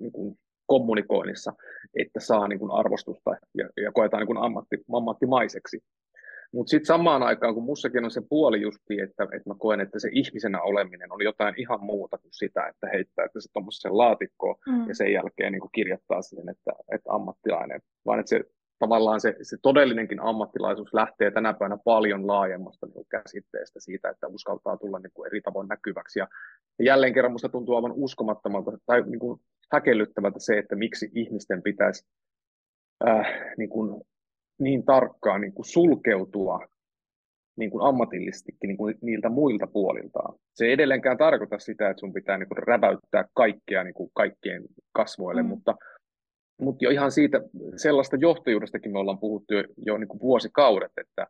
niin 0.00 0.12
kuin 0.12 0.38
kommunikoinnissa, 0.66 1.52
että 1.94 2.20
saa 2.20 2.48
niin 2.48 2.58
kuin 2.58 2.70
arvostusta 2.70 3.30
ja, 3.54 3.68
ja 3.76 3.92
koetaan 3.92 4.20
niin 4.20 4.26
kuin 4.26 4.44
ammatti, 4.44 4.76
ammattimaiseksi. 4.92 5.80
Mutta 6.52 6.70
sitten 6.70 6.86
samaan 6.86 7.22
aikaan, 7.22 7.54
kun 7.54 7.62
mussakin 7.62 8.04
on 8.04 8.10
se 8.10 8.22
puoli 8.28 8.60
justi, 8.60 9.00
että, 9.00 9.24
että 9.24 9.50
mä 9.50 9.54
koen, 9.58 9.80
että 9.80 9.98
se 9.98 10.08
ihmisenä 10.12 10.62
oleminen 10.62 11.12
on 11.12 11.24
jotain 11.24 11.54
ihan 11.58 11.84
muuta 11.84 12.18
kuin 12.18 12.32
sitä, 12.32 12.66
että 12.66 12.86
heittää 12.92 13.24
että 13.24 13.40
se 13.40 13.52
tuommoisen 13.52 13.98
laatikkoon 13.98 14.56
mm. 14.66 14.88
ja 14.88 14.94
sen 14.94 15.12
jälkeen 15.12 15.52
niin 15.52 15.60
kuin 15.60 15.72
kirjoittaa 15.74 16.22
siihen, 16.22 16.48
että, 16.48 16.72
että 16.94 17.12
ammattilainen, 17.12 17.80
vaan 18.06 18.20
että 18.20 18.30
se 18.30 18.40
tavallaan 18.78 19.20
se, 19.20 19.36
se 19.42 19.56
todellinenkin 19.62 20.20
ammattilaisuus 20.20 20.94
lähtee 20.94 21.30
tänä 21.30 21.52
päivänä 21.52 21.78
paljon 21.84 22.26
laajemmasta 22.26 22.86
niin 22.86 23.06
käsitteestä 23.10 23.80
siitä, 23.80 24.10
että 24.10 24.26
uskaltaa 24.26 24.76
tulla 24.76 24.98
niin 24.98 25.12
kuin 25.14 25.26
eri 25.26 25.40
tavoin 25.40 25.68
näkyväksi. 25.68 26.18
Ja, 26.18 26.28
ja 26.78 26.84
jälleen 26.84 27.14
kerran 27.14 27.32
minusta 27.32 27.48
tuntuu 27.48 27.76
aivan 27.76 27.92
uskomattomalta 27.94 28.72
tai 28.86 29.02
niin 29.02 29.18
kuin 29.18 29.40
häkellyttävältä 29.72 30.38
se, 30.40 30.58
että 30.58 30.76
miksi 30.76 31.10
ihmisten 31.14 31.62
pitäisi 31.62 32.06
äh, 33.08 33.26
niin, 33.56 33.70
kuin 33.70 34.02
niin 34.62 34.84
tarkkaan 34.84 35.40
niin 35.40 35.52
kuin 35.52 35.66
sulkeutua 35.66 36.60
niin 37.56 37.70
kuin 37.70 37.86
ammatillisestikin 37.86 38.68
niin 38.68 38.76
kuin 38.76 38.94
niiltä 39.02 39.28
muilta 39.28 39.66
puoliltaan. 39.66 40.34
Se 40.54 40.64
ei 40.66 40.72
edelleenkään 40.72 41.18
tarkoita 41.18 41.58
sitä, 41.58 41.90
että 41.90 42.00
sun 42.00 42.12
pitää 42.12 42.38
niin 42.38 42.48
kuin 42.48 42.58
räväyttää 42.58 43.24
kaikkea 43.34 43.84
niin 43.84 43.94
kuin 43.94 44.10
kaikkien 44.14 44.62
kasvoille, 44.92 45.42
mm. 45.42 45.48
mutta, 45.48 45.74
mutta 46.60 46.84
jo 46.84 46.90
ihan 46.90 47.12
siitä 47.12 47.40
sellaista 47.76 48.16
johtajuudestakin 48.16 48.92
me 48.92 48.98
ollaan 48.98 49.18
puhuttu 49.18 49.54
jo, 49.54 49.64
jo 49.86 49.98
niin 49.98 50.08
kuin 50.08 50.20
vuosikaudet, 50.20 50.92
että 51.00 51.26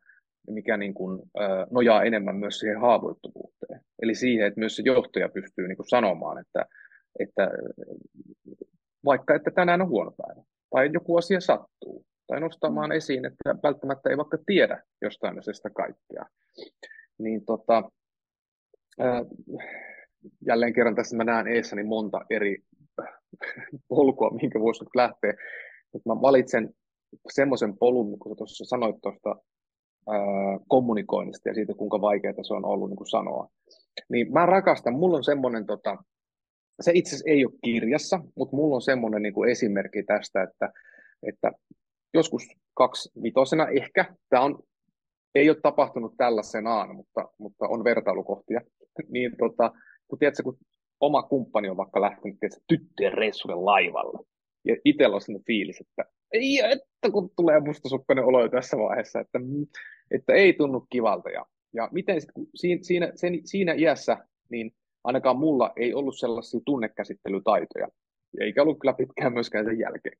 mikä 0.51 0.77
niin 0.77 0.95
kuin, 0.95 1.23
äh, 1.41 1.67
nojaa 1.71 2.03
enemmän 2.03 2.37
myös 2.37 2.59
siihen 2.59 2.81
haavoittuvuuteen. 2.81 3.81
Eli 4.03 4.15
siihen, 4.15 4.47
että 4.47 4.61
myös 4.61 4.77
se 4.77 4.83
johtaja 4.87 5.29
pystyy 5.29 5.69
niin 5.69 5.77
kuin 5.77 5.89
sanomaan, 5.89 6.39
että, 6.39 6.67
että 7.19 7.51
vaikka 9.05 9.35
että 9.35 9.51
tänään 9.51 9.83
on 9.83 9.89
huono 9.89 10.11
päivä, 10.11 10.43
tai 10.71 10.91
joku 10.93 11.17
asia 11.17 11.41
sattuu, 11.41 12.05
tai 12.33 12.41
nostamaan 12.41 12.91
mm. 12.91 12.97
esiin, 12.97 13.25
että 13.25 13.55
välttämättä 13.63 14.11
ei 14.11 14.17
vaikka 14.17 14.39
tiedä 14.47 14.83
jostain 15.03 15.39
asiasta 15.39 15.71
kaikkea. 15.71 16.25
Niin 17.19 17.45
tota, 17.45 17.91
ää, 18.99 19.25
jälleen 20.47 20.73
kerran 20.73 20.95
tässä 20.95 21.17
mä 21.17 21.25
näen 21.25 21.47
eessäni 21.47 21.83
monta 21.83 22.21
eri 22.31 22.57
polkua, 23.89 24.31
minkä 24.31 24.61
voisi 24.61 24.85
lähteä. 24.97 25.35
Mutta 25.93 26.15
mä 26.15 26.21
valitsen 26.21 26.71
semmoisen 27.33 27.79
polun, 27.79 28.19
kun 28.19 28.33
sä 28.33 28.37
tuossa 28.37 28.65
sanoit 28.65 28.97
tuosta 29.03 29.37
kommunikoinnista 30.69 31.49
ja 31.49 31.55
siitä, 31.55 31.75
kuinka 31.75 32.01
vaikeaa 32.01 32.35
se 32.43 32.55
on 32.55 32.65
ollut 32.65 32.91
niin 32.91 32.97
kuin 32.97 33.11
sanoa. 33.11 33.49
Niin 34.09 34.33
mä 34.33 34.47
rakastan, 34.47 34.95
mulla 34.95 35.17
on 35.17 35.25
semmoinen, 35.25 35.67
tota, 35.67 35.97
se 36.81 36.93
itse 36.95 37.09
asiassa 37.09 37.31
ei 37.31 37.45
ole 37.45 37.55
kirjassa, 37.65 38.21
mutta 38.37 38.57
mulla 38.57 38.75
on 38.75 38.83
semmoinen 38.83 39.23
niin 39.23 39.35
kuin 39.35 39.51
esimerkki 39.51 40.03
tästä, 40.03 40.43
että, 40.43 40.73
että 41.23 41.53
joskus 42.15 42.43
kaksi 42.75 43.11
vitosena 43.23 43.69
ehkä. 43.69 44.15
Tämä 44.29 44.43
on, 44.43 44.59
ei 45.35 45.51
ole 45.51 45.59
tapahtunut 45.63 46.15
tällaisenaan, 46.17 46.97
mutta, 46.97 47.29
mutta 47.39 47.69
on 47.69 47.85
vertailukohtia. 47.85 48.61
niin 49.13 49.37
tota, 49.39 49.73
kun, 50.09 50.19
tiedätkö, 50.19 50.43
kun 50.43 50.59
oma 51.01 51.23
kumppani 51.23 51.69
on 51.69 51.77
vaikka 51.77 52.01
lähtenyt 52.01 52.41
tiedätkö, 52.41 52.65
tyttöjen 52.69 53.13
reissulle 53.13 53.55
laivalle, 53.55 54.27
ja 54.65 54.77
itsellä 54.85 55.15
on 55.15 55.21
sellainen 55.21 55.45
fiilis, 55.47 55.81
että 55.81 56.05
ei, 56.33 56.59
että 56.59 57.11
kun 57.13 57.31
tulee 57.37 57.61
mustasukkainen 57.61 58.25
olo 58.25 58.49
tässä 58.49 58.77
vaiheessa, 58.77 59.21
että, 59.21 59.39
että 60.11 60.33
ei 60.33 60.53
tunnu 60.53 60.87
kivalta. 60.91 61.31
Ja, 61.31 61.47
ja 61.75 61.89
miten 61.93 62.21
sit, 62.21 62.33
kun 62.33 62.47
siinä, 62.55 62.83
siinä, 62.83 63.13
sen, 63.15 63.41
siinä 63.45 63.73
iässä, 63.73 64.19
niin 64.51 64.75
ainakaan 65.05 65.39
mulla 65.39 65.73
ei 65.77 65.95
ollut 65.95 66.19
sellaisia 66.19 66.61
tunnekäsittelytaitoja, 66.65 67.89
eikä 68.41 68.63
ollut 68.63 68.79
kyllä 68.81 68.95
pitkään 68.95 69.33
myöskään 69.33 69.65
sen 69.65 69.79
jälkeen. 69.79 70.17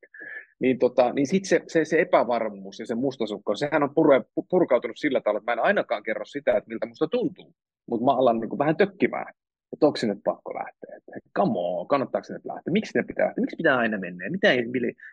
Niin, 0.59 0.79
tota, 0.79 1.13
niin 1.13 1.27
sitten 1.27 1.49
se, 1.49 1.61
se, 1.67 1.85
se, 1.85 2.01
epävarmuus 2.01 2.79
ja 2.79 2.85
se 2.85 2.95
mustasukko, 2.95 3.55
sehän 3.55 3.83
on 3.83 3.95
pur, 3.95 4.07
purkautunut 4.49 4.97
sillä 4.97 5.21
tavalla, 5.21 5.37
että 5.37 5.51
mä 5.51 5.53
en 5.53 5.65
ainakaan 5.65 6.03
kerro 6.03 6.25
sitä, 6.25 6.57
että 6.57 6.67
miltä 6.67 6.85
musta 6.85 7.07
tuntuu, 7.07 7.53
mutta 7.89 8.05
mä 8.05 8.11
alan 8.11 8.39
niin 8.39 8.49
kuin 8.49 8.59
vähän 8.59 8.77
tökkimään, 8.77 9.33
että 9.73 9.85
onko 9.85 9.95
sinne 9.97 10.15
pakko 10.23 10.53
lähteä, 10.53 10.95
että 10.97 11.29
come 11.37 11.53
on, 11.55 11.87
kannattaako 11.87 12.25
sinne 12.25 12.39
lähteä, 12.43 12.71
miksi 12.73 12.97
ne 12.97 13.03
pitää 13.03 13.25
lähteä, 13.25 13.41
miksi 13.41 13.55
pitää 13.55 13.77
aina 13.77 13.97
mennä, 13.97 14.29
mitä 14.29 14.51
ei, 14.51 14.65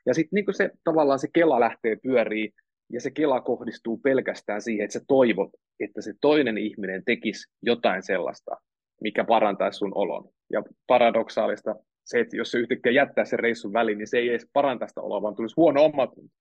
ja 0.07 0.15
sitten 0.15 0.37
niin 0.37 0.55
se 0.55 0.71
tavallaan 0.85 1.19
se 1.19 1.29
kela 1.33 1.61
lähtee 1.61 1.97
pyörii, 2.03 2.53
ja 2.93 3.01
se 3.01 3.11
kela 3.11 3.41
kohdistuu 3.41 3.97
pelkästään 3.99 4.63
siihen, 4.63 4.85
että 4.85 4.99
sä 4.99 5.05
toivot, 5.09 5.51
että 5.81 6.03
se 6.03 6.15
toinen 6.21 6.59
ihminen 6.59 7.03
tekisi 7.05 7.53
jotain 7.63 8.03
sellaista, 8.03 8.57
mikä 9.01 9.25
parantaisi 9.25 9.77
sun 9.77 9.93
olon. 9.95 10.29
Ja 10.53 10.63
paradoksaalista 10.87 11.75
se, 12.05 12.21
että 12.21 12.37
jos 12.37 12.51
se 12.51 12.59
yhtäkkiä 12.59 12.93
jättää 12.93 13.25
sen 13.25 13.39
reissun 13.39 13.73
väliin, 13.73 13.99
niin 13.99 14.09
se 14.09 14.19
ei 14.19 14.29
edes 14.29 14.47
paranta 14.53 14.87
sitä 14.87 15.01
oloa, 15.01 15.23
vaan 15.23 15.37
tulisi 15.37 15.55
huono 15.57 15.85
omatunto. 15.85 16.35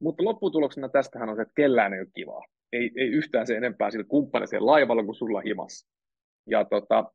Mutta 0.00 0.24
lopputuloksena 0.24 0.88
tästähän 0.88 1.28
on 1.28 1.36
se, 1.36 1.42
että 1.42 1.54
kellään 1.56 1.94
ei 1.94 2.00
ole 2.00 2.08
kivaa. 2.14 2.44
Ei, 2.72 2.90
ei 2.96 3.08
yhtään 3.08 3.46
se 3.46 3.56
enempää 3.56 3.90
sillä 3.90 4.04
kumppana 4.08 4.46
siellä 4.46 4.66
laivalla 4.66 5.04
kuin 5.04 5.14
sulla 5.14 5.40
himassa. 5.40 5.88
Ja, 6.46 6.64
tota, 6.64 7.12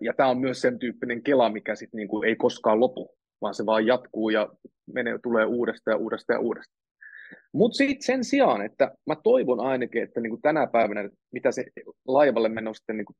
ja 0.00 0.12
tämä 0.16 0.28
on 0.28 0.38
myös 0.38 0.60
sen 0.60 0.78
tyyppinen 0.78 1.22
kela, 1.22 1.48
mikä 1.48 1.74
sit 1.74 1.92
niinku 1.92 2.22
ei 2.22 2.36
koskaan 2.36 2.80
lopu, 2.80 3.14
vaan 3.40 3.54
se 3.54 3.66
vaan 3.66 3.86
jatkuu 3.86 4.30
ja 4.30 4.48
menee, 4.92 5.18
tulee 5.22 5.44
uudestaan 5.44 5.94
ja 5.94 5.98
uudestaan 5.98 6.36
ja 6.36 6.40
uudestaan. 6.40 6.82
Mutta 7.52 7.76
sitten 7.76 8.02
sen 8.02 8.24
sijaan, 8.24 8.64
että 8.64 8.94
mä 9.06 9.16
toivon 9.24 9.60
ainakin, 9.60 10.02
että 10.02 10.20
niinku 10.20 10.38
tänä 10.42 10.66
päivänä, 10.66 11.10
mitä 11.32 11.52
se 11.52 11.64
laivalle 12.06 12.48
meno 12.48 12.74
sitten 12.74 12.96
niinku, 12.96 13.12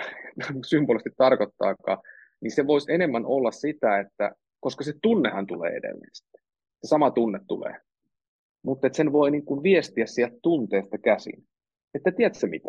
symbolisesti 0.70 1.10
tarkoittaakaan, 1.16 1.98
niin 2.40 2.50
se 2.50 2.66
voisi 2.66 2.92
enemmän 2.92 3.26
olla 3.26 3.50
sitä, 3.50 4.00
että 4.00 4.32
koska 4.60 4.84
se 4.84 4.92
tunnehan 5.02 5.46
tulee 5.46 5.70
edelleen 5.70 6.10
sitten. 6.12 6.40
Se 6.82 6.88
sama 6.88 7.10
tunne 7.10 7.40
tulee. 7.48 7.76
Mutta 8.62 8.88
sen 8.92 9.12
voi 9.12 9.30
niin 9.30 9.44
kuin 9.44 9.62
viestiä 9.62 10.06
sieltä 10.06 10.36
tunteesta 10.42 10.98
käsin. 10.98 11.44
Että 11.94 12.12
tiedätkö 12.12 12.46
mitä? 12.46 12.68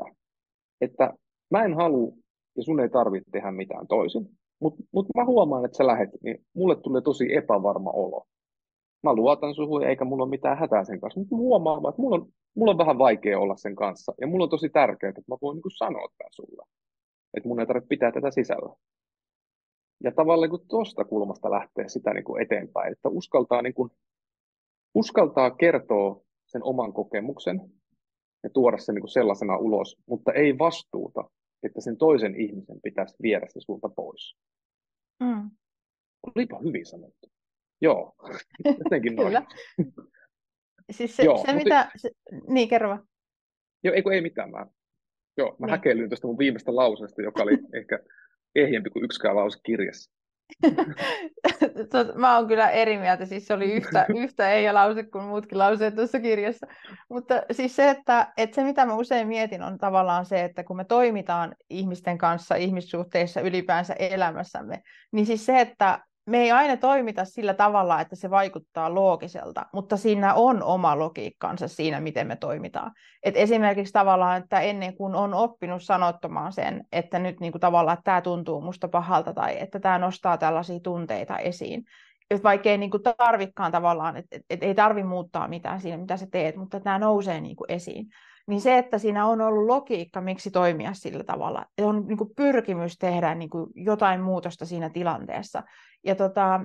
Että 0.81 1.13
mä 1.51 1.63
en 1.63 1.73
halua, 1.73 2.13
ja 2.57 2.63
sun 2.63 2.79
ei 2.79 2.89
tarvitse 2.89 3.31
tehdä 3.31 3.51
mitään 3.51 3.87
toisin. 3.87 4.29
Mutta 4.61 4.83
mut 4.91 5.07
mä 5.15 5.25
huomaan, 5.25 5.65
että 5.65 5.77
sä 5.77 5.87
lähet, 5.87 6.09
niin 6.23 6.37
mulle 6.53 6.75
tulee 6.75 7.01
tosi 7.01 7.35
epävarma 7.35 7.91
olo. 7.91 8.25
mä 9.03 9.13
luotan 9.13 9.55
suhun 9.55 9.83
eikä 9.83 10.05
mulla 10.05 10.23
ole 10.23 10.29
mitään 10.29 10.57
hätää 10.57 10.83
sen 10.83 11.01
kanssa, 11.01 11.19
mutta 11.19 11.35
huomaan, 11.35 11.89
että 11.89 12.01
mulla 12.01 12.15
on, 12.15 12.27
mulla 12.55 12.71
on 12.71 12.77
vähän 12.77 12.97
vaikea 12.97 13.39
olla 13.39 13.55
sen 13.55 13.75
kanssa 13.75 14.13
ja 14.21 14.27
mulla 14.27 14.43
on 14.43 14.49
tosi 14.49 14.69
tärkeää, 14.69 15.09
että 15.09 15.21
mä 15.27 15.37
voin 15.41 15.55
niin 15.55 15.61
kuin 15.61 15.77
sanoa 15.77 16.07
tämän 16.17 16.31
sulle, 16.31 16.63
että 17.33 17.49
mun 17.49 17.59
ei 17.59 17.67
tarvitse 17.67 17.87
pitää 17.87 18.11
tätä 18.11 18.31
sisällä. 18.31 18.75
Ja 20.03 20.11
tavallaan 20.11 20.49
kun 20.49 20.67
tuosta 20.67 21.05
kulmasta 21.05 21.51
lähtee 21.51 21.89
sitä 21.89 22.13
niin 22.13 22.23
kuin 22.23 22.41
eteenpäin, 22.41 22.91
että 22.91 23.09
uskaltaa, 23.09 23.61
niin 23.61 23.73
kuin, 23.73 23.89
uskaltaa 24.95 25.51
kertoa 25.51 26.21
sen 26.47 26.63
oman 26.63 26.93
kokemuksen 26.93 27.61
ja 28.43 28.49
tuoda 28.49 28.77
sen 28.77 28.95
niin 28.95 29.01
kuin 29.01 29.11
sellaisena 29.11 29.57
ulos, 29.57 29.97
mutta 30.07 30.33
ei 30.33 30.57
vastuuta, 30.57 31.29
että 31.63 31.81
sen 31.81 31.97
toisen 31.97 32.41
ihmisen 32.41 32.81
pitäisi 32.83 33.15
viedä 33.21 33.47
se 33.49 33.59
sulta 33.59 33.89
pois. 33.89 34.35
Mm. 35.19 35.51
Olipa 36.35 36.59
hyvin 36.59 36.85
sanottu. 36.85 37.27
Joo, 37.81 38.15
jotenkin 38.83 39.15
noin. 39.15 39.27
Kyllä. 39.27 39.45
Siis 40.91 41.15
se, 41.15 41.23
Joo, 41.23 41.37
se 41.37 41.41
mutta... 41.41 41.63
mitä... 41.63 41.91
Se... 41.95 42.09
Niin, 42.47 42.69
kerro 42.69 42.89
vaan. 42.89 43.07
Joo, 43.83 43.95
ei, 43.95 44.03
ei 44.11 44.21
mitään. 44.21 44.51
Mä, 44.51 44.67
joo, 45.37 45.55
mä 45.59 45.65
niin. 45.65 45.71
häkeilyin 45.71 46.09
tuosta 46.09 46.27
mun 46.27 46.37
viimeistä 46.37 46.75
lauseesta, 46.75 47.21
joka 47.21 47.43
oli 47.43 47.57
ehkä 47.79 47.99
ehjempi 48.55 48.89
kuin 48.89 49.05
yksikään 49.05 49.35
lause 49.35 49.59
kirjassa. 49.63 50.11
mä 52.15 52.37
oon 52.37 52.47
kyllä 52.47 52.69
eri 52.69 52.97
mieltä, 52.97 53.25
siis 53.25 53.47
se 53.47 53.53
oli 53.53 53.73
yhtä, 53.73 54.05
yhtä 54.23 54.51
ei-lause 54.51 55.03
kuin 55.03 55.23
muutkin 55.23 55.57
lauseet 55.57 55.95
tuossa 55.95 56.19
kirjassa. 56.19 56.67
Mutta 57.09 57.43
siis 57.51 57.75
se, 57.75 57.89
että, 57.89 58.33
että 58.37 58.55
se 58.55 58.63
mitä 58.63 58.85
mä 58.85 58.95
usein 58.95 59.27
mietin 59.27 59.63
on 59.63 59.77
tavallaan 59.77 60.25
se, 60.25 60.43
että 60.43 60.63
kun 60.63 60.77
me 60.77 60.83
toimitaan 60.83 61.55
ihmisten 61.69 62.17
kanssa 62.17 62.55
ihmissuhteissa 62.55 63.41
ylipäänsä 63.41 63.93
elämässämme, 63.93 64.81
niin 65.11 65.25
siis 65.25 65.45
se, 65.45 65.61
että 65.61 65.99
me 66.25 66.37
ei 66.37 66.51
aina 66.51 66.77
toimita 66.77 67.25
sillä 67.25 67.53
tavalla, 67.53 68.01
että 68.01 68.15
se 68.15 68.29
vaikuttaa 68.29 68.95
loogiselta, 68.95 69.65
mutta 69.73 69.97
siinä 69.97 70.33
on 70.33 70.63
oma 70.63 70.99
logiikkansa 70.99 71.67
siinä, 71.67 71.99
miten 71.99 72.27
me 72.27 72.35
toimitaan. 72.35 72.91
Et 73.23 73.37
esimerkiksi 73.37 73.93
tavallaan, 73.93 74.41
että 74.43 74.59
ennen 74.59 74.95
kuin 74.95 75.15
on 75.15 75.33
oppinut 75.33 75.83
sanottamaan 75.83 76.53
sen, 76.53 76.85
että 76.91 77.19
nyt 77.19 77.39
niin 77.39 77.51
kuin 77.51 77.59
tavallaan, 77.59 77.93
että 77.93 78.03
tämä 78.03 78.21
tuntuu 78.21 78.61
musta 78.61 78.87
pahalta 78.87 79.33
tai 79.33 79.61
että 79.61 79.79
tämä 79.79 79.99
nostaa 79.99 80.37
tällaisia 80.37 80.79
tunteita 80.79 81.37
esiin, 81.37 81.85
että 82.31 82.43
vaikka 82.43 82.69
ei 82.69 82.77
niin 82.77 82.91
kuin 82.91 83.03
tarvikaan 83.17 83.71
tavallaan, 83.71 84.17
että, 84.17 84.39
että 84.49 84.65
ei 84.65 84.75
tarvi 84.75 85.03
muuttaa 85.03 85.47
mitään 85.47 85.81
siinä, 85.81 85.97
mitä 85.97 86.17
sä 86.17 86.27
teet, 86.31 86.55
mutta 86.55 86.79
tämä 86.79 86.99
nousee 86.99 87.41
niin 87.41 87.55
kuin 87.55 87.71
esiin 87.71 88.07
niin 88.51 88.61
se, 88.61 88.77
että 88.77 88.97
siinä 88.97 89.25
on 89.25 89.41
ollut 89.41 89.65
logiikka, 89.65 90.21
miksi 90.21 90.51
toimia 90.51 90.93
sillä 90.93 91.23
tavalla, 91.23 91.65
on 91.81 92.07
niin 92.07 92.17
kuin 92.17 92.29
pyrkimys 92.35 92.97
tehdä 92.97 93.35
niin 93.35 93.49
kuin 93.49 93.69
jotain 93.75 94.21
muutosta 94.21 94.65
siinä 94.65 94.89
tilanteessa. 94.89 95.63
Ja 96.03 96.15
tota, 96.15 96.61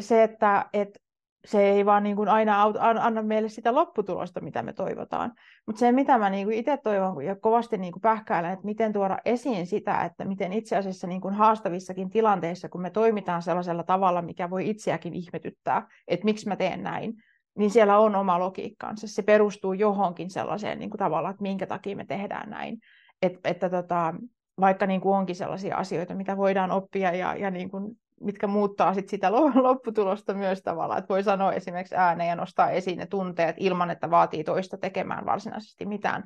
se, 0.00 0.22
että 0.22 0.66
et 0.72 0.98
se 1.44 1.70
ei 1.70 1.86
vaan 1.86 2.02
niin 2.02 2.16
kuin 2.16 2.28
aina 2.28 2.62
anna 3.00 3.22
meille 3.22 3.48
sitä 3.48 3.74
lopputulosta, 3.74 4.40
mitä 4.40 4.62
me 4.62 4.72
toivotaan. 4.72 5.32
Mutta 5.66 5.80
se, 5.80 5.92
mitä 5.92 6.18
mä 6.18 6.30
niin 6.30 6.46
kuin 6.46 6.58
itse 6.58 6.76
toivon 6.76 7.24
ja 7.24 7.36
kovasti 7.36 7.78
niin 7.78 7.92
kuin 7.92 8.00
pähkäilen, 8.00 8.52
että 8.52 8.64
miten 8.64 8.92
tuoda 8.92 9.18
esiin 9.24 9.66
sitä, 9.66 10.04
että 10.04 10.24
miten 10.24 10.52
itse 10.52 10.76
asiassa 10.76 11.06
niin 11.06 11.20
kuin 11.20 11.34
haastavissakin 11.34 12.10
tilanteissa, 12.10 12.68
kun 12.68 12.82
me 12.82 12.90
toimitaan 12.90 13.42
sellaisella 13.42 13.82
tavalla, 13.82 14.22
mikä 14.22 14.50
voi 14.50 14.70
itseäkin 14.70 15.14
ihmetyttää, 15.14 15.88
että 16.08 16.24
miksi 16.24 16.48
mä 16.48 16.56
teen 16.56 16.82
näin, 16.82 17.14
niin 17.58 17.70
siellä 17.70 17.98
on 17.98 18.16
oma 18.16 18.38
logiikkaansa. 18.38 19.08
Se 19.08 19.22
perustuu 19.22 19.72
johonkin 19.72 20.30
sellaiseen 20.30 20.78
niin 20.78 20.90
kuin 20.90 20.98
tavallaan, 20.98 21.30
että 21.32 21.42
minkä 21.42 21.66
takia 21.66 21.96
me 21.96 22.04
tehdään 22.04 22.50
näin. 22.50 22.78
Et, 23.22 23.32
että 23.44 23.70
tota, 23.70 24.14
vaikka 24.60 24.86
niin 24.86 25.00
kuin 25.00 25.16
onkin 25.16 25.36
sellaisia 25.36 25.76
asioita, 25.76 26.14
mitä 26.14 26.36
voidaan 26.36 26.70
oppia 26.70 27.14
ja, 27.14 27.34
ja 27.34 27.50
niin 27.50 27.70
kuin, 27.70 27.98
mitkä 28.20 28.46
muuttaa 28.46 28.94
sit 28.94 29.08
sitä 29.08 29.32
lopputulosta 29.68 30.34
myös 30.34 30.62
tavallaan. 30.62 30.98
Että 30.98 31.08
voi 31.08 31.22
sanoa 31.22 31.52
esimerkiksi 31.52 31.94
ääneen 31.94 32.28
ja 32.28 32.36
nostaa 32.36 32.70
esiin 32.70 32.98
ne 32.98 33.06
tunteet 33.06 33.56
ilman, 33.58 33.90
että 33.90 34.10
vaatii 34.10 34.44
toista 34.44 34.78
tekemään 34.78 35.26
varsinaisesti 35.26 35.86
mitään, 35.86 36.24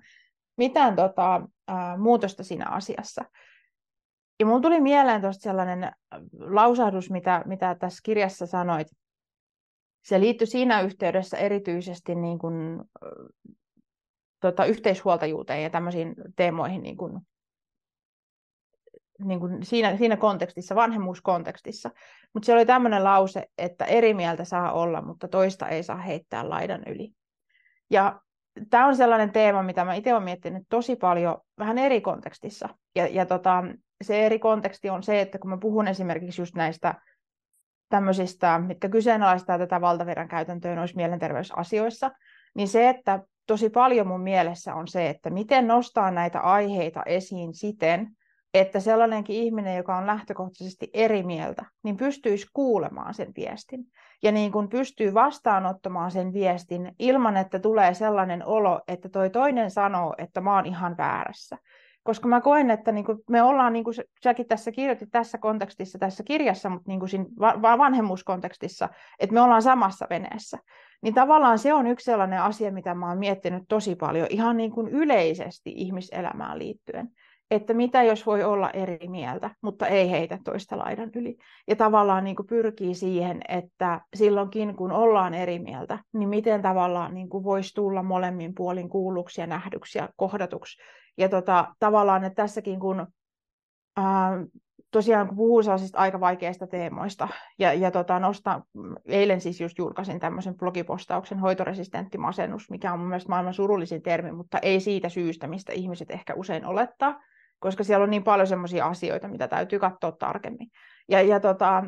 mitään 0.57 0.97
tota, 0.97 1.43
ää, 1.69 1.97
muutosta 1.97 2.45
siinä 2.45 2.67
asiassa. 2.69 3.25
Ja 4.41 4.47
mulla 4.47 4.61
tuli 4.61 4.81
mieleen 4.81 5.21
tuosta 5.21 5.43
sellainen 5.43 5.93
lausahdus, 6.41 7.11
mitä, 7.11 7.43
mitä 7.47 7.75
tässä 7.75 8.01
kirjassa 8.03 8.47
sanoit, 8.47 8.89
se 10.03 10.21
liittyi 10.21 10.47
siinä 10.47 10.81
yhteydessä 10.81 11.37
erityisesti 11.37 12.15
niin 12.15 12.39
kuin, 12.39 12.81
tota, 14.41 14.65
yhteishuoltajuuteen 14.65 15.63
ja 15.63 15.71
tämmöisiin 15.71 16.15
teemoihin 16.37 16.83
niin 16.83 16.97
kuin, 16.97 17.21
niin 19.25 19.41
kuin 19.41 19.67
siinä, 19.67 19.97
siinä 19.97 20.17
kontekstissa, 20.17 20.75
vanhemmuuskontekstissa. 20.75 21.91
Mutta 22.35 22.47
se 22.47 22.53
oli 22.53 22.67
tämmöinen 22.67 23.05
lause, 23.05 23.47
että 23.59 23.85
eri 23.85 24.15
mieltä 24.15 24.45
saa 24.45 24.73
olla, 24.73 25.03
mutta 25.03 25.29
toista 25.29 25.69
ei 25.69 25.83
saa 25.83 25.97
heittää 25.97 26.49
laidan 26.49 26.83
yli. 26.87 27.13
Ja 27.91 28.21
tämä 28.71 28.87
on 28.87 28.97
sellainen 28.97 29.33
teema, 29.33 29.63
mitä 29.63 29.85
mä 29.85 29.95
itse 29.95 30.13
olen 30.13 30.25
miettinyt 30.25 30.63
tosi 30.69 30.97
paljon 30.97 31.39
vähän 31.59 31.79
eri 31.79 32.01
kontekstissa. 32.01 32.69
Ja, 32.97 33.07
ja 33.07 33.27
tota, 33.27 33.65
se 34.03 34.27
eri 34.27 34.39
konteksti 34.39 34.91
on 34.91 35.03
se, 35.03 35.21
että 35.21 35.39
kun 35.39 35.51
mä 35.51 35.59
puhun 35.59 35.89
esimerkiksi 35.89 36.43
just 36.43 36.55
näistä 36.55 36.95
tämmöisistä, 37.93 38.59
mitkä 38.59 38.89
kyseenalaistaa 38.89 39.59
tätä 39.59 39.81
valtavirran 39.81 40.29
käytäntöä 40.29 40.75
noissa 40.75 40.97
mielenterveysasioissa, 40.97 42.11
niin 42.55 42.69
se, 42.69 42.89
että 42.89 43.21
tosi 43.47 43.71
paljon 43.71 44.07
mun 44.07 44.21
mielessä 44.21 44.75
on 44.75 44.89
se, 44.89 45.09
että 45.09 45.31
miten 45.31 45.67
nostaa 45.67 46.11
näitä 46.11 46.41
aiheita 46.41 47.03
esiin 47.07 47.55
siten, 47.55 48.09
että 48.55 48.81
sellainenkin 48.81 49.37
ihminen, 49.37 49.77
joka 49.77 49.97
on 49.97 50.07
lähtökohtaisesti 50.07 50.91
eri 50.95 51.23
mieltä, 51.23 51.65
niin 51.85 51.97
pystyisi 51.97 52.47
kuulemaan 52.53 53.15
sen 53.15 53.33
viestin. 53.37 53.85
Ja 54.23 54.33
niin 54.33 54.53
kuin 54.53 54.69
pystyy 54.69 55.15
vastaanottamaan 55.15 56.11
sen 56.11 56.33
viestin 56.33 56.93
ilman, 56.99 57.37
että 57.37 57.59
tulee 57.59 57.95
sellainen 57.95 58.47
olo, 58.47 58.81
että 58.89 59.09
toi 59.09 59.31
toinen 59.31 59.71
sanoo, 59.71 60.15
että 60.19 60.41
mä 60.41 60.55
oon 60.55 60.67
ihan 60.67 60.97
väärässä 60.97 61.59
koska 62.03 62.29
mä 62.29 62.41
koen, 62.41 62.71
että 62.71 62.93
niin 62.93 63.05
kuin 63.05 63.19
me 63.31 63.43
ollaan, 63.43 63.73
niin 63.73 63.85
kuin 63.85 63.95
säkin 64.25 64.47
tässä 64.47 64.73
kirjoitit 64.73 65.09
tässä 65.13 65.39
kontekstissa, 65.39 65.99
tässä 65.99 66.23
kirjassa, 66.23 66.69
mutta 66.69 66.91
niin 66.91 66.99
kuin 67.01 67.09
siinä 67.09 67.25
vanhemmuuskontekstissa, 67.79 68.89
että 69.19 69.35
me 69.35 69.41
ollaan 69.41 69.63
samassa 69.63 70.07
veneessä. 70.11 70.59
Niin 71.03 71.15
tavallaan 71.15 71.59
se 71.59 71.75
on 71.75 71.87
yksi 71.87 72.05
sellainen 72.05 72.43
asia, 72.43 72.73
mitä 72.73 72.95
mä 72.95 73.09
oon 73.09 73.19
miettinyt 73.19 73.63
tosi 73.69 73.97
paljon 73.97 74.27
ihan 74.31 74.57
niin 74.57 74.71
kuin 74.71 74.89
yleisesti 74.89 75.73
ihmiselämään 75.77 76.59
liittyen 76.59 77.09
että 77.55 77.75
mitä 77.75 78.03
jos 78.03 78.27
voi 78.27 78.45
olla 78.45 78.71
eri 78.71 79.09
mieltä, 79.09 79.51
mutta 79.63 79.87
ei 79.87 80.11
heitä 80.11 80.39
toista 80.45 80.79
laidan 80.79 81.11
yli. 81.15 81.37
Ja 81.69 81.77
tavallaan 81.77 82.25
niin 82.25 82.37
kuin 82.37 82.47
pyrkii 82.47 82.95
siihen, 82.95 83.41
että 83.49 84.01
silloinkin 84.15 84.77
kun 84.77 84.93
ollaan 84.93 85.35
eri 85.35 85.59
mieltä, 85.59 85.99
niin 86.13 86.29
miten 86.29 86.63
tavallaan 86.63 87.15
niin 87.15 87.29
kuin 87.29 87.45
voisi 87.45 87.75
tulla 87.75 88.03
molemmin 88.03 88.55
puolin 88.55 88.89
kuulluksi 88.89 89.41
ja 89.41 89.47
nähdyksi 89.47 89.99
ja 89.99 90.09
kohdatuksi. 90.17 90.83
Ja 91.19 91.29
tota, 91.29 91.75
tavallaan, 91.79 92.25
että 92.25 92.43
tässäkin 92.43 92.81
kun 92.81 93.07
ää, 93.97 94.31
tosiaan 94.91 95.29
kun 95.29 95.37
puhuu 95.37 95.63
sellaisista 95.63 95.99
aika 95.99 96.21
vaikeista 96.21 96.67
teemoista, 96.67 97.29
ja, 97.59 97.73
ja 97.73 97.91
tota, 97.91 98.19
nostan, 98.19 98.63
eilen 99.07 99.41
siis 99.41 99.61
just 99.61 99.79
julkaisin 99.79 100.21
tämmöisen 100.21 100.57
blogipostauksen 100.57 101.39
hoitoresistentti 101.39 102.19
masennus, 102.19 102.71
mikä 102.71 102.93
on 102.93 102.99
mun 102.99 103.09
mielestä 103.09 103.29
maailman 103.29 103.55
surullisin 103.55 104.03
termi, 104.03 104.33
mutta 104.33 104.59
ei 104.59 104.81
siitä 104.81 105.09
syystä, 105.09 105.47
mistä 105.47 105.73
ihmiset 105.73 106.11
ehkä 106.11 106.35
usein 106.35 106.67
olettaa, 106.67 107.21
koska 107.63 107.85
siellä 107.85 108.05
on 108.05 108.11
niin 108.11 108.25
paljon 108.25 108.47
sellaisia 108.47 108.87
asioita, 108.87 109.29
mitä 109.29 109.49
täytyy 109.49 109.79
katsoa 109.79 110.13
tarkemmin. 110.13 110.69
Ja, 111.09 111.23
ja 111.23 111.41
tota, 111.41 111.85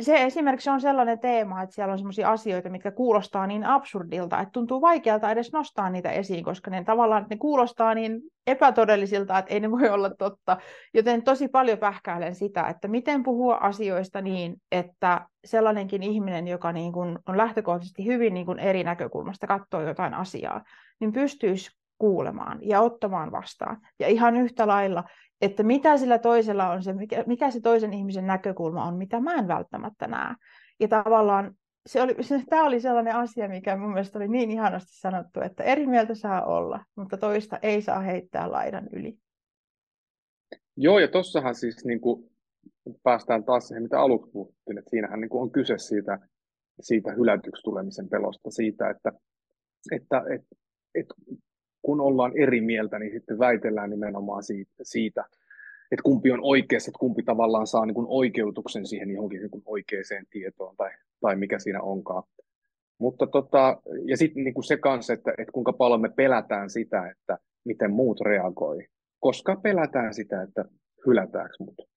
se 0.00 0.22
esimerkiksi 0.22 0.70
on 0.70 0.80
sellainen 0.80 1.18
teema, 1.18 1.62
että 1.62 1.74
siellä 1.74 1.92
on 1.92 1.98
sellaisia 1.98 2.30
asioita, 2.30 2.70
mitkä 2.70 2.90
kuulostaa 2.90 3.46
niin 3.46 3.64
absurdilta, 3.64 4.40
että 4.40 4.52
tuntuu 4.52 4.80
vaikealta 4.80 5.30
edes 5.30 5.52
nostaa 5.52 5.90
niitä 5.90 6.10
esiin, 6.10 6.44
koska 6.44 6.70
ne 6.70 6.84
tavallaan 6.84 7.26
ne 7.30 7.36
kuulostaa 7.36 7.94
niin 7.94 8.20
epätodellisilta, 8.46 9.38
että 9.38 9.54
ei 9.54 9.60
ne 9.60 9.70
voi 9.70 9.88
olla 9.88 10.10
totta. 10.10 10.56
Joten 10.94 11.22
tosi 11.22 11.48
paljon 11.48 11.78
pähkäilen 11.78 12.34
sitä, 12.34 12.66
että 12.68 12.88
miten 12.88 13.22
puhua 13.22 13.54
asioista 13.54 14.20
niin, 14.20 14.56
että 14.72 15.26
sellainenkin 15.44 16.02
ihminen, 16.02 16.48
joka 16.48 16.72
niin 16.72 16.92
kuin 16.92 17.18
on 17.28 17.36
lähtökohtaisesti 17.36 18.06
hyvin 18.06 18.34
niin 18.34 18.46
kuin 18.46 18.58
eri 18.58 18.84
näkökulmasta 18.84 19.46
katsoo 19.46 19.82
jotain 19.82 20.14
asiaa, 20.14 20.64
niin 21.00 21.12
pystyisi 21.12 21.70
kuulemaan 21.98 22.58
ja 22.62 22.80
ottamaan 22.80 23.32
vastaan. 23.32 23.80
Ja 24.00 24.08
ihan 24.08 24.36
yhtä 24.36 24.66
lailla, 24.66 25.04
että 25.40 25.62
mitä 25.62 25.96
sillä 25.96 26.18
toisella 26.18 26.70
on 26.70 26.82
se, 26.82 26.92
mikä, 26.92 27.24
mikä 27.26 27.50
se 27.50 27.60
toisen 27.60 27.92
ihmisen 27.92 28.26
näkökulma 28.26 28.84
on, 28.84 28.96
mitä 28.96 29.20
mä 29.20 29.34
en 29.34 29.48
välttämättä 29.48 30.06
näe. 30.06 30.34
Ja 30.80 30.88
tavallaan 30.88 31.54
se 31.86 32.02
oli, 32.02 32.14
se, 32.20 32.42
tämä 32.50 32.66
oli 32.66 32.80
sellainen 32.80 33.14
asia, 33.14 33.48
mikä 33.48 33.76
mun 33.76 33.92
mielestä 33.92 34.18
oli 34.18 34.28
niin 34.28 34.50
ihanasti 34.50 35.00
sanottu, 35.00 35.40
että 35.40 35.64
eri 35.64 35.86
mieltä 35.86 36.14
saa 36.14 36.44
olla, 36.44 36.84
mutta 36.96 37.16
toista 37.16 37.58
ei 37.62 37.82
saa 37.82 38.00
heittää 38.00 38.50
laidan 38.50 38.88
yli. 38.92 39.18
Joo, 40.76 40.98
ja 40.98 41.08
tossahan 41.08 41.54
siis 41.54 41.84
niin 41.84 42.00
kuin, 42.00 42.30
päästään 43.02 43.44
taas 43.44 43.68
siihen, 43.68 43.82
mitä 43.82 44.00
aluksi 44.00 44.30
puhuttiin, 44.30 44.78
että 44.78 44.90
siinähän 44.90 45.20
niin 45.20 45.28
kuin 45.28 45.42
on 45.42 45.50
kyse 45.50 45.78
siitä, 45.78 46.18
siitä 46.80 47.12
hylätyksi 47.12 47.62
tulemisen 47.62 48.08
pelosta, 48.08 48.50
siitä, 48.50 48.90
että, 48.90 49.12
että, 49.92 50.22
että, 50.34 50.54
että 50.94 51.14
kun 51.86 52.00
ollaan 52.00 52.32
eri 52.36 52.60
mieltä, 52.60 52.98
niin 52.98 53.12
sitten 53.12 53.38
väitellään 53.38 53.90
nimenomaan 53.90 54.42
siitä, 54.42 54.72
siitä 54.82 55.24
että 55.92 56.02
kumpi 56.02 56.30
on 56.30 56.40
oikeassa, 56.42 56.90
että 56.90 56.98
kumpi 56.98 57.22
tavallaan 57.22 57.66
saa 57.66 57.86
niin 57.86 57.94
kuin 57.94 58.06
oikeutuksen 58.10 58.86
siihen 58.86 59.10
johonkin 59.10 59.40
niin 59.40 59.50
kuin 59.50 59.62
oikeaan 59.66 60.26
tietoon 60.30 60.76
tai, 60.76 60.90
tai 61.20 61.36
mikä 61.36 61.58
siinä 61.58 61.82
onkaan. 61.82 62.22
Mutta 62.98 63.26
tota, 63.26 63.80
ja 64.04 64.16
sitten 64.16 64.44
niin 64.44 64.64
se 64.64 64.76
kanssa, 64.76 65.12
että, 65.12 65.30
että 65.38 65.52
kuinka 65.52 65.72
paljon 65.72 66.00
me 66.00 66.08
pelätään 66.08 66.70
sitä, 66.70 67.10
että 67.10 67.38
miten 67.64 67.90
muut 67.90 68.20
reagoi. 68.20 68.86
Koska 69.20 69.56
pelätään 69.56 70.14
sitä, 70.14 70.42
että 70.42 70.64
hylätäänkö 71.06 71.54
mut. 71.58 71.88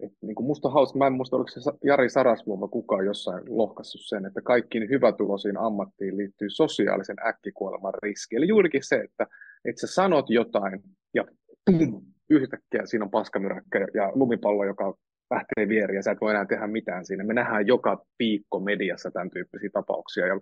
Et 0.00 0.12
niin 0.22 0.34
kuin 0.34 0.46
musta 0.46 0.70
hauska, 0.70 0.98
mä 0.98 1.06
en 1.06 1.12
muista, 1.12 1.36
oliko 1.36 1.48
se 1.48 1.60
Jari 1.84 2.10
Sarasvuoma 2.10 2.68
kukaan 2.68 3.06
jossain 3.06 3.42
lohkassut 3.48 4.00
sen, 4.04 4.26
että 4.26 4.40
kaikkiin 4.40 4.88
hyvätulosiin 4.88 5.56
ammattiin 5.56 6.16
liittyy 6.16 6.50
sosiaalisen 6.50 7.16
äkkikuoleman 7.26 7.94
riski. 8.02 8.36
Eli 8.36 8.48
juurikin 8.48 8.84
se, 8.84 8.96
että, 8.96 9.26
että 9.64 9.80
sä 9.80 9.94
sanot 9.94 10.30
jotain 10.30 10.82
ja 11.14 11.24
pum, 11.64 12.02
yhtäkkiä 12.30 12.82
siinä 12.86 13.04
on 13.04 13.10
paskamyräkkä 13.10 13.86
ja 13.94 14.12
lumipallo, 14.14 14.64
joka 14.64 14.94
lähtee 15.30 15.68
vieriä, 15.68 16.02
sä 16.02 16.10
et 16.10 16.20
voi 16.20 16.30
enää 16.30 16.46
tehdä 16.46 16.66
mitään 16.66 17.06
siinä. 17.06 17.24
Me 17.24 17.34
nähdään 17.34 17.66
joka 17.66 18.04
viikko 18.18 18.60
mediassa 18.60 19.10
tämän 19.10 19.30
tyyppisiä 19.30 19.70
tapauksia, 19.72 20.26
ja 20.26 20.40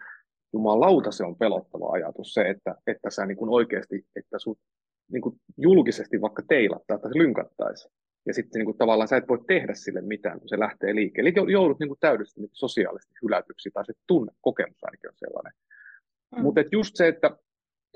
jumalauta 0.52 1.10
se 1.10 1.24
on 1.24 1.36
pelottava 1.36 1.92
ajatus 1.92 2.34
se, 2.34 2.42
että, 2.42 2.74
että 2.86 3.10
sä 3.10 3.26
niin 3.26 3.36
kuin 3.36 3.50
oikeasti, 3.50 4.06
että 4.16 4.38
sut 4.38 4.58
niin 5.12 5.22
kuin 5.22 5.36
julkisesti 5.56 6.20
vaikka 6.20 6.42
teilattaa 6.48 6.98
tai 6.98 7.10
lynkattaisi. 7.14 7.88
Ja 8.26 8.34
sitten 8.34 8.58
niin 8.58 8.64
kuin 8.64 8.78
tavallaan 8.78 9.08
sä 9.08 9.16
et 9.16 9.28
voi 9.28 9.44
tehdä 9.46 9.74
sille 9.74 10.00
mitään, 10.00 10.40
kun 10.40 10.48
se 10.48 10.58
lähtee 10.58 10.94
liikkeelle. 10.94 11.30
Eli 11.30 11.52
joudut 11.52 11.78
niin 11.78 11.88
kuin 11.88 12.00
täydellisesti 12.00 12.40
niin 12.40 12.50
sosiaalisesti 12.52 13.14
hylätyksi, 13.22 13.70
tai 13.70 13.84
se 13.86 13.92
tunnekokemus 14.06 14.84
ainakin 14.84 15.10
on 15.10 15.16
sellainen. 15.16 15.52
Mm. 16.36 16.42
Mutta 16.42 16.60
just 16.72 16.96
se, 16.96 17.08
että 17.08 17.30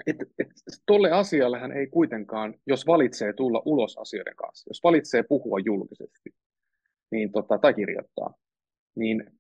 et, 0.07 0.17
et, 0.39 0.49
tolle 0.87 1.11
asiallehan 1.11 1.73
ei 1.73 1.87
kuitenkaan, 1.87 2.55
jos 2.67 2.87
valitsee 2.87 3.33
tulla 3.33 3.63
ulos 3.65 3.99
asioiden 3.99 4.37
kanssa, 4.37 4.71
jos 4.71 4.81
valitsee 4.83 5.23
puhua 5.23 5.59
julkisesti, 5.59 6.31
niin 7.11 7.33
tota, 7.33 7.59
tai 7.59 7.75
kirjoittaa, 7.75 8.35
niin 8.97 9.31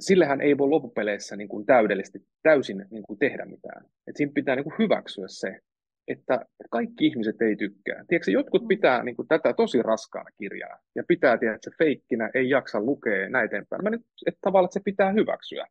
sillehän 0.00 0.40
ei 0.40 0.58
voi 0.58 0.68
loppupeleissä 0.68 1.36
niin 1.36 1.48
kuin 1.48 1.66
täydellisesti 1.66 2.26
täysin 2.42 2.84
niin 2.90 3.02
kuin 3.02 3.18
tehdä 3.18 3.44
mitään. 3.44 3.84
Et 4.06 4.16
siinä 4.16 4.32
pitää 4.34 4.56
niin 4.56 4.64
kuin 4.64 4.78
hyväksyä 4.78 5.24
se, 5.28 5.60
että 6.08 6.46
kaikki 6.70 7.06
ihmiset 7.06 7.42
ei 7.42 7.56
tykkää. 7.56 8.04
Tiedätkö, 8.08 8.30
jotkut 8.30 8.62
mm. 8.62 8.68
pitää 8.68 9.02
niin 9.02 9.16
kuin, 9.16 9.28
tätä 9.28 9.52
tosi 9.52 9.82
raskaana 9.82 10.30
kirjaa 10.38 10.78
ja 10.94 11.02
pitää 11.08 11.38
tiedä, 11.38 11.54
että 11.54 11.70
se 11.70 11.76
feikkinä 11.78 12.30
ei 12.34 12.50
jaksa 12.50 12.80
lukea 12.80 13.28
näin 13.28 13.46
eteenpäin. 13.46 13.82
Mä 13.82 13.90
nyt, 13.90 14.06
että 14.26 14.38
tavallaan 14.40 14.68
että 14.68 14.80
se 14.80 14.84
pitää 14.84 15.12
hyväksyä. 15.12 15.66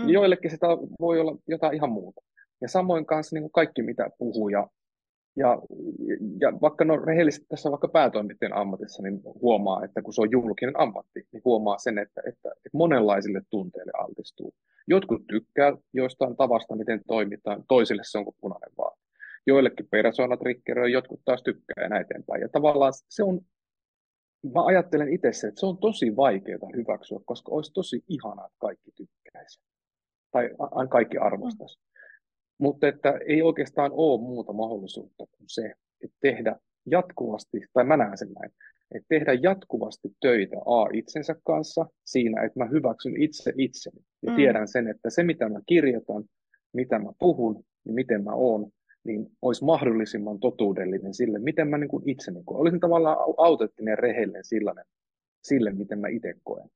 Mm. 0.00 0.08
Joillekin 0.08 0.50
sitä 0.50 0.66
voi 1.00 1.20
olla 1.20 1.36
jotain 1.48 1.74
ihan 1.74 1.90
muuta. 1.90 2.20
Ja 2.60 2.68
samoin 2.68 3.06
kanssa 3.06 3.36
niin 3.36 3.42
kuin 3.42 3.52
kaikki, 3.52 3.82
mitä 3.82 4.10
puhuu 4.18 4.48
ja 4.48 4.68
ja, 5.38 5.58
ja 6.40 6.52
vaikka 6.62 6.84
no 6.84 6.96
rehellisesti 6.96 7.46
tässä 7.48 7.70
vaikka 7.70 7.88
päätoimittajan 7.88 8.52
ammatissa, 8.52 9.02
niin 9.02 9.20
huomaa, 9.24 9.84
että 9.84 10.02
kun 10.02 10.14
se 10.14 10.20
on 10.20 10.30
julkinen 10.30 10.80
ammatti, 10.80 11.26
niin 11.32 11.42
huomaa 11.44 11.78
sen, 11.78 11.98
että, 11.98 12.20
että, 12.26 12.48
että 12.50 12.70
monenlaisille 12.72 13.42
tunteille 13.50 13.92
altistuu. 13.98 14.54
Jotkut 14.86 15.26
tykkää 15.26 15.72
joistain 15.92 16.36
tavasta, 16.36 16.76
miten 16.76 17.00
toimitaan, 17.06 17.64
toisille 17.68 18.02
se 18.04 18.18
on 18.18 18.24
kuin 18.24 18.36
punainen 18.40 18.70
vaan. 18.78 18.97
Joillekin 19.48 19.88
persoonat 19.90 20.42
rikkeröi, 20.42 20.92
jotkut 20.92 21.20
taas 21.24 21.42
tykkää 21.42 21.82
ja 21.82 21.88
näin 21.88 22.02
eteenpäin. 22.02 22.42
Ja 22.42 22.48
tavallaan 22.48 22.92
se 23.08 23.22
on, 23.24 23.40
mä 24.54 24.64
ajattelen 24.64 25.08
itse 25.08 25.28
että 25.28 25.60
se 25.60 25.66
on 25.66 25.78
tosi 25.78 26.16
vaikeaa 26.16 26.76
hyväksyä, 26.76 27.18
koska 27.24 27.52
olisi 27.52 27.72
tosi 27.72 28.04
ihanaa, 28.08 28.46
että 28.46 28.58
kaikki 28.58 28.90
tykkäisi. 28.96 29.60
Tai 30.30 30.50
kaikki 30.90 31.18
arvostaisi. 31.18 31.78
Mutta 32.58 32.88
että 32.88 33.18
ei 33.26 33.42
oikeastaan 33.42 33.90
ole 33.94 34.20
muuta 34.20 34.52
mahdollisuutta 34.52 35.24
kuin 35.26 35.48
se, 35.48 35.72
että 36.04 36.16
tehdä 36.20 36.56
jatkuvasti, 36.86 37.58
tai 37.72 37.84
mä 37.84 37.96
näen 37.96 38.18
sen 38.18 38.32
näin, 38.32 38.52
että 38.94 39.06
tehdä 39.08 39.32
jatkuvasti 39.32 40.08
töitä 40.20 40.56
A 40.56 40.88
itsensä 40.92 41.36
kanssa 41.44 41.86
siinä, 42.04 42.42
että 42.42 42.58
mä 42.58 42.66
hyväksyn 42.66 43.22
itse 43.22 43.52
itseni 43.56 44.00
ja 44.22 44.30
mm. 44.30 44.36
tiedän 44.36 44.68
sen, 44.68 44.88
että 44.88 45.10
se 45.10 45.22
mitä 45.22 45.48
mä 45.48 45.60
kirjoitan, 45.66 46.24
mitä 46.72 46.98
mä 46.98 47.12
puhun 47.18 47.64
ja 47.84 47.92
miten 47.92 48.24
mä 48.24 48.32
oon, 48.34 48.70
niin 49.08 49.26
olisi 49.42 49.64
mahdollisimman 49.64 50.40
totuudellinen 50.40 51.14
sille, 51.14 51.38
miten 51.38 51.68
mä 51.68 51.78
niin 51.78 51.88
kuin 51.88 52.08
itse 52.08 52.30
niin 52.30 52.44
kuin, 52.44 52.58
olisin 52.58 52.80
tavallaan 52.80 53.16
autettinen 53.36 53.98
rehellinen 53.98 54.44
sille, 54.44 54.74
sille, 55.42 55.72
miten 55.72 55.98
mä 55.98 56.08
itse 56.08 56.34
koen. 56.44 56.68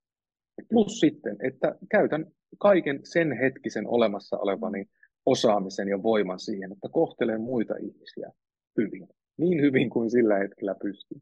Plus 0.71 1.01
sitten, 1.01 1.37
että 1.43 1.75
käytän 1.91 2.27
kaiken 2.59 3.01
sen 3.05 3.33
hetkisen 3.33 3.87
olemassa 3.87 4.39
olevani 4.39 4.87
osaamisen 5.27 5.89
ja 5.89 6.03
voiman 6.03 6.39
siihen, 6.41 6.73
että 6.73 6.89
kohtelee 6.89 7.39
muita 7.39 7.75
ihmisiä 7.77 8.31
hyvin. 8.79 9.09
Niin 9.37 9.61
hyvin 9.61 9.91
kuin 9.91 10.11
sillä 10.11 10.39
hetkellä 10.39 10.75
pystyy. 10.83 11.21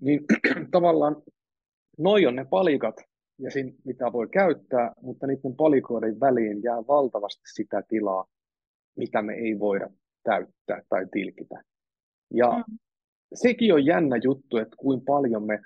Niin 0.00 0.20
tavallaan 0.76 1.22
noi 1.98 2.26
on 2.26 2.36
ne 2.36 2.46
palikat, 2.50 2.96
ja 3.38 3.50
siinä, 3.50 3.72
mitä 3.84 4.12
voi 4.12 4.28
käyttää, 4.28 4.92
mutta 5.02 5.26
niiden 5.26 5.56
palikoiden 5.56 6.20
väliin 6.20 6.62
jää 6.62 6.86
valtavasti 6.88 7.42
sitä 7.54 7.82
tilaa, 7.88 8.24
mitä 8.96 9.22
me 9.22 9.34
ei 9.34 9.58
voida 9.58 9.90
täyttää 10.24 10.82
tai 10.88 11.06
tilkitä. 11.12 11.62
Ja 12.34 12.50
mm. 12.50 12.78
sekin 13.34 13.74
on 13.74 13.86
jännä 13.86 14.16
juttu, 14.24 14.56
että 14.56 14.76
kuinka 14.76 15.04
paljon 15.06 15.46
me 15.46 15.60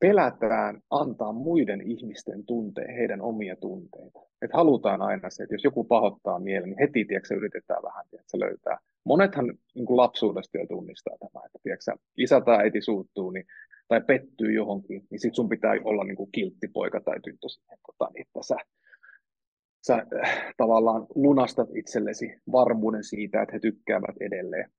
pelätään 0.00 0.80
antaa 0.90 1.32
muiden 1.32 1.80
ihmisten 1.80 2.46
tuntea 2.46 2.92
heidän 2.92 3.20
omia 3.20 3.56
tunteita. 3.56 4.20
Että 4.42 4.56
halutaan 4.56 5.02
aina 5.02 5.30
se, 5.30 5.42
että 5.42 5.54
jos 5.54 5.64
joku 5.64 5.84
pahoittaa 5.84 6.38
mielen, 6.38 6.70
niin 6.70 6.78
heti 6.80 7.04
tiedätkö, 7.04 7.34
yritetään 7.34 7.82
vähän 7.82 8.04
tiedätkö, 8.10 8.38
löytää. 8.38 8.78
Monethan 9.04 9.54
niin 9.74 9.86
kuin 9.86 9.96
lapsuudesta 9.96 10.58
jo 10.58 10.66
tunnistaa 10.66 11.16
tämä, 11.18 11.46
että 11.46 11.58
tiedätkö, 11.62 11.92
isä 12.16 12.40
tai 12.40 12.56
äiti 12.58 12.80
suuttuu 12.80 13.30
niin, 13.30 13.44
tai 13.88 14.00
pettyy 14.00 14.52
johonkin, 14.52 15.02
niin 15.10 15.20
sit 15.20 15.34
sun 15.34 15.48
pitää 15.48 15.72
olla 15.84 16.04
niin 16.04 16.16
kuin 16.16 16.32
kiltti 16.32 16.68
poika 16.68 17.00
tai 17.00 17.20
tyttö 17.24 17.48
siihen, 17.48 17.78
tota, 17.86 18.10
niin, 18.14 18.26
että 18.26 18.42
sä, 18.42 18.56
sä 19.86 19.94
äh, 19.94 20.54
tavallaan 20.56 21.06
lunastat 21.14 21.68
itsellesi 21.76 22.40
varmuuden 22.52 23.04
siitä, 23.04 23.42
että 23.42 23.52
he 23.52 23.60
tykkäävät 23.60 24.16
edelleen. 24.20 24.70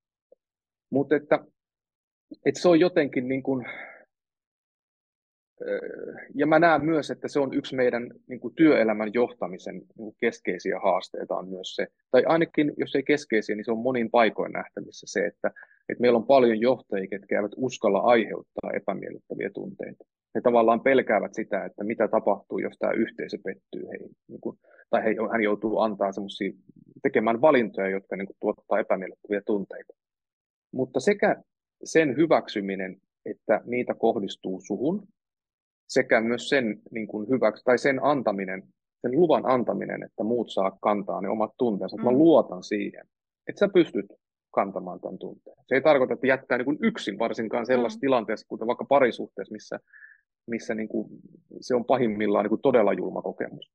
Mutta 0.89 1.15
että, 1.15 1.39
että 2.45 2.61
se 2.61 2.67
on 2.67 2.79
jotenkin 2.79 3.27
niin 3.27 3.43
kuin, 3.43 3.65
ja 6.35 6.47
mä 6.47 6.59
näen 6.59 6.85
myös, 6.85 7.11
että 7.11 7.27
se 7.27 7.39
on 7.39 7.53
yksi 7.53 7.75
meidän 7.75 8.11
niin 8.27 8.39
kuin 8.39 8.55
työelämän 8.55 9.13
johtamisen 9.13 9.75
niin 9.75 9.87
kuin 9.97 10.15
keskeisiä 10.19 10.79
haasteita 10.79 11.35
on 11.35 11.49
myös 11.49 11.75
se, 11.75 11.87
tai 12.11 12.23
ainakin 12.25 12.73
jos 12.77 12.95
ei 12.95 13.03
keskeisiä, 13.03 13.55
niin 13.55 13.65
se 13.65 13.71
on 13.71 13.77
monin 13.77 14.11
paikoin 14.11 14.51
nähtävissä 14.51 15.07
se, 15.09 15.25
että, 15.25 15.51
että 15.89 16.01
meillä 16.01 16.17
on 16.17 16.27
paljon 16.27 16.61
johtajia, 16.61 17.07
ketkä 17.07 17.35
eivät 17.35 17.51
uskalla 17.55 17.99
aiheuttaa 17.99 18.71
epämiellyttäviä 18.73 19.49
tunteita. 19.53 20.05
He 20.35 20.41
tavallaan 20.41 20.81
pelkäävät 20.81 21.33
sitä, 21.33 21.65
että 21.65 21.83
mitä 21.83 22.07
tapahtuu, 22.07 22.59
jos 22.59 22.77
tämä 22.79 22.93
yhteisö 22.93 23.37
pettyy 23.43 23.83
heihin, 23.91 24.15
niin 24.27 24.41
kuin, 24.41 24.57
tai 24.91 25.03
he, 25.03 25.15
hän 25.31 25.43
joutuu 25.43 25.79
antaa 25.79 26.11
semmoisia 26.11 26.51
tekemään 27.03 27.41
valintoja, 27.41 27.89
jotka 27.89 28.15
niin 28.15 28.27
kuin, 28.27 28.37
tuottaa 28.39 28.79
epämiellyttäviä 28.79 29.41
tunteita. 29.45 29.93
Mutta 30.73 30.99
sekä 30.99 31.43
sen 31.83 32.17
hyväksyminen, 32.17 33.01
että 33.25 33.61
niitä 33.65 33.93
kohdistuu 33.93 34.61
suhun, 34.67 35.07
sekä 35.87 36.21
myös 36.21 36.49
sen 36.49 36.81
niin 36.91 37.07
kuin 37.07 37.29
hyväksi, 37.29 37.63
tai 37.63 37.77
sen 37.77 38.03
antaminen, 38.03 38.63
sen 39.01 39.11
luvan 39.11 39.45
antaminen, 39.45 40.03
että 40.03 40.23
muut 40.23 40.49
saa 40.49 40.77
kantaa 40.81 41.21
ne 41.21 41.29
omat 41.29 41.51
tunteensa. 41.57 41.97
Mm. 41.97 42.03
Mä 42.03 42.11
luotan 42.11 42.63
siihen, 42.63 43.05
että 43.47 43.59
sä 43.59 43.69
pystyt 43.73 44.05
kantamaan 44.53 44.99
tämän 44.99 45.19
tunteen. 45.19 45.57
Se 45.67 45.75
ei 45.75 45.81
tarkoita, 45.81 46.13
että 46.13 46.27
jättää 46.27 46.57
niin 46.57 46.65
kuin 46.65 46.77
yksin, 46.81 47.19
varsinkaan 47.19 47.65
sellaisessa 47.65 47.97
mm. 47.97 48.01
tilanteessa, 48.01 48.47
kuten 48.47 48.67
vaikka 48.67 48.85
parisuhteessa, 48.85 49.53
missä, 49.53 49.79
missä 50.47 50.75
niin 50.75 50.87
kuin 50.87 51.07
se 51.61 51.75
on 51.75 51.85
pahimmillaan 51.85 52.43
niin 52.43 52.49
kuin 52.49 52.61
todella 52.61 52.93
julma 52.93 53.21
kokemus. 53.21 53.71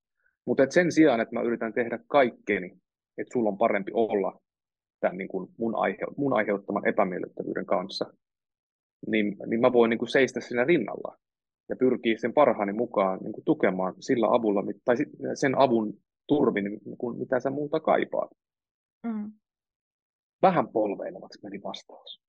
Mutta 0.46 0.66
sen 0.70 0.92
sijaan, 0.92 1.20
että 1.20 1.34
mä 1.34 1.42
yritän 1.42 1.72
tehdä 1.72 1.98
kaikkeni, 2.06 2.66
että 3.18 3.32
sulla 3.32 3.48
on 3.48 3.58
parempi 3.58 3.92
olla 3.94 4.40
tämän 5.00 5.18
niin 5.18 5.28
kuin 5.28 5.48
mun, 5.58 5.76
aihe, 5.76 5.98
mun 6.16 6.36
aiheuttaman 6.36 6.88
epämiellyttävyyden 6.88 7.66
kanssa, 7.66 8.12
niin, 9.06 9.36
niin 9.46 9.60
mä 9.60 9.72
voin 9.72 9.90
niin 9.90 9.98
kuin 9.98 10.08
seistä 10.08 10.40
siinä 10.40 10.64
rinnalla 10.64 11.16
ja 11.68 11.76
pyrkii 11.76 12.18
sen 12.18 12.32
parhaani 12.32 12.72
mukaan 12.72 13.18
niin 13.22 13.32
kuin 13.32 13.44
tukemaan 13.44 13.94
sillä 14.00 14.26
avulla, 14.34 14.62
tai 14.84 14.96
sen 15.34 15.58
avun 15.58 15.94
turvin, 16.26 16.64
niin 16.64 16.98
kuin, 16.98 17.18
mitä 17.18 17.40
sä 17.40 17.50
muuta 17.50 17.80
kaipaat. 17.80 18.30
Mm. 19.02 19.32
Vähän 20.42 20.68
polveilevaksi 20.68 21.40
meni 21.42 21.62
vastaus. 21.62 22.22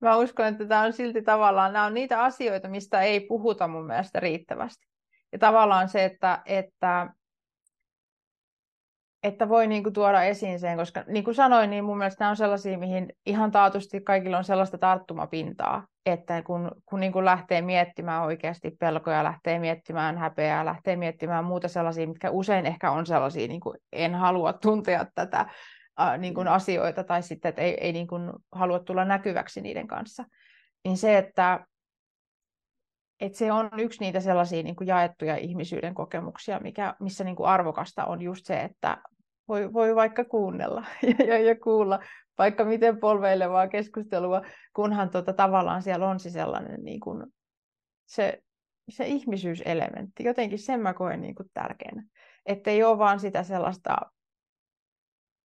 Mä 0.00 0.16
uskon, 0.16 0.46
että 0.46 0.66
tämä 0.66 0.82
on 0.82 0.92
silti 0.92 1.22
tavallaan, 1.22 1.72
nämä 1.72 1.86
on 1.86 1.94
niitä 1.94 2.22
asioita, 2.22 2.68
mistä 2.68 3.02
ei 3.02 3.20
puhuta 3.20 3.68
mun 3.68 3.86
mielestä 3.86 4.20
riittävästi. 4.20 4.93
Ja 5.34 5.38
tavallaan 5.38 5.88
se, 5.88 6.04
että, 6.04 6.42
että 6.46 7.08
että 9.22 9.48
voi 9.48 9.66
niin 9.66 9.82
kuin 9.82 9.92
tuoda 9.92 10.22
esiin 10.22 10.60
sen, 10.60 10.76
koska 10.76 11.04
niin 11.06 11.24
kuin 11.24 11.34
sanoin, 11.34 11.70
niin 11.70 11.84
mun 11.84 11.98
mielestä 11.98 12.24
nämä 12.24 12.30
on 12.30 12.36
sellaisia, 12.36 12.78
mihin 12.78 13.12
ihan 13.26 13.50
taatusti 13.50 14.00
kaikilla 14.00 14.38
on 14.38 14.44
sellaista 14.44 14.78
tarttumapintaa, 14.78 15.86
että 16.06 16.42
kun, 16.42 16.70
kun 16.86 17.00
niin 17.00 17.12
kuin 17.12 17.24
lähtee 17.24 17.62
miettimään 17.62 18.22
oikeasti 18.22 18.70
pelkoja, 18.70 19.24
lähtee 19.24 19.58
miettimään 19.58 20.18
häpeää, 20.18 20.64
lähtee 20.64 20.96
miettimään 20.96 21.44
muuta 21.44 21.68
sellaisia, 21.68 22.06
mitkä 22.06 22.30
usein 22.30 22.66
ehkä 22.66 22.90
on 22.90 23.06
sellaisia, 23.06 23.48
niin 23.48 23.60
kuin 23.60 23.78
en 23.92 24.14
halua 24.14 24.52
tuntea 24.52 25.06
tätä 25.14 25.46
äh, 26.00 26.18
niin 26.18 26.34
kuin 26.34 26.48
asioita, 26.48 27.04
tai 27.04 27.22
sitten, 27.22 27.48
että 27.48 27.62
ei, 27.62 27.74
ei 27.80 27.92
niin 27.92 28.06
kuin 28.06 28.32
halua 28.52 28.78
tulla 28.78 29.04
näkyväksi 29.04 29.60
niiden 29.60 29.86
kanssa, 29.86 30.24
niin 30.84 30.96
se, 30.96 31.18
että 31.18 31.66
et 33.20 33.34
se 33.34 33.52
on 33.52 33.70
yksi 33.78 34.00
niitä 34.00 34.20
sellaisia 34.20 34.62
niin 34.62 34.76
kuin 34.76 34.88
jaettuja 34.88 35.36
ihmisyyden 35.36 35.94
kokemuksia, 35.94 36.60
mikä, 36.60 36.94
missä 37.00 37.24
niin 37.24 37.36
kuin 37.36 37.48
arvokasta 37.48 38.04
on 38.04 38.22
just 38.22 38.46
se, 38.46 38.60
että 38.60 38.98
voi, 39.48 39.72
voi 39.72 39.94
vaikka 39.94 40.24
kuunnella 40.24 40.84
ja, 41.18 41.26
ja, 41.26 41.38
ja 41.38 41.56
kuulla 41.60 42.00
vaikka 42.38 42.64
miten 42.64 43.00
polveilevaa 43.00 43.68
keskustelua, 43.68 44.42
kunhan 44.72 45.10
tota, 45.10 45.32
tavallaan 45.32 45.82
siellä 45.82 46.08
on 46.08 46.20
se 46.20 46.30
sellainen 46.30 46.84
niin 46.84 47.00
kuin, 47.00 47.26
se, 48.06 48.42
se 48.88 49.06
ihmisyyselementti. 49.06 50.24
Jotenkin 50.24 50.58
sen 50.58 50.80
mä 50.80 50.94
koen 50.94 51.20
niin 51.20 51.34
kuin 51.34 51.50
tärkeänä. 51.54 52.04
Että 52.46 52.70
ei 52.70 52.84
ole 52.84 52.98
vaan 52.98 53.20
sitä 53.20 53.42
sellaista 53.42 53.96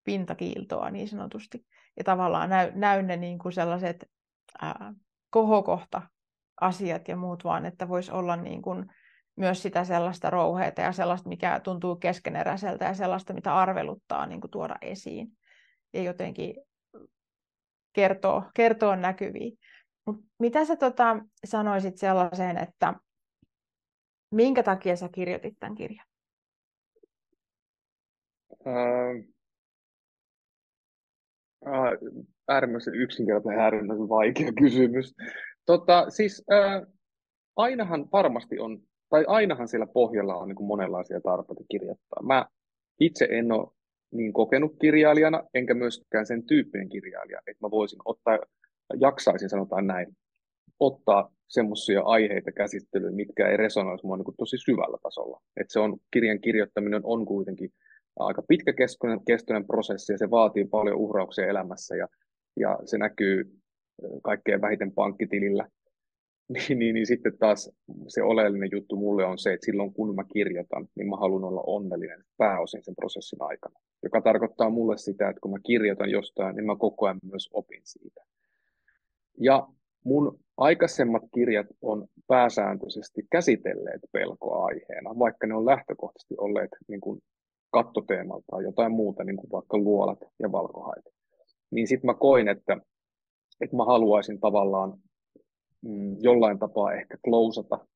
pintakiiltoa 0.05 0.91
niin 0.91 1.09
sanotusti. 1.09 1.66
Ja 1.97 2.05
tavallaan 2.05 2.51
näy, 2.51 2.73
näy 2.75 3.03
ne 3.03 3.16
niin 3.16 3.39
kuin 3.39 3.53
sellaiset 3.53 4.11
ää, 4.62 4.95
kohokohta 5.31 6.03
asiat 6.61 7.09
ja 7.09 7.16
muut, 7.16 7.44
vaan 7.44 7.66
että 7.66 7.88
voisi 7.88 8.12
olla 8.12 8.36
niin 8.36 8.62
kuin 8.62 8.86
myös 9.36 9.62
sitä 9.62 9.84
sellaista 9.84 10.30
rouheita 10.30 10.80
ja 10.80 10.92
sellaista, 10.92 11.28
mikä 11.28 11.61
tuntuu 11.61 11.96
keskeneräiseltä 11.96 12.84
ja 12.84 12.94
sellaista, 12.94 13.32
mitä 13.32 13.56
arveluttaa 13.56 14.26
niin 14.26 14.40
kuin 14.40 14.50
tuoda 14.50 14.74
esiin 14.82 15.32
ja 15.92 16.02
jotenkin 16.02 16.54
kertoo, 17.92 18.42
kertoo 18.54 18.96
näkyviin. 18.96 19.59
Mut 20.06 20.16
mitä 20.38 20.64
sä 20.64 20.76
tota, 20.76 21.18
sanoisit 21.44 21.96
sellaiseen, 21.96 22.56
että 22.56 22.94
minkä 24.34 24.62
takia 24.62 24.96
sä 24.96 25.09
kirjoitit 25.09 25.54
tämän 25.61 25.74
kirjan? 25.74 26.06
Äh, 28.66 29.28
äärimmäisen 32.48 32.94
yksinkertainen, 32.94 33.64
äärimmäisen 33.64 34.09
vaikea 34.09 34.52
kysymys. 34.52 35.14
Tota, 35.69 36.11
siis 36.11 36.45
äh, 36.53 36.87
ainahan 37.57 38.09
varmasti 38.12 38.59
on, 38.59 38.83
tai 39.09 39.25
ainahan 39.27 39.69
siellä 39.69 39.87
pohjalla 39.87 40.37
on 40.37 40.49
niin 40.49 40.57
kuin 40.57 40.66
monenlaisia 40.66 41.21
tarpeita 41.21 41.64
kirjoittaa. 41.71 42.23
Mä 42.23 42.47
itse 43.01 43.29
en 43.31 43.53
ole 43.53 43.69
niin 44.12 44.33
kokenut 44.33 44.77
kirjailijana, 44.81 45.45
enkä 45.55 45.75
myöskään 45.75 46.27
sen 46.27 46.47
tyyppinen 46.47 46.89
kirjailija, 46.89 47.39
että 47.39 47.66
mä 47.66 47.71
voisin 47.71 47.99
ottaa, 48.05 48.39
jaksaisin 49.01 49.49
sanotaan 49.49 49.87
näin, 49.87 50.16
ottaa 50.81 51.33
semmoisia 51.49 52.03
aiheita 52.03 52.53
käsittelyyn, 52.53 53.14
mitkä 53.14 53.49
ei 53.49 53.57
resonoisi 53.57 54.07
mua 54.07 54.16
niin 54.16 54.35
tosi 54.39 54.59
syvällä 54.59 54.99
tasolla. 55.03 55.41
Että 55.57 55.73
se 55.73 55.81
on, 55.81 55.97
kirjan 56.11 56.41
kirjoittaminen 56.41 57.01
on 57.05 57.27
kuitenkin 57.27 57.71
aika 58.19 58.43
pitkäkestoinen 58.49 59.66
prosessi 59.66 60.12
ja 60.12 60.19
se 60.19 60.31
vaatii 60.31 60.64
paljon 60.64 60.97
uhrauksia 60.97 61.47
elämässä 61.47 61.97
ja, 61.97 62.09
ja 62.57 62.79
se 62.85 62.99
näkyy 62.99 63.59
kaikkein 64.22 64.61
vähiten 64.61 64.92
pankkitilillä. 64.92 65.68
Niin, 66.53 66.78
niin, 66.78 66.94
niin 66.94 67.07
sitten 67.07 67.38
taas 67.38 67.70
se 68.09 68.22
oleellinen 68.22 68.68
juttu 68.72 68.96
mulle 68.96 69.24
on 69.24 69.38
se, 69.38 69.53
että 69.53 69.64
silloin 69.64 69.92
kun 69.92 70.14
mä 70.14 70.24
kirjoitan, 70.32 70.88
niin 70.94 71.09
mä 71.09 71.16
haluan 71.16 71.44
olla 71.44 71.62
onnellinen 71.66 72.24
pääosin 72.36 72.84
sen 72.84 72.94
prosessin 72.94 73.42
aikana. 73.42 73.80
Joka 74.03 74.20
tarkoittaa 74.20 74.70
mulle 74.70 74.99
sitä, 74.99 75.28
että 75.28 75.40
kun 75.40 75.51
mä 75.51 75.59
kirjoitan 75.66 76.11
jostain, 76.11 76.57
niin 76.57 76.66
mä 76.66 76.76
koko 76.76 77.07
ajan 77.07 77.20
myös 77.30 77.49
opin 77.53 77.80
siitä. 77.84 78.24
Ja 79.40 79.68
mun 80.05 80.38
aikaisemmat 80.57 81.22
kirjat 81.34 81.66
on 81.82 82.07
pääsääntöisesti 82.26 83.26
käsitelleet 83.30 84.01
pelkoaiheena, 84.12 85.18
vaikka 85.18 85.46
ne 85.46 85.55
on 85.55 85.66
lähtökohtaisesti 85.66 86.34
olleet 86.38 86.70
niin 86.88 87.01
kuin 87.01 87.20
kattoteemalta 87.70 88.44
tai 88.51 88.64
jotain 88.64 88.92
muuta, 88.92 89.24
niin 89.24 89.36
kuin 89.36 89.51
vaikka 89.53 89.78
luolat 89.78 90.18
ja 90.38 90.53
valkohait. 90.53 91.05
Niin 91.70 91.88
sitten 91.88 92.07
mä 92.07 92.14
koin, 92.14 92.49
että, 92.49 92.76
että 93.61 93.76
mä 93.76 93.84
haluaisin 93.84 94.40
tavallaan 94.40 94.98
mm, 95.82 96.16
jollain 96.20 96.59
tapaa 96.59 96.92
ehkä 96.92 97.16
klousata 97.24 97.86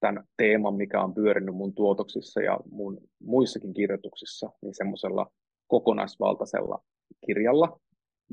tämän 0.00 0.24
teeman, 0.36 0.74
mikä 0.74 1.02
on 1.02 1.14
pyörinyt 1.14 1.54
mun 1.54 1.74
tuotoksissa 1.74 2.42
ja 2.42 2.60
mun 2.70 3.00
muissakin 3.22 3.74
kirjoituksissa, 3.74 4.50
niin 4.62 4.74
semmoisella 4.74 5.26
kokonaisvaltaisella 5.66 6.78
kirjalla, 7.26 7.80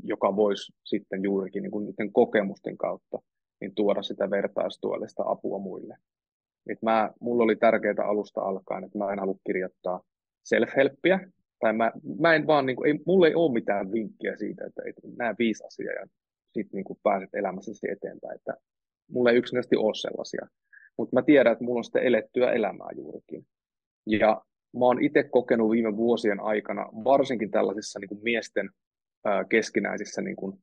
joka 0.03 0.35
voisi 0.35 0.73
sitten 0.83 1.23
juurikin 1.23 1.63
niin 1.63 1.71
kuin 1.71 1.85
niiden 1.85 2.13
kokemusten 2.13 2.77
kautta 2.77 3.19
niin 3.61 3.75
tuoda 3.75 4.01
sitä 4.01 4.29
vertaistuellista 4.29 5.23
apua 5.27 5.59
muille. 5.59 5.97
Et 6.69 6.81
mä, 6.81 7.11
mulla 7.19 7.43
oli 7.43 7.55
tärkeää 7.55 8.07
alusta 8.07 8.41
alkaen, 8.41 8.83
että 8.83 8.97
mä 8.97 9.13
en 9.13 9.19
halua 9.19 9.37
kirjoittaa 9.45 10.01
self-helppiä, 10.43 11.31
tai 11.59 11.73
mä, 11.73 11.91
mä 12.19 12.35
en 12.35 12.47
vaan, 12.47 12.65
niin 12.65 12.75
kuin, 12.75 12.87
ei, 12.87 12.99
mulla 13.05 13.27
ei 13.27 13.35
ole 13.35 13.53
mitään 13.53 13.91
vinkkiä 13.91 14.35
siitä, 14.37 14.65
että, 14.65 14.81
että 14.85 15.01
nämä 15.17 15.35
viisi 15.39 15.63
asiaa 15.67 15.93
ja 15.93 16.07
sitten 16.59 16.77
niin 16.77 16.99
pääset 17.03 17.29
elämässäsi 17.33 17.91
eteenpäin, 17.91 18.35
että 18.35 18.53
mulla 19.11 19.31
ei 19.31 19.37
yksinäisesti 19.37 19.75
ole 19.75 19.95
sellaisia. 19.95 20.47
Mutta 20.97 21.15
mä 21.15 21.21
tiedän, 21.21 21.53
että 21.53 21.63
mulla 21.63 21.79
on 21.79 21.83
sitten 21.83 22.03
elettyä 22.03 22.51
elämää 22.51 22.89
juurikin. 22.95 23.45
Ja 24.05 24.41
mä 24.79 24.85
oon 24.85 25.03
itse 25.03 25.23
kokenut 25.23 25.71
viime 25.71 25.97
vuosien 25.97 26.39
aikana, 26.39 26.89
varsinkin 27.03 27.51
tällaisissa 27.51 27.99
niin 27.99 28.09
kuin 28.09 28.23
miesten 28.23 28.69
ää, 29.25 29.43
keskinäisissä 29.43 30.21
niin 30.21 30.35
kuin, 30.35 30.59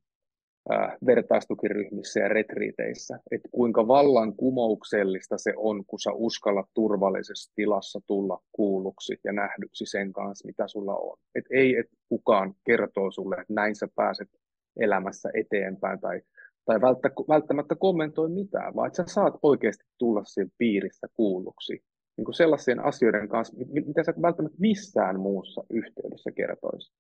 ää, 0.71 0.99
vertaistukiryhmissä 1.07 2.21
ja 2.21 2.29
retriiteissä, 2.29 3.19
että 3.31 3.49
kuinka 3.53 3.89
vallankumouksellista 3.89 5.39
se 5.39 5.53
on, 5.57 5.85
kun 5.87 6.01
sä 6.01 6.11
uskallat 6.13 6.67
turvallisessa 6.75 7.53
tilassa 7.55 8.01
tulla 8.07 8.39
kuulluksi 8.53 9.17
ja 9.25 9.33
nähdyksi 9.33 9.87
sen 9.87 10.13
kanssa, 10.13 10.47
mitä 10.47 10.69
sulla 10.69 10.95
on. 10.95 11.17
Et 11.35 11.45
ei, 11.51 11.77
että 11.77 11.97
kukaan 12.09 12.55
kertoo 12.67 13.11
sulle, 13.11 13.35
että 13.35 13.55
näin 13.55 13.77
sä 13.77 13.89
pääset 13.95 14.29
elämässä 14.77 15.29
eteenpäin 15.35 16.01
tai 16.01 16.21
tai 16.65 16.81
välttämättä 17.29 17.75
kommentoi 17.75 18.29
mitään, 18.29 18.75
vaan 18.75 18.87
että 18.87 18.97
sä 18.97 19.15
saat 19.15 19.35
oikeasti 19.43 19.85
tulla 19.99 20.25
siinä 20.25 20.51
piirissä 20.59 21.07
kuulluksi 21.15 21.83
niin 22.17 22.25
kuin 22.25 22.35
sellaisien 22.35 22.85
asioiden 22.85 23.29
kanssa, 23.29 23.57
mitä 23.87 24.05
sä 24.05 24.15
välttämättä 24.23 24.59
missään 24.61 25.21
muussa 25.21 25.65
yhteydessä 25.71 26.31
kertoisi. 26.31 26.93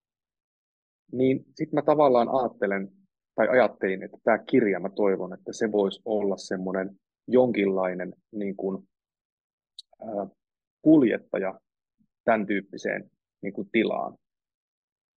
Niin 1.12 1.44
sitten 1.46 1.74
mä 1.76 1.82
tavallaan 1.82 2.28
ajattelen, 2.28 2.90
tai 3.34 3.48
ajattelin, 3.48 4.02
että 4.02 4.16
tämä 4.24 4.38
kirja, 4.38 4.80
mä 4.80 4.88
toivon, 4.88 5.34
että 5.34 5.52
se 5.52 5.72
voisi 5.72 6.00
olla 6.04 6.36
semmoinen 6.36 6.90
jonkinlainen 7.28 8.14
niin 8.32 8.56
kuin, 8.56 8.88
äh, 10.02 10.30
kuljettaja 10.82 11.60
tämän 12.24 12.46
tyyppiseen 12.46 13.10
niin 13.42 13.52
kuin 13.52 13.68
tilaan. 13.72 14.16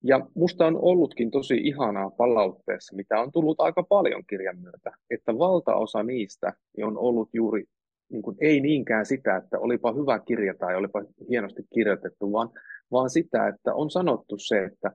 Ja 0.08 0.28
musta 0.36 0.66
on 0.66 0.80
ollutkin 0.82 1.32
tosi 1.32 1.58
ihanaa 1.58 2.10
palautteessa, 2.10 2.96
mitä 2.96 3.20
on 3.20 3.32
tullut 3.32 3.60
aika 3.60 3.84
paljon 3.84 4.24
kirjan 4.30 4.60
myötä, 4.60 4.92
että 5.10 5.38
valtaosa 5.38 6.04
niistä 6.04 6.54
on 6.84 6.98
ollut 6.98 7.30
juuri 7.34 7.64
niin 8.12 8.22
kuin, 8.22 8.38
ei 8.42 8.62
niinkään 8.62 9.06
sitä, 9.06 9.36
että 9.36 9.60
olipa 9.60 9.94
hyvä 9.94 10.20
kirja 10.20 10.54
tai 10.60 10.76
olipa 10.76 11.04
hienosti 11.30 11.64
kirjoitettu, 11.74 12.32
vaan, 12.32 12.50
vaan 12.92 13.10
sitä, 13.10 13.48
että 13.48 13.74
on 13.74 13.90
sanottu 13.90 14.38
se, 14.38 14.64
että, 14.64 14.92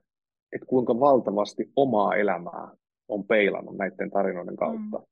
että 0.53 0.67
kuinka 0.67 1.01
valtavasti 1.01 1.71
omaa 1.77 2.17
elämää 2.17 2.69
on 3.09 3.27
peilannut 3.27 3.77
näiden 3.77 4.11
tarinoiden 4.11 4.57
kautta. 4.57 4.99
Mm. 4.99 5.05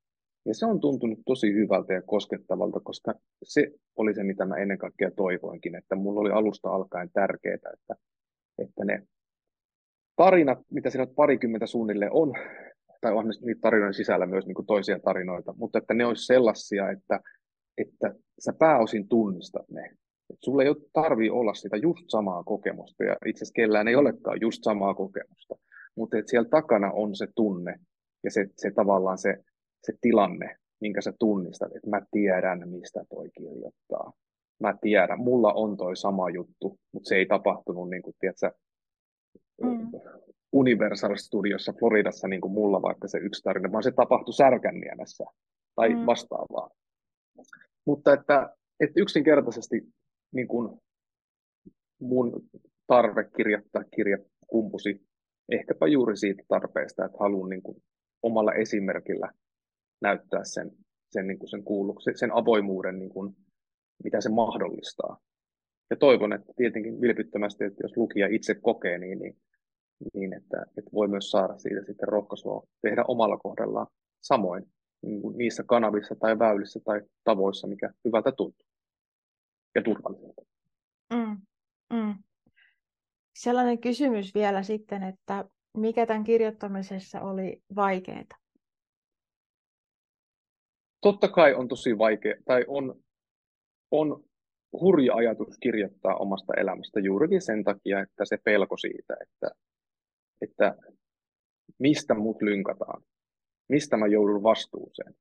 Ja 0.45 0.55
se 0.55 0.65
on 0.65 0.79
tuntunut 0.79 1.19
tosi 1.25 1.53
hyvältä 1.53 1.93
ja 1.93 2.01
koskettavalta, 2.01 2.79
koska 2.79 3.13
se 3.43 3.71
oli 3.95 4.13
se, 4.13 4.23
mitä 4.23 4.45
mä 4.45 4.55
ennen 4.55 4.77
kaikkea 4.77 5.11
toivoinkin, 5.11 5.75
että 5.75 5.95
mulla 5.95 6.19
oli 6.19 6.31
alusta 6.31 6.69
alkaen 6.69 7.09
tärkeää, 7.13 7.55
että, 7.55 7.95
että 8.57 8.85
ne 8.85 9.03
tarinat, 10.23 10.59
mitä 10.71 10.89
siinä 10.89 11.07
parikymmentä 11.15 11.65
suunnilleen 11.65 12.11
on, 12.13 12.33
tai 13.01 13.13
on 13.13 13.25
niitä 13.41 13.61
tarinoiden 13.61 13.93
sisällä 13.93 14.25
myös 14.25 14.45
niin 14.45 14.55
kuin 14.55 14.65
toisia 14.65 14.99
tarinoita, 14.99 15.53
mutta 15.57 15.77
että 15.77 15.93
ne 15.93 16.05
olisi 16.05 16.25
sellaisia, 16.25 16.89
että, 16.89 17.19
että 17.77 18.15
sä 18.39 18.53
pääosin 18.53 19.07
tunnistat 19.07 19.69
ne. 19.69 19.85
Että 20.29 20.45
sulla 20.45 20.63
ei 20.63 20.75
tarvii 20.93 21.29
olla 21.29 21.53
sitä 21.53 21.77
just 21.77 22.05
samaa 22.07 22.43
kokemusta, 22.43 23.03
ja 23.03 23.15
itse 23.25 23.43
asiassa 23.43 23.53
kellään 23.53 23.87
ei 23.87 23.95
olekaan 23.95 24.41
just 24.41 24.63
samaa 24.63 24.93
kokemusta, 24.93 25.55
mutta 25.95 26.17
että 26.17 26.29
siellä 26.29 26.49
takana 26.49 26.91
on 26.91 27.15
se 27.15 27.27
tunne, 27.35 27.79
ja 28.23 28.31
se, 28.31 28.47
se 28.57 28.71
tavallaan 28.71 29.17
se, 29.17 29.37
se 29.83 29.93
tilanne, 30.01 30.57
minkä 30.81 31.01
sä 31.01 31.13
tunnistat, 31.19 31.75
että 31.75 31.89
mä 31.89 32.01
tiedän, 32.11 32.69
mistä 32.69 33.05
toi 33.09 33.29
kirjoittaa. 33.37 34.13
Mä 34.59 34.73
tiedän, 34.81 35.19
mulla 35.19 35.53
on 35.53 35.77
toi 35.77 35.97
sama 35.97 36.29
juttu, 36.29 36.79
mutta 36.91 37.07
se 37.07 37.15
ei 37.15 37.25
tapahtunut 37.25 37.89
niin 37.89 38.01
kuin, 38.01 38.15
tiedätkö, 38.19 38.51
mm. 39.63 39.91
Universal 40.51 41.15
Studiossa 41.15 41.73
Floridassa, 41.79 42.27
niin 42.27 42.41
kuin 42.41 42.53
mulla 42.53 42.81
vaikka 42.81 43.07
se 43.07 43.17
yksi 43.17 43.43
tarina, 43.43 43.71
vaan 43.71 43.83
se 43.83 43.91
tapahtui 43.91 44.33
Särkänniemessä 44.33 45.25
tai 45.75 45.89
mm. 45.89 46.05
vastaavaa. 46.05 46.69
Mutta 47.85 48.13
että, 48.13 48.55
että 48.79 49.01
yksinkertaisesti 49.01 49.81
niin 50.33 50.47
kuin 50.47 50.79
mun 52.01 52.41
tarve 52.87 53.29
kirjoittaa 53.37 53.83
kirja 53.83 54.17
kumpusi 54.47 55.01
ehkäpä 55.49 55.87
juuri 55.87 56.17
siitä 56.17 56.43
tarpeesta, 56.47 57.05
että 57.05 57.17
haluan 57.19 57.49
niin 57.49 57.61
kuin 57.61 57.83
omalla 58.23 58.53
esimerkillä 58.53 59.31
näyttää 60.01 60.43
sen, 60.43 60.71
sen, 61.11 61.27
niin 61.27 61.39
kuin 61.39 61.49
sen, 61.49 61.63
kuulluksi, 61.63 62.11
sen 62.15 62.31
avoimuuden, 62.31 62.99
niin 62.99 63.09
kuin, 63.09 63.35
mitä 64.03 64.21
se 64.21 64.29
mahdollistaa. 64.29 65.17
Ja 65.89 65.95
toivon, 65.95 66.33
että 66.33 66.53
tietenkin 66.57 67.01
vilpittömästi, 67.01 67.63
että 67.63 67.83
jos 67.83 67.97
lukija 67.97 68.27
itse 68.27 68.55
kokee 68.55 68.97
niin, 68.97 69.19
niin 69.19 69.37
niin 70.13 70.33
että, 70.33 70.65
että 70.77 70.91
voi 70.93 71.07
myös 71.07 71.31
saada 71.31 71.57
siitä 71.57 71.85
sitten 71.85 72.07
rohkaisua 72.07 72.63
tehdä 72.81 73.03
omalla 73.07 73.37
kohdallaan 73.37 73.87
samoin. 74.21 74.63
niin 75.01 75.21
kuin 75.21 75.37
niissä 75.37 75.63
kanavissa 75.63 76.15
tai 76.15 76.39
väylissä 76.39 76.79
tai 76.85 77.01
tavoissa, 77.23 77.67
mikä 77.67 77.89
hyvältä 78.05 78.31
tuntuu 78.31 78.67
ja 79.75 79.81
turvalliselta. 79.81 80.41
Mm, 81.13 81.37
mm. 81.93 82.15
Sellainen 83.35 83.79
kysymys 83.79 84.35
vielä 84.35 84.63
sitten, 84.63 85.03
että 85.03 85.45
mikä 85.77 86.05
tämän 86.05 86.23
kirjoittamisessa 86.23 87.21
oli 87.21 87.61
vaikeaa? 87.75 88.23
Totta 91.01 91.27
kai 91.27 91.53
on 91.53 91.67
tosi 91.67 91.97
vaikea, 91.97 92.35
tai 92.45 92.65
on, 92.67 93.03
on 93.91 94.23
hurja 94.81 95.15
ajatus 95.15 95.57
kirjoittaa 95.59 96.15
omasta 96.15 96.53
elämästä 96.57 96.99
juurikin 96.99 97.41
sen 97.41 97.63
takia, 97.63 97.99
että 97.99 98.25
se 98.25 98.37
pelko 98.43 98.77
siitä, 98.77 99.17
että, 99.21 99.51
että 100.41 100.75
mistä 101.79 102.13
mut 102.13 102.41
lynkataan, 102.41 103.03
mistä 103.69 103.97
mä 103.97 104.07
joudun 104.07 104.43
vastuuseen. 104.43 105.15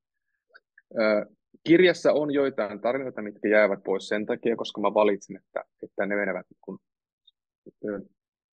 Kirjassa 1.65 2.13
on 2.13 2.35
joitain 2.35 2.81
tarinoita, 2.81 3.23
mitkä 3.23 3.49
jäävät 3.49 3.81
pois 3.85 4.09
sen 4.09 4.27
takia, 4.27 4.57
koska 4.57 4.81
mä 4.81 4.95
valitsin, 4.95 5.37
että, 5.37 5.65
että 5.83 6.07
ne, 6.07 6.17
menevät, 6.17 6.47
kun, 6.61 6.79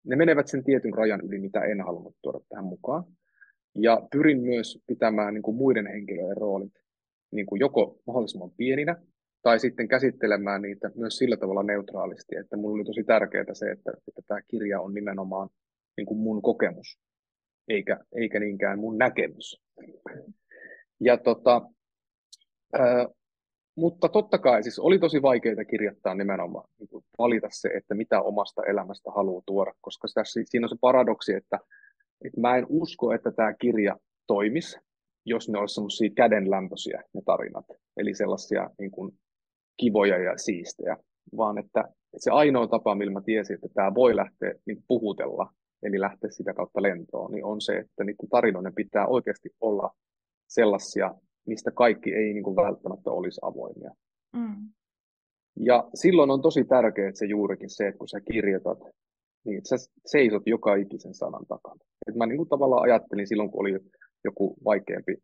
ne 0.05 0.15
menevät 0.15 0.47
sen 0.47 0.63
tietyn 0.63 0.93
rajan 0.93 1.21
yli, 1.21 1.39
mitä 1.39 1.61
en 1.61 1.81
halunnut 1.81 2.15
tuoda 2.21 2.39
tähän 2.49 2.65
mukaan. 2.65 3.03
Ja 3.75 4.07
pyrin 4.11 4.41
myös 4.41 4.79
pitämään 4.87 5.33
niin 5.33 5.41
kuin 5.41 5.57
muiden 5.57 5.87
henkilöiden 5.87 6.37
roolit 6.37 6.73
niin 7.31 7.45
kuin 7.45 7.59
joko 7.59 7.99
mahdollisimman 8.07 8.51
pieninä, 8.51 8.95
tai 9.41 9.59
sitten 9.59 9.87
käsittelemään 9.87 10.61
niitä 10.61 10.91
myös 10.95 11.17
sillä 11.17 11.37
tavalla 11.37 11.63
neutraalisti, 11.63 12.35
että 12.35 12.57
mulla 12.57 12.75
oli 12.75 12.83
tosi 12.83 13.03
tärkeää 13.03 13.53
se, 13.53 13.71
että, 13.71 13.91
että 14.07 14.21
tämä 14.27 14.41
kirja 14.47 14.81
on 14.81 14.93
nimenomaan 14.93 15.49
niin 15.97 16.05
kuin 16.05 16.19
mun 16.19 16.41
kokemus, 16.41 16.99
eikä, 17.67 17.99
eikä 18.15 18.39
niinkään 18.39 18.79
mun 18.79 18.97
näkemys. 18.97 19.61
Ja 20.99 21.17
tota, 21.17 21.61
ää, 22.73 23.07
mutta 23.77 24.09
totta 24.09 24.37
kai 24.37 24.63
siis 24.63 24.79
oli 24.79 24.99
tosi 24.99 25.21
vaikeaa 25.21 25.65
kirjoittaa 25.69 26.15
nimenomaan, 26.15 26.69
niin 26.79 26.87
kuin 26.87 27.03
valita 27.17 27.47
se, 27.51 27.67
että 27.67 27.95
mitä 27.95 28.21
omasta 28.21 28.63
elämästä 28.63 29.11
haluaa 29.15 29.43
tuoda, 29.45 29.73
koska 29.81 30.07
tässä, 30.13 30.41
siinä 30.45 30.65
on 30.65 30.69
se 30.69 30.75
paradoksi, 30.81 31.33
että, 31.33 31.59
että 32.25 32.41
mä 32.41 32.57
en 32.57 32.65
usko, 32.69 33.13
että 33.13 33.31
tämä 33.31 33.53
kirja 33.53 33.95
toimisi, 34.27 34.77
jos 35.25 35.49
ne 35.49 35.59
olisivat 35.59 35.75
semmoisia 35.75 36.09
kädenlämpöisiä 36.15 37.03
ne 37.13 37.21
tarinat, 37.25 37.65
eli 37.97 38.13
sellaisia 38.13 38.69
niin 38.79 38.91
kuin 38.91 39.11
kivoja 39.77 40.17
ja 40.17 40.37
siistejä, 40.37 40.97
vaan 41.37 41.57
että 41.57 41.83
se 42.17 42.31
ainoa 42.31 42.67
tapa, 42.67 42.95
millä 42.95 43.13
mä 43.13 43.21
tiesin, 43.21 43.55
että 43.55 43.67
tämä 43.73 43.93
voi 43.93 44.15
lähteä 44.15 44.53
niin 44.65 44.83
puhutella, 44.87 45.53
eli 45.83 45.99
lähteä 45.99 46.29
sitä 46.31 46.53
kautta 46.53 46.81
lentoon, 46.81 47.31
niin 47.31 47.45
on 47.45 47.61
se, 47.61 47.77
että 47.77 48.03
niiden 48.03 48.29
tarinoiden 48.29 48.75
pitää 48.75 49.07
oikeasti 49.07 49.49
olla 49.61 49.89
sellaisia, 50.47 51.15
mistä 51.47 51.71
kaikki 51.71 52.13
ei 52.13 52.33
niin 52.33 52.43
kuin 52.43 52.55
välttämättä 52.55 53.11
olisi 53.11 53.39
avoimia. 53.43 53.91
Mm. 54.35 54.69
Ja 55.59 55.89
silloin 55.93 56.31
on 56.31 56.41
tosi 56.41 56.63
tärkeää 56.63 57.09
että 57.09 57.19
se 57.19 57.25
juurikin 57.25 57.69
se, 57.69 57.87
että 57.87 57.97
kun 57.97 58.07
sä 58.07 58.21
kirjoitat, 58.21 58.79
niin 59.45 59.61
sä 59.65 59.75
seisot 60.05 60.43
joka 60.45 60.75
ikisen 60.75 61.13
sanan 61.13 61.45
takana. 61.47 61.79
Et 62.07 62.15
mä 62.15 62.25
niin 62.25 62.37
kuin 62.37 62.49
tavallaan 62.49 62.83
ajattelin 62.83 63.27
silloin, 63.27 63.51
kun 63.51 63.61
oli 63.61 63.79
joku 64.23 64.55
vaikeampi 64.65 65.17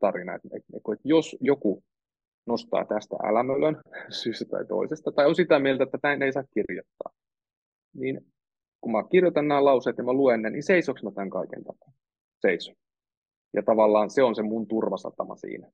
tarina, 0.00 0.34
että, 0.34 0.48
että 0.56 0.72
jos 1.04 1.36
joku 1.40 1.82
nostaa 2.46 2.84
tästä 2.84 3.16
älämölön 3.24 3.76
syystä 4.22 4.44
tai 4.44 4.64
toisesta, 4.66 5.12
tai 5.12 5.26
on 5.26 5.34
sitä 5.34 5.58
mieltä, 5.58 5.84
että 5.84 5.98
näin 6.02 6.22
ei 6.22 6.32
saa 6.32 6.44
kirjoittaa. 6.54 7.12
Niin 7.94 8.26
kun 8.84 8.92
mä 8.92 9.04
kirjoitan 9.10 9.48
nämä 9.48 9.64
lauseet 9.64 9.98
ja 9.98 10.04
mä 10.04 10.12
luen 10.12 10.42
ne, 10.42 10.50
niin 10.50 10.62
seisoks 10.62 11.02
mä 11.02 11.10
tämän 11.10 11.30
kaiken 11.30 11.64
takana? 11.64 11.92
Seiso. 12.40 12.72
Ja 13.54 13.62
tavallaan 13.62 14.10
se 14.10 14.22
on 14.22 14.34
se 14.34 14.42
mun 14.42 14.66
turvasatama 14.66 15.36
siinä. 15.36 15.70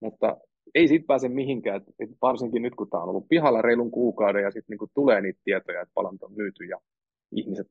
Mutta 0.00 0.36
ei 0.74 0.88
siitä 0.88 1.06
pääse 1.06 1.28
mihinkään, 1.28 1.76
että 1.98 2.16
varsinkin 2.22 2.62
nyt 2.62 2.74
kun 2.74 2.90
tämä 2.90 3.02
on 3.02 3.08
ollut 3.08 3.28
pihalla 3.28 3.62
reilun 3.62 3.90
kuukauden 3.90 4.42
ja 4.42 4.50
sitten 4.50 4.76
niin 4.78 4.90
tulee 4.94 5.20
niitä 5.20 5.40
tietoja, 5.44 5.80
että 5.80 5.94
palant 5.94 6.22
on 6.22 6.32
myyty 6.32 6.64
ja 6.64 6.80
ihmiset 7.32 7.66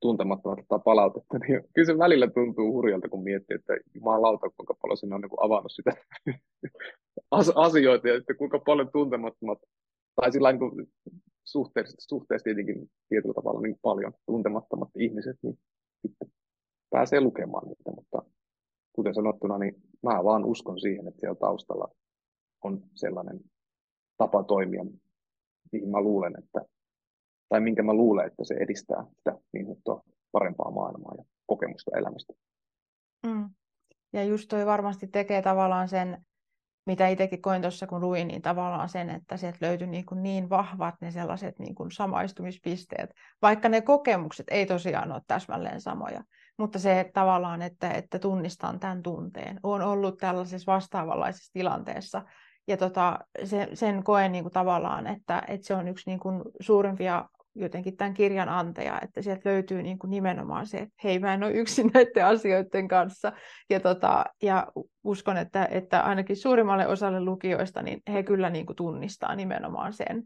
tuntemattomat 0.00 0.58
ottaa 0.58 0.78
palautetta, 0.78 1.38
niin 1.38 1.60
kyllä 1.74 1.86
se 1.86 1.98
välillä 1.98 2.30
tuntuu 2.30 2.72
hurjalta, 2.72 3.08
kun 3.08 3.22
miettii, 3.22 3.54
että 3.54 3.72
jumalauta, 3.94 4.50
kuinka 4.56 4.74
paljon 4.82 4.96
sinne 4.96 5.14
on 5.14 5.20
niin 5.20 5.44
avannut 5.44 5.72
sitä 5.72 5.92
asioita 7.66 8.08
ja 8.08 8.14
että 8.14 8.34
kuinka 8.34 8.58
paljon 8.58 8.92
tuntemattomat, 8.92 9.58
tai 10.16 10.32
sillä 10.32 10.52
niin 10.52 10.88
suhteessa, 11.50 11.96
suhteessa 11.98 12.44
tietenkin 12.44 12.90
tietyllä 13.08 13.34
tavalla 13.34 13.60
niin 13.60 13.78
paljon 13.82 14.12
tuntemattomat 14.26 14.88
ihmiset, 14.96 15.36
niin 15.42 15.58
sitten 16.02 16.28
pääsee 16.90 17.20
lukemaan 17.20 17.68
niitä, 17.68 17.90
mutta 17.90 18.22
kuten 18.92 19.14
sanottuna, 19.14 19.58
niin 19.58 19.74
mä 20.02 20.24
vaan 20.24 20.44
uskon 20.44 20.80
siihen, 20.80 21.08
että 21.08 21.20
siellä 21.20 21.38
taustalla 21.40 21.88
on 22.64 22.82
sellainen 22.94 23.40
tapa 24.16 24.42
toimia, 24.42 24.84
mihin 25.72 25.88
mä 25.88 26.00
luulen, 26.00 26.34
että 26.38 26.60
tai 27.48 27.60
minkä 27.60 27.82
mä 27.82 27.92
luulen, 27.92 28.26
että 28.26 28.44
se 28.44 28.54
edistää 28.54 29.04
sitä 29.16 29.38
niin 29.52 29.66
sanottua 29.66 30.02
parempaa 30.32 30.70
maailmaa 30.70 31.14
ja 31.18 31.24
kokemusta 31.46 31.98
elämästä. 31.98 32.32
Mm. 33.26 33.50
Ja 34.12 34.24
just 34.24 34.48
toi 34.48 34.66
varmasti 34.66 35.06
tekee 35.06 35.42
tavallaan 35.42 35.88
sen, 35.88 36.24
mitä 36.88 37.08
itsekin 37.08 37.42
koin 37.42 37.62
tuossa 37.62 37.86
kun 37.86 38.00
luin, 38.00 38.28
niin 38.28 38.42
tavallaan 38.42 38.88
sen, 38.88 39.10
että 39.10 39.36
sieltä 39.36 39.58
löytyi 39.60 39.86
niin, 39.86 40.06
kuin 40.06 40.22
niin 40.22 40.50
vahvat 40.50 40.94
ne 41.00 41.10
sellaiset 41.10 41.58
niin 41.58 41.74
kuin 41.74 41.90
samaistumispisteet, 41.90 43.10
vaikka 43.42 43.68
ne 43.68 43.80
kokemukset 43.80 44.46
ei 44.50 44.66
tosiaan 44.66 45.12
ole 45.12 45.22
täsmälleen 45.26 45.80
samoja. 45.80 46.22
Mutta 46.58 46.78
se 46.78 47.00
että 47.00 47.12
tavallaan, 47.12 47.62
että, 47.62 47.90
että 47.90 48.18
tunnistan 48.18 48.80
tämän 48.80 49.02
tunteen, 49.02 49.60
on 49.62 49.82
ollut 49.82 50.18
tällaisessa 50.18 50.72
vastaavanlaisessa 50.72 51.52
tilanteessa, 51.52 52.22
ja 52.68 52.76
tota, 52.76 53.18
se, 53.44 53.68
sen 53.74 54.04
koen 54.04 54.32
niin 54.32 54.44
kuin 54.44 54.52
tavallaan, 54.52 55.06
että, 55.06 55.42
että 55.48 55.66
se 55.66 55.74
on 55.74 55.88
yksi 55.88 56.10
niin 56.10 56.20
kuin 56.20 56.42
suurimpia 56.60 57.24
jotenkin 57.54 57.96
tämän 57.96 58.14
kirjan 58.14 58.48
antaja, 58.48 59.00
että 59.02 59.22
sieltä 59.22 59.50
löytyy 59.50 59.82
niin 59.82 59.98
kuin 59.98 60.10
nimenomaan 60.10 60.66
se, 60.66 60.78
että 60.78 60.94
hei, 61.04 61.18
mä 61.18 61.34
en 61.34 61.44
ole 61.44 61.52
yksin 61.52 61.90
näiden 61.94 62.26
asioiden 62.26 62.88
kanssa. 62.88 63.32
Ja, 63.70 63.80
tota, 63.80 64.24
ja 64.42 64.66
uskon, 65.04 65.36
että, 65.36 65.68
että 65.70 66.00
ainakin 66.00 66.36
suurimmalle 66.36 66.86
osalle 66.86 67.20
lukijoista, 67.20 67.82
niin 67.82 68.02
he 68.12 68.22
kyllä 68.22 68.50
niin 68.50 68.66
kuin 68.66 68.76
tunnistaa 68.76 69.34
nimenomaan 69.34 69.92
sen, 69.92 70.22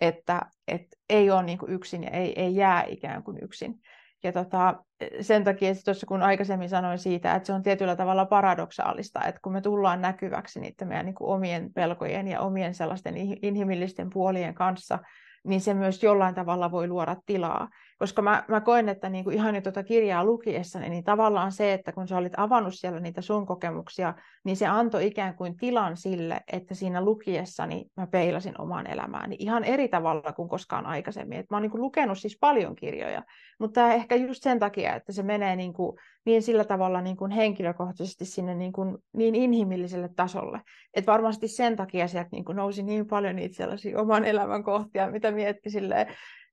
että, 0.00 0.40
että 0.68 0.96
ei 1.08 1.30
ole 1.30 1.42
niin 1.42 1.58
kuin 1.58 1.72
yksin 1.72 2.02
ja 2.02 2.10
ei, 2.10 2.40
ei 2.40 2.56
jää 2.56 2.84
ikään 2.88 3.22
kuin 3.22 3.38
yksin. 3.42 3.80
Ja 4.22 4.32
tota, 4.32 4.84
sen 5.20 5.44
takia 5.44 5.74
tuossa 5.84 6.06
kun 6.06 6.22
aikaisemmin 6.22 6.68
sanoin 6.68 6.98
siitä, 6.98 7.34
että 7.34 7.46
se 7.46 7.52
on 7.52 7.62
tietyllä 7.62 7.96
tavalla 7.96 8.26
paradoksaalista, 8.26 9.24
että 9.24 9.40
kun 9.42 9.52
me 9.52 9.60
tullaan 9.60 10.00
näkyväksi 10.00 10.60
niiden 10.60 10.88
meidän 10.88 11.06
niin 11.06 11.14
kuin 11.14 11.30
omien 11.30 11.72
pelkojen 11.72 12.28
ja 12.28 12.40
omien 12.40 12.74
sellaisten 12.74 13.14
inhimillisten 13.42 14.10
puolien 14.10 14.54
kanssa, 14.54 14.98
niin 15.44 15.60
se 15.60 15.74
myös 15.74 16.02
jollain 16.02 16.34
tavalla 16.34 16.70
voi 16.70 16.88
luoda 16.88 17.16
tilaa. 17.26 17.68
Koska 18.00 18.22
mä, 18.22 18.44
mä 18.48 18.60
koen, 18.60 18.88
että 18.88 19.08
niin 19.08 19.24
kuin 19.24 19.36
ihan 19.36 19.54
jo 19.54 19.60
tuota 19.60 19.82
kirjaa 19.82 20.24
lukiessani, 20.24 20.88
niin 20.88 21.04
tavallaan 21.04 21.52
se, 21.52 21.72
että 21.72 21.92
kun 21.92 22.08
sä 22.08 22.16
olit 22.16 22.32
avannut 22.36 22.74
siellä 22.74 23.00
niitä 23.00 23.22
sun 23.22 23.46
kokemuksia, 23.46 24.14
niin 24.44 24.56
se 24.56 24.66
antoi 24.66 25.06
ikään 25.06 25.34
kuin 25.34 25.56
tilan 25.56 25.96
sille, 25.96 26.40
että 26.52 26.74
siinä 26.74 27.04
lukiessani 27.04 27.86
mä 27.96 28.06
peilasin 28.06 28.60
omaan 28.60 28.86
elämääni 28.86 29.36
ihan 29.38 29.64
eri 29.64 29.88
tavalla 29.88 30.32
kuin 30.32 30.48
koskaan 30.48 30.86
aikaisemmin. 30.86 31.38
Et 31.38 31.50
mä 31.50 31.56
oon 31.56 31.62
niin 31.62 31.70
kuin 31.70 31.80
lukenut 31.80 32.18
siis 32.18 32.38
paljon 32.40 32.74
kirjoja, 32.74 33.22
mutta 33.58 33.92
ehkä 33.92 34.14
just 34.14 34.42
sen 34.42 34.58
takia, 34.58 34.94
että 34.94 35.12
se 35.12 35.22
menee 35.22 35.56
niin, 35.56 35.72
kuin, 35.72 35.98
niin 36.26 36.42
sillä 36.42 36.64
tavalla 36.64 37.00
niin 37.00 37.16
kuin 37.16 37.30
henkilökohtaisesti 37.30 38.24
sinne 38.24 38.54
niin, 38.54 38.72
kuin, 38.72 38.98
niin 39.16 39.34
inhimilliselle 39.34 40.08
tasolle. 40.16 40.60
Et 40.94 41.06
varmasti 41.06 41.48
sen 41.48 41.76
takia 41.76 42.08
sieltä 42.08 42.28
niin 42.32 42.44
kuin 42.44 42.56
nousi 42.56 42.82
niin 42.82 43.06
paljon 43.06 43.36
niitä 43.36 43.56
sellaisia 43.56 44.00
oman 44.00 44.24
elämän 44.24 44.62
kohtia, 44.62 45.10
mitä 45.10 45.30
mietti 45.30 45.70
silleen, 45.70 46.06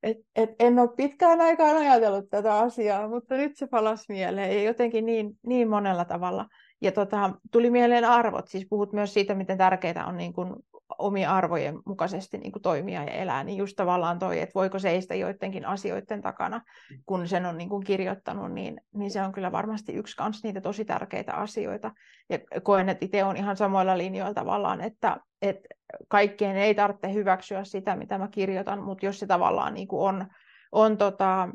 et, 0.04 0.18
et 0.36 0.50
en 0.60 0.80
ole 0.80 0.90
pitkään 0.98 1.42
aikaan 1.42 1.78
ajatellut 1.78 2.30
tätä 2.30 2.58
asiaa, 2.58 3.08
mutta 3.08 3.36
nyt 3.38 3.58
se 3.58 3.68
palasi 3.68 4.14
mieleen 4.14 4.58
ja 4.58 4.64
jotenkin 4.64 5.06
niin, 5.06 5.32
niin 5.46 5.70
monella 5.70 6.06
tavalla. 6.06 6.46
Ja 6.82 6.92
tota, 6.92 7.32
tuli 7.52 7.70
mieleen 7.70 8.06
arvot, 8.06 8.48
siis 8.48 8.66
puhut 8.70 8.94
myös 8.94 9.14
siitä, 9.14 9.36
miten 9.36 9.58
tärkeää 9.58 10.06
on 10.06 10.18
niin 10.18 10.34
kuin 10.34 10.54
omien 10.98 11.30
arvojen 11.30 11.80
mukaisesti 11.86 12.38
niin 12.38 12.52
kuin 12.52 12.62
toimia 12.62 13.04
ja 13.04 13.12
elää, 13.12 13.44
niin 13.44 13.58
just 13.58 13.76
tavallaan 13.76 14.20
toi, 14.20 14.40
että 14.40 14.54
voiko 14.56 14.80
seistä 14.80 15.16
joidenkin 15.16 15.66
asioiden 15.66 16.22
takana, 16.22 16.62
kun 17.06 17.28
sen 17.28 17.46
on 17.46 17.58
niin 17.58 17.70
kuin 17.70 17.84
kirjoittanut, 17.84 18.52
niin, 18.52 18.82
niin 18.94 19.12
se 19.12 19.22
on 19.22 19.32
kyllä 19.32 19.52
varmasti 19.52 19.94
yksi 19.94 20.16
kans 20.16 20.44
niitä 20.44 20.62
tosi 20.62 20.86
tärkeitä 20.86 21.34
asioita. 21.34 21.92
Ja 22.30 22.40
koen, 22.62 22.90
että 22.90 23.06
itse 23.06 23.24
on 23.24 23.38
ihan 23.38 23.58
samoilla 23.58 23.98
linjoilla 23.98 24.34
tavallaan, 24.34 24.82
että, 24.82 25.18
että 25.42 25.68
kaikkien 26.08 26.58
ei 26.58 26.76
tarvitse 26.76 27.14
hyväksyä 27.14 27.64
sitä, 27.64 27.96
mitä 27.96 28.18
mä 28.18 28.28
kirjoitan, 28.28 28.84
mutta 28.84 29.06
jos 29.06 29.20
se 29.20 29.28
tavallaan 29.28 29.74
niin 29.74 29.88
kuin 29.88 30.02
on, 30.10 30.26
on 30.72 30.98
tota, 30.98 31.50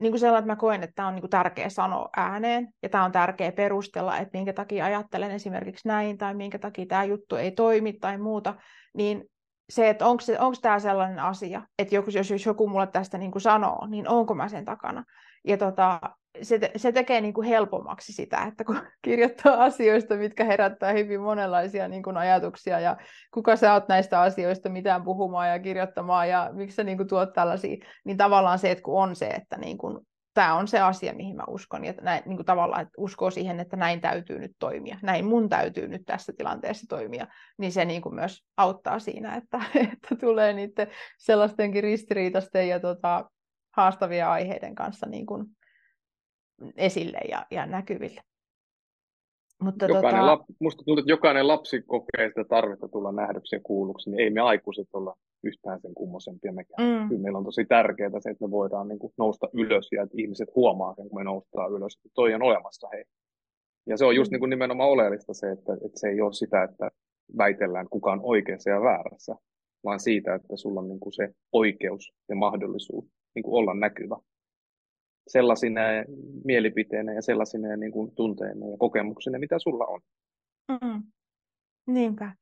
niin 0.00 0.12
kuin 0.12 0.20
sellainen, 0.20 0.44
että 0.44 0.52
mä 0.52 0.56
koen, 0.56 0.82
että 0.82 0.94
tämä 0.94 1.08
on 1.08 1.14
niin 1.14 1.22
kuin 1.22 1.30
tärkeä 1.30 1.68
sanoa 1.68 2.08
ääneen, 2.16 2.68
ja 2.82 2.88
tämä 2.88 3.04
on 3.04 3.12
tärkeä 3.12 3.52
perustella, 3.52 4.18
että 4.18 4.38
minkä 4.38 4.52
takia 4.52 4.84
ajattelen 4.84 5.30
esimerkiksi 5.30 5.88
näin, 5.88 6.18
tai 6.18 6.34
minkä 6.34 6.58
takia 6.58 6.86
tämä 6.86 7.04
juttu 7.04 7.36
ei 7.36 7.50
toimi, 7.50 7.92
tai 7.92 8.18
muuta, 8.18 8.54
niin 8.94 9.24
se, 9.68 9.88
että 9.88 10.06
onko 10.06 10.54
tämä 10.62 10.78
sellainen 10.78 11.18
asia, 11.18 11.62
että 11.78 11.94
jos, 11.94 12.30
jos 12.30 12.46
joku 12.46 12.68
mulle 12.68 12.86
tästä 12.86 13.18
niin 13.18 13.30
kuin 13.30 13.42
sanoo, 13.42 13.86
niin 13.86 14.08
onko 14.08 14.34
mä 14.34 14.48
sen 14.48 14.64
takana. 14.64 15.04
Ja 15.46 15.56
tota, 15.56 16.00
se, 16.42 16.70
se 16.76 16.92
tekee 16.92 17.20
niin 17.20 17.34
kuin 17.34 17.48
helpommaksi 17.48 18.12
sitä, 18.12 18.42
että 18.42 18.64
kun 18.64 18.78
kirjoittaa 19.04 19.64
asioista, 19.64 20.14
mitkä 20.14 20.44
herättää 20.44 20.92
hyvin 20.92 21.20
monenlaisia 21.20 21.88
niin 21.88 22.02
kuin 22.02 22.16
ajatuksia 22.16 22.80
ja 22.80 22.96
kuka 23.34 23.56
sä 23.56 23.72
oot 23.72 23.88
näistä 23.88 24.20
asioista 24.20 24.68
mitään 24.68 25.02
puhumaan 25.02 25.48
ja 25.48 25.58
kirjoittamaan 25.58 26.28
ja 26.28 26.50
miksi 26.52 26.74
sä 26.74 26.84
niin 26.84 26.96
kuin 26.96 27.08
tuot 27.08 27.32
tällaisia, 27.32 27.76
niin 28.04 28.16
tavallaan 28.16 28.58
se, 28.58 28.70
että 28.70 28.82
kun 28.82 29.02
on 29.02 29.16
se, 29.16 29.26
että 29.26 29.56
niin 29.56 29.78
kuin, 29.78 29.98
tämä 30.34 30.54
on 30.54 30.68
se 30.68 30.80
asia, 30.80 31.14
mihin 31.14 31.36
mä 31.36 31.44
uskon 31.48 31.84
ja 31.84 31.94
näin, 32.02 32.22
niin 32.26 32.36
kuin 32.36 32.46
tavallaan, 32.46 32.82
että 32.82 32.92
uskoo 32.98 33.30
siihen, 33.30 33.60
että 33.60 33.76
näin 33.76 34.00
täytyy 34.00 34.38
nyt 34.38 34.52
toimia, 34.58 34.98
näin 35.02 35.24
mun 35.24 35.48
täytyy 35.48 35.88
nyt 35.88 36.02
tässä 36.06 36.32
tilanteessa 36.38 36.86
toimia, 36.88 37.26
niin 37.58 37.72
se 37.72 37.84
niin 37.84 38.02
kuin 38.02 38.14
myös 38.14 38.44
auttaa 38.56 38.98
siinä, 38.98 39.34
että, 39.34 39.60
että 39.92 40.16
tulee 40.20 40.52
niiden 40.52 40.86
sellaistenkin 41.18 41.82
ristiriitaisten 41.82 42.68
ja 42.68 42.80
tota, 42.80 43.30
haastavia 43.76 44.30
aiheiden 44.30 44.74
kanssa 44.74 45.06
niin 45.06 45.26
kuin 45.26 45.46
esille 46.76 47.18
ja, 47.30 47.46
ja 47.50 47.66
näkyville. 47.66 48.20
Mutta 49.62 49.86
jokainen 49.86 50.20
tota... 50.20 50.26
lap, 50.26 50.40
musta 50.60 50.82
tuntuu, 50.84 51.00
että 51.00 51.12
jokainen 51.12 51.48
lapsi 51.48 51.82
kokee 51.82 52.28
sitä 52.28 52.44
tarvetta 52.44 52.88
tulla 52.88 53.12
nähdyksi 53.12 53.56
ja 53.56 53.60
kuulluksi, 53.62 54.10
niin 54.10 54.20
ei 54.20 54.30
me 54.30 54.40
aikuiset 54.40 54.88
olla 54.92 55.14
yhtään 55.44 55.80
sen 55.80 55.94
kummosempia 55.94 56.52
mekään. 56.52 57.02
Mm. 57.02 57.08
Kyllä 57.08 57.22
meillä 57.22 57.38
on 57.38 57.44
tosi 57.44 57.64
tärkeää 57.64 58.20
se, 58.20 58.30
että 58.30 58.44
me 58.44 58.50
voidaan 58.50 58.88
niin 58.88 58.98
kuin 58.98 59.12
nousta 59.18 59.48
ylös 59.52 59.88
ja 59.92 60.02
että 60.02 60.16
ihmiset 60.18 60.48
huomaa 60.54 60.94
sen, 60.94 61.08
kun 61.08 61.20
me 61.20 61.24
noustaan 61.24 61.72
ylös, 61.72 61.96
että 61.96 62.08
toi 62.14 62.34
on 62.34 62.42
olemassa 62.42 62.88
hei. 62.92 63.04
Ja 63.86 63.96
se 63.96 64.04
on 64.04 64.16
just 64.16 64.30
mm. 64.30 64.34
niin 64.34 64.40
kuin 64.40 64.50
nimenomaan 64.50 64.90
oleellista 64.90 65.34
se, 65.34 65.50
että, 65.50 65.72
että 65.72 66.00
se 66.00 66.08
ei 66.08 66.20
ole 66.20 66.32
sitä, 66.32 66.62
että 66.62 66.90
väitellään 67.38 67.88
kuka 67.90 68.12
on 68.12 68.20
oikeassa 68.22 68.70
ja 68.70 68.80
väärässä, 68.80 69.34
vaan 69.84 70.00
siitä, 70.00 70.34
että 70.34 70.56
sulla 70.56 70.80
on 70.80 70.88
niin 70.88 71.00
kuin 71.00 71.12
se 71.12 71.28
oikeus 71.52 72.12
ja 72.28 72.36
mahdollisuus 72.36 73.04
niin 73.36 73.42
kuin 73.42 73.54
olla 73.54 73.74
näkyvä 73.74 74.16
sellaisina 75.28 75.80
mielipiteinä 76.44 77.12
ja 77.12 77.22
sellaisina 77.22 77.76
niin 77.76 77.92
kuin 77.92 78.14
tunteina 78.14 78.66
ja 78.66 78.76
kokemuksina, 78.78 79.38
mitä 79.38 79.58
sulla 79.58 79.86
on. 79.86 80.00
Mm. 80.68 81.02
Niinpä. 81.86 82.32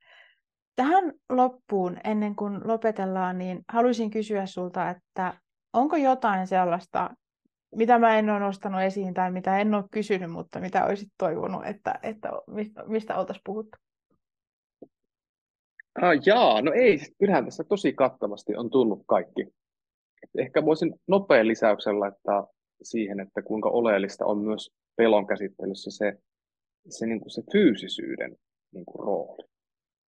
Tähän 0.76 1.12
loppuun, 1.28 1.96
ennen 2.04 2.36
kuin 2.36 2.60
lopetellaan, 2.64 3.38
niin 3.38 3.60
haluaisin 3.68 4.10
kysyä 4.10 4.46
sulta, 4.46 4.90
että 4.90 5.34
onko 5.72 5.96
jotain 5.96 6.46
sellaista, 6.46 7.10
mitä 7.76 7.98
mä 7.98 8.18
en 8.18 8.30
ole 8.30 8.40
nostanut 8.40 8.80
esiin 8.80 9.14
tai 9.14 9.30
mitä 9.32 9.58
en 9.58 9.74
ole 9.74 9.84
kysynyt, 9.90 10.30
mutta 10.30 10.60
mitä 10.60 10.84
olisit 10.84 11.08
toivonut, 11.18 11.66
että, 11.66 11.98
että 12.02 12.30
mistä, 12.46 12.84
mistä 12.86 13.16
oltaisiin 13.16 13.42
puhuttu? 13.44 13.78
Ah, 16.02 16.12
jaa, 16.26 16.62
no 16.62 16.72
ei, 16.72 16.98
kyllähän 17.18 17.44
tässä 17.44 17.64
tosi 17.64 17.92
kattavasti 17.92 18.56
on 18.56 18.70
tullut 18.70 19.02
kaikki. 19.06 19.54
Ehkä 20.38 20.64
voisin 20.64 20.94
nopean 21.06 21.48
lisäyksen 21.48 22.00
laittaa 22.00 22.46
siihen, 22.82 23.20
että 23.20 23.42
kuinka 23.42 23.68
oleellista 23.68 24.26
on 24.26 24.38
myös 24.38 24.70
pelon 24.96 25.26
käsittelyssä 25.26 25.90
se, 25.90 26.18
se, 26.88 27.06
niin 27.06 27.20
kuin 27.20 27.30
se 27.30 27.42
fyysisyyden 27.52 28.36
niin 28.74 28.84
kuin 28.84 29.06
rooli. 29.06 29.48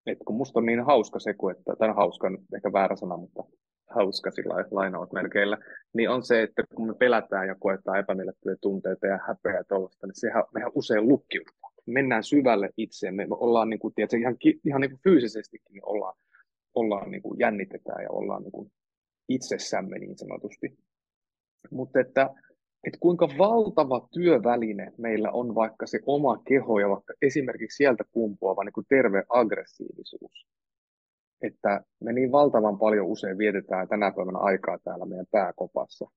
Et 0.07 0.19
kun 0.27 0.37
musta 0.37 0.59
on 0.59 0.67
niin 0.67 0.85
hauska 0.85 1.19
se, 1.19 1.35
kun, 1.35 1.51
että, 1.51 1.77
tai 1.79 1.89
hauska 1.97 2.27
on 2.27 2.39
ehkä 2.57 2.73
väärä 2.73 2.97
sana, 2.97 3.17
mutta 3.17 3.43
hauska 3.91 4.31
sillä 4.31 4.55
lainaut 4.71 5.13
melkeillä, 5.13 5.59
niin 5.95 6.11
on 6.11 6.23
se, 6.23 6.43
että 6.43 6.65
kun 6.75 6.87
me 6.87 6.95
pelätään 6.95 7.49
ja 7.49 7.55
koetaan 7.55 7.99
epämiellyttäviä 7.99 8.57
tunteita 8.61 9.07
ja 9.07 9.19
häpeää 9.29 9.65
tuollaista, 9.69 10.07
niin 10.07 10.21
sehän 10.21 10.45
mehän 10.55 10.73
usein 10.75 11.09
lukkiutuu. 11.09 11.55
Mennään 11.87 12.25
syvälle 12.25 12.71
itseen, 12.77 13.15
me 13.15 13.27
ollaan 13.31 13.71
niin 13.71 13.81
kuin, 13.81 13.95
tiedätkö, 13.95 14.17
ihan, 14.17 14.37
ihan 14.65 14.81
niin 14.81 14.91
kuin 14.91 15.01
fyysisestikin 15.05 15.73
niin 15.73 15.89
ollaan, 15.89 16.15
ollaan 16.75 17.11
niin 17.11 17.23
kuin 17.23 17.39
jännitetään 17.39 18.03
ja 18.03 18.11
ollaan 18.11 18.43
niin 18.43 18.53
kuin 18.53 18.73
itsessämme 19.29 19.99
niin 19.99 20.19
sanotusti. 20.19 20.79
Mutta 21.71 22.01
että 22.01 22.35
että 22.87 22.99
kuinka 23.01 23.29
valtava 23.39 24.09
työväline 24.13 24.93
meillä 24.99 25.31
on 25.31 25.55
vaikka 25.55 25.87
se 25.87 26.01
oma 26.07 26.43
keho 26.49 26.79
ja 26.79 26.89
vaikka 26.89 27.15
esimerkiksi 27.23 27.77
sieltä 27.77 28.05
kumpuava 28.13 28.65
niin 28.65 28.73
kuin 28.73 28.87
terve 28.89 29.25
aggressiivisuus. 29.29 30.47
Että 31.43 31.85
me 32.01 32.13
niin 32.13 32.33
valtavan 32.33 32.79
paljon 32.79 33.07
usein 33.07 33.39
vietetään 33.39 33.89
tänä 33.89 34.13
päivänä 34.17 34.39
aikaa 34.39 34.79
täällä 34.85 35.07
meidän 35.07 35.27
pääkopassa 35.31 36.11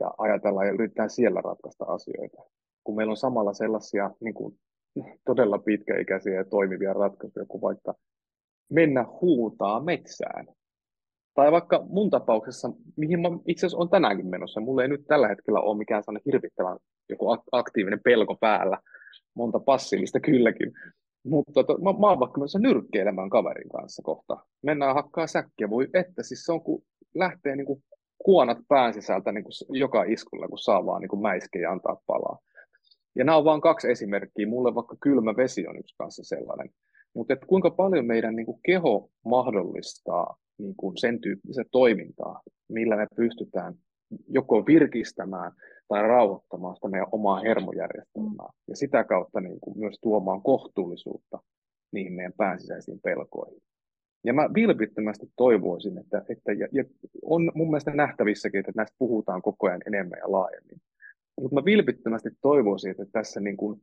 ja 0.00 0.14
ajatellaan 0.18 0.66
ja 0.66 0.72
yritetään 0.72 1.10
siellä 1.10 1.40
ratkaista 1.40 1.84
asioita. 1.84 2.42
Kun 2.84 2.96
meillä 2.96 3.10
on 3.10 3.16
samalla 3.16 3.52
sellaisia 3.52 4.10
niin 4.20 4.34
kuin, 4.34 4.58
todella 5.24 5.58
pitkäikäisiä 5.58 6.34
ja 6.34 6.44
toimivia 6.44 6.92
ratkaisuja 6.92 7.46
kuin 7.46 7.62
vaikka 7.62 7.94
mennä 8.70 9.06
huutaa 9.20 9.80
metsään 9.80 10.46
tai 11.38 11.52
vaikka 11.52 11.86
mun 11.88 12.10
tapauksessa, 12.10 12.70
mihin 12.96 13.20
mä 13.20 13.28
itse 13.46 13.66
asiassa 13.66 13.78
olen 13.78 13.88
tänäänkin 13.88 14.26
menossa, 14.26 14.60
mulla 14.60 14.82
ei 14.82 14.88
nyt 14.88 15.06
tällä 15.06 15.28
hetkellä 15.28 15.60
ole 15.60 15.78
mikään 15.78 16.02
sellainen 16.02 16.22
hirvittävän 16.26 16.78
joku 17.08 17.26
aktiivinen 17.52 18.00
pelko 18.04 18.36
päällä, 18.40 18.78
monta 19.34 19.60
passiivista 19.60 20.20
kylläkin, 20.20 20.72
mutta 21.24 21.64
to, 21.64 21.78
mä, 21.78 21.92
mä 22.00 22.08
oon 22.08 22.20
vaikka 22.20 22.38
menossa 22.38 22.58
nyrkkeilemään 22.58 23.30
kaverin 23.30 23.68
kanssa 23.68 24.02
kohta. 24.02 24.36
Mennään 24.62 24.94
hakkaa 24.94 25.26
säkkiä, 25.26 25.70
voi 25.70 25.88
että, 25.94 26.22
siis 26.22 26.44
se 26.44 26.52
on 26.52 26.62
kun 26.62 26.82
lähtee 27.14 27.56
niin 27.56 27.66
kuin 27.66 27.82
kuonat 28.24 28.58
pään 28.68 28.94
sisältä 28.94 29.32
niin 29.32 29.44
kuin 29.44 29.78
joka 29.78 30.04
iskulla, 30.04 30.48
kun 30.48 30.58
saa 30.58 30.86
vaan 30.86 31.00
niin 31.00 31.08
kuin 31.08 31.22
mäiskejä 31.22 31.62
ja 31.62 31.72
antaa 31.72 32.00
palaa. 32.06 32.38
Ja 33.16 33.24
nämä 33.24 33.38
on 33.38 33.44
vain 33.44 33.60
kaksi 33.60 33.90
esimerkkiä. 33.90 34.46
Mulle 34.46 34.74
vaikka 34.74 34.96
kylmä 35.00 35.36
vesi 35.36 35.66
on 35.66 35.78
yksi 35.78 35.94
kanssa 35.98 36.24
sellainen. 36.24 36.70
Mutta 37.14 37.36
kuinka 37.36 37.70
paljon 37.70 38.06
meidän 38.06 38.36
niin 38.36 38.46
kuin 38.46 38.60
keho 38.66 39.10
mahdollistaa 39.24 40.36
niin 40.58 40.74
kuin 40.76 40.96
sen 40.96 41.20
tyyppistä 41.20 41.64
toimintaa, 41.70 42.42
millä 42.68 42.96
me 42.96 43.06
pystytään 43.16 43.74
joko 44.28 44.66
virkistämään 44.66 45.52
tai 45.88 46.02
rauhoittamaan 46.02 46.76
sitä 46.76 46.88
meidän 46.88 47.08
omaa 47.12 47.40
hermojärjestelmää 47.40 48.46
mm. 48.46 48.62
ja 48.68 48.76
sitä 48.76 49.04
kautta 49.04 49.40
niin 49.40 49.60
kuin 49.60 49.78
myös 49.78 49.98
tuomaan 50.02 50.42
kohtuullisuutta 50.42 51.38
niihin 51.92 52.12
meidän 52.12 52.32
päänsisäisiin 52.36 53.00
pelkoihin. 53.00 53.62
Ja 54.24 54.32
mä 54.32 54.50
vilpittömästi 54.54 55.26
toivoisin, 55.36 55.98
että, 55.98 56.24
että 56.28 56.52
ja, 56.52 56.68
ja 56.72 56.84
on 57.22 57.52
mun 57.54 57.66
mielestä 57.66 57.90
nähtävissäkin, 57.90 58.60
että 58.60 58.72
näistä 58.76 58.96
puhutaan 58.98 59.42
koko 59.42 59.66
ajan 59.66 59.82
enemmän 59.86 60.18
ja 60.18 60.32
laajemmin. 60.32 60.80
Mutta 61.40 61.54
mä 61.54 61.64
vilpittömästi 61.64 62.30
toivoisin, 62.40 62.90
että 62.90 63.04
tässä 63.12 63.40
niin 63.40 63.56
kuin 63.56 63.82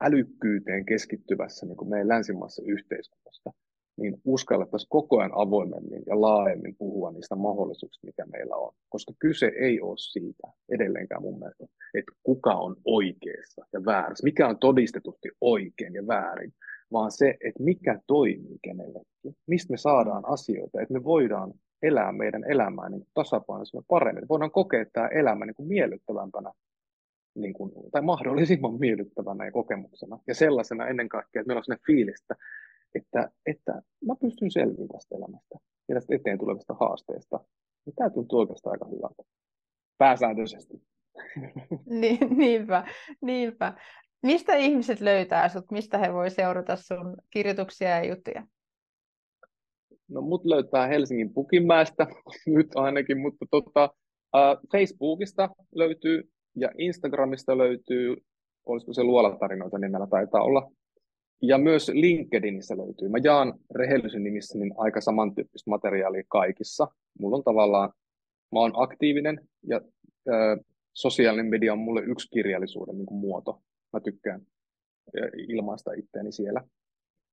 älykkyyteen 0.00 0.84
keskittyvässä 0.84 1.66
niin 1.66 1.76
kuin 1.76 1.90
meidän 1.90 2.08
länsimaassa 2.08 2.62
yhteiskunnassa 2.66 3.52
niin 3.96 4.20
uskallettaisiin 4.24 4.88
koko 4.90 5.18
ajan 5.18 5.32
avoimemmin 5.34 6.02
ja 6.06 6.20
laajemmin 6.20 6.76
puhua 6.78 7.12
niistä 7.12 7.36
mahdollisuuksista, 7.36 8.06
mikä 8.06 8.26
meillä 8.26 8.56
on. 8.56 8.74
Koska 8.88 9.12
kyse 9.18 9.52
ei 9.60 9.80
ole 9.80 9.96
siitä 9.98 10.48
edelleenkään 10.68 11.22
mun 11.22 11.38
mielestä, 11.38 11.64
että 11.94 12.12
kuka 12.22 12.54
on 12.54 12.76
oikeassa 12.84 13.66
ja 13.72 13.84
väärässä, 13.84 14.24
mikä 14.24 14.48
on 14.48 14.58
todistetusti 14.58 15.28
oikein 15.40 15.94
ja 15.94 16.06
väärin, 16.06 16.52
vaan 16.92 17.10
se, 17.10 17.28
että 17.28 17.62
mikä 17.62 18.00
toimii 18.06 18.58
kenellekin, 18.62 19.36
mistä 19.46 19.72
me 19.72 19.76
saadaan 19.76 20.28
asioita, 20.28 20.80
että 20.80 20.94
me 20.94 21.04
voidaan 21.04 21.52
elää 21.82 22.12
meidän 22.12 22.44
elämää 22.50 22.88
niin 22.88 23.06
tasapainoisena 23.14 23.82
paremmin, 23.88 24.28
voidaan 24.28 24.50
kokea 24.50 24.84
tämä 24.92 25.08
elämä 25.08 25.46
niin 25.46 25.54
kuin 25.54 25.68
miellyttävämpänä 25.68 26.52
niin 27.34 27.54
kuin, 27.54 27.72
tai 27.92 28.02
mahdollisimman 28.02 28.78
miellyttävänä 28.78 29.44
ja 29.44 29.52
kokemuksena. 29.52 30.18
Ja 30.26 30.34
sellaisena 30.34 30.86
ennen 30.86 31.08
kaikkea, 31.08 31.40
että 31.40 31.48
meillä 31.48 31.58
on 31.58 31.64
sellainen 31.64 31.86
fiilis, 31.86 32.20
että 32.22 32.34
että, 32.94 33.30
että 33.46 33.82
mä 34.06 34.14
pystyn 34.20 34.50
selviämään 34.50 34.88
tästä 34.88 35.16
elämästä 35.16 35.54
ja 35.88 35.94
tästä 35.94 36.14
eteen 36.14 36.38
tulevista 36.38 36.74
haasteista. 36.80 37.40
Ja 37.86 37.92
tämä 37.96 38.10
tuntuu 38.10 38.38
oikeastaan 38.38 38.72
aika 38.72 38.96
hyvältä. 38.96 39.22
Pääsääntöisesti. 39.98 40.82
Niin, 42.00 42.18
niinpä, 42.36 42.84
niinpä. 43.22 43.74
Mistä 44.22 44.54
ihmiset 44.54 45.00
löytää 45.00 45.48
sut? 45.48 45.70
Mistä 45.70 45.98
he 45.98 46.12
voi 46.12 46.30
seurata 46.30 46.76
sun 46.76 47.16
kirjoituksia 47.30 47.88
ja 47.88 48.04
juttuja? 48.04 48.46
No 50.08 50.20
mut 50.20 50.44
löytää 50.44 50.86
Helsingin 50.86 51.34
Pukinmäestä 51.34 52.06
nyt 52.46 52.66
ainakin, 52.74 53.20
mutta 53.20 53.46
tota, 53.50 53.90
Facebookista 54.72 55.48
löytyy 55.74 56.30
ja 56.56 56.70
Instagramista 56.78 57.58
löytyy, 57.58 58.16
olisiko 58.66 58.92
se 58.92 59.02
luolatarinoita 59.02 59.78
nimellä 59.78 60.06
taitaa 60.06 60.42
olla, 60.42 60.70
ja 61.42 61.58
myös 61.58 61.88
LinkedInissä 61.88 62.76
löytyy. 62.76 63.08
Mä 63.08 63.18
jaan 63.24 63.54
rehellisen 63.74 64.22
nimissä 64.22 64.58
niin 64.58 64.74
aika 64.76 65.00
samantyyppistä 65.00 65.70
materiaalia 65.70 66.22
kaikissa. 66.28 66.88
Mulla 67.18 67.36
on 67.36 67.44
tavallaan, 67.44 67.92
mä 68.52 68.60
oon 68.60 68.72
aktiivinen 68.74 69.48
ja 69.66 69.80
ö, 70.28 70.32
sosiaalinen 70.92 71.46
media 71.46 71.72
on 71.72 71.78
mulle 71.78 72.02
yksi 72.02 72.30
kirjallisuuden 72.30 72.96
niin 72.96 73.06
kuin 73.06 73.20
muoto. 73.20 73.62
Mä 73.92 74.00
tykkään 74.00 74.40
ilmaista 75.48 75.92
itteeni 75.92 76.32
siellä. 76.32 76.64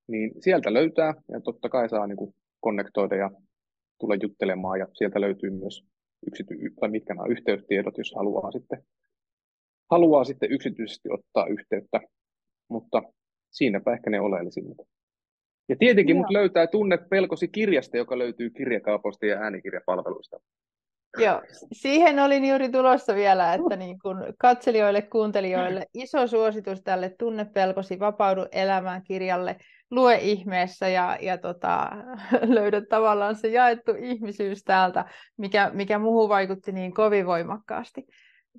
Niin 0.08 0.32
sieltä 0.42 0.74
löytää 0.74 1.14
ja 1.32 1.42
totta 1.42 1.70
kai 1.70 1.90
saa 1.90 2.08
niin 2.08 2.18
kuin 2.18 2.36
konnektoida 2.60 3.16
ja 3.16 3.32
tulla 4.00 4.16
juttelemaan 4.22 4.80
ja 4.80 4.88
sieltä 4.94 5.22
löytyy 5.22 5.50
myös 5.50 5.86
yksity- 6.28 6.74
tai 6.80 6.90
mitkä 6.90 7.14
nämä 7.14 7.28
yhteystiedot, 7.28 7.98
jos 7.98 8.14
haluaa 8.16 8.52
sitten, 8.52 8.84
haluaa 9.92 10.24
sitten 10.24 10.52
yksityisesti 10.52 11.10
ottaa 11.12 11.48
yhteyttä. 11.48 12.02
Mutta 12.70 13.04
siinäpä 13.52 13.94
ehkä 13.94 14.10
ne 14.10 14.22
oleellisimmat. 14.22 14.78
Ja 15.70 15.76
tietenkin 15.80 16.18
mut 16.18 16.30
löytää 16.30 16.68
Tunne 16.68 16.98
pelkosi 16.98 17.48
kirjasta, 17.48 17.98
joka 17.98 18.18
löytyy 18.18 18.50
kirjakaupoista 18.50 19.26
ja 19.26 19.40
äänikirjapalveluista. 19.40 20.40
Joo, 21.18 21.42
siihen 21.72 22.20
olin 22.20 22.46
juuri 22.46 22.70
tulossa 22.70 23.16
vielä, 23.16 23.54
että 23.54 23.76
niin 23.76 24.00
kun 24.00 24.34
katselijoille, 24.40 25.02
kuuntelijoille 25.02 25.86
iso 25.94 26.28
suositus 26.28 26.82
tälle 26.84 27.16
Tunne 27.20 27.46
pelkosi, 27.46 28.00
vapaudu 28.00 28.46
elämään 28.52 29.04
kirjalle. 29.04 29.56
Lue 29.92 30.16
ihmeessä 30.16 30.90
ja, 30.90 31.18
ja 31.22 31.38
tota, 31.38 31.90
löydä 32.56 32.82
tavallaan 32.90 33.36
se 33.36 33.48
jaettu 33.48 33.92
ihmisyys 34.00 34.64
täältä, 34.64 35.06
mikä, 35.38 35.72
mikä 35.74 36.00
muuhun 36.00 36.30
vaikutti 36.30 36.72
niin 36.72 36.94
kovin 36.94 37.26
voimakkaasti. 37.26 38.08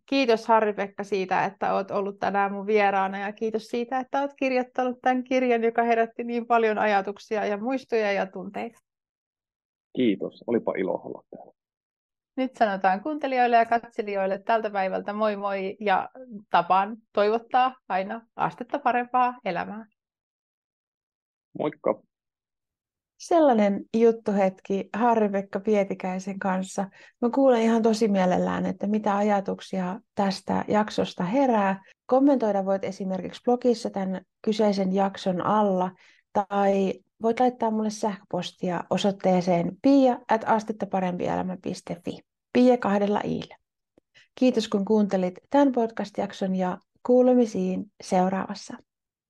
Kiitos 0.06 0.46
Harri-Pekka 0.46 1.04
siitä, 1.04 1.44
että 1.44 1.74
olet 1.74 1.90
ollut 1.90 2.18
tänään 2.18 2.52
mun 2.52 2.66
vieraana 2.66 3.18
ja 3.18 3.32
kiitos 3.32 3.68
siitä, 3.68 3.98
että 3.98 4.20
olet 4.20 4.34
kirjoittanut 4.36 4.98
tämän 5.02 5.24
kirjan, 5.24 5.64
joka 5.64 5.82
herätti 5.82 6.24
niin 6.24 6.46
paljon 6.46 6.78
ajatuksia 6.78 7.46
ja 7.46 7.56
muistoja 7.56 8.12
ja 8.12 8.26
tunteita. 8.26 8.78
Kiitos, 9.96 10.44
olipa 10.46 10.74
ilo 10.76 11.00
olla 11.04 11.24
täällä. 11.30 11.52
Nyt 12.36 12.56
sanotaan 12.56 13.02
kuuntelijoille 13.02 13.56
ja 13.56 13.66
katselijoille 13.66 14.38
tältä 14.38 14.70
päivältä 14.70 15.12
moi 15.12 15.36
moi 15.36 15.76
ja 15.80 16.08
tapaan 16.50 16.96
toivottaa 17.12 17.76
aina 17.88 18.26
astetta 18.36 18.78
parempaa 18.78 19.38
elämää. 19.44 19.86
Moikka! 21.58 22.02
Sellainen 23.20 23.84
juttuhetki 23.96 24.88
Harri-Pekka 24.96 25.60
Pietikäisen 25.60 26.38
kanssa. 26.38 26.90
Mä 27.22 27.30
kuulen 27.30 27.62
ihan 27.62 27.82
tosi 27.82 28.08
mielellään, 28.08 28.66
että 28.66 28.86
mitä 28.86 29.16
ajatuksia 29.16 30.00
tästä 30.14 30.64
jaksosta 30.68 31.24
herää. 31.24 31.84
Kommentoida 32.06 32.64
voit 32.64 32.84
esimerkiksi 32.84 33.42
blogissa 33.44 33.90
tämän 33.90 34.20
kyseisen 34.42 34.94
jakson 34.94 35.46
alla 35.46 35.90
tai 36.32 36.94
voit 37.22 37.40
laittaa 37.40 37.70
mulle 37.70 37.90
sähköpostia 37.90 38.84
osoitteeseen 38.90 39.76
pia. 39.82 40.18
Pia 42.52 42.78
kahdella 42.78 43.20
iillä. 43.24 43.56
Kiitos 44.34 44.68
kun 44.68 44.84
kuuntelit 44.84 45.34
tämän 45.50 45.72
podcast-jakson 45.72 46.56
ja 46.56 46.78
kuulemisiin 47.06 47.92
seuraavassa. 48.02 48.76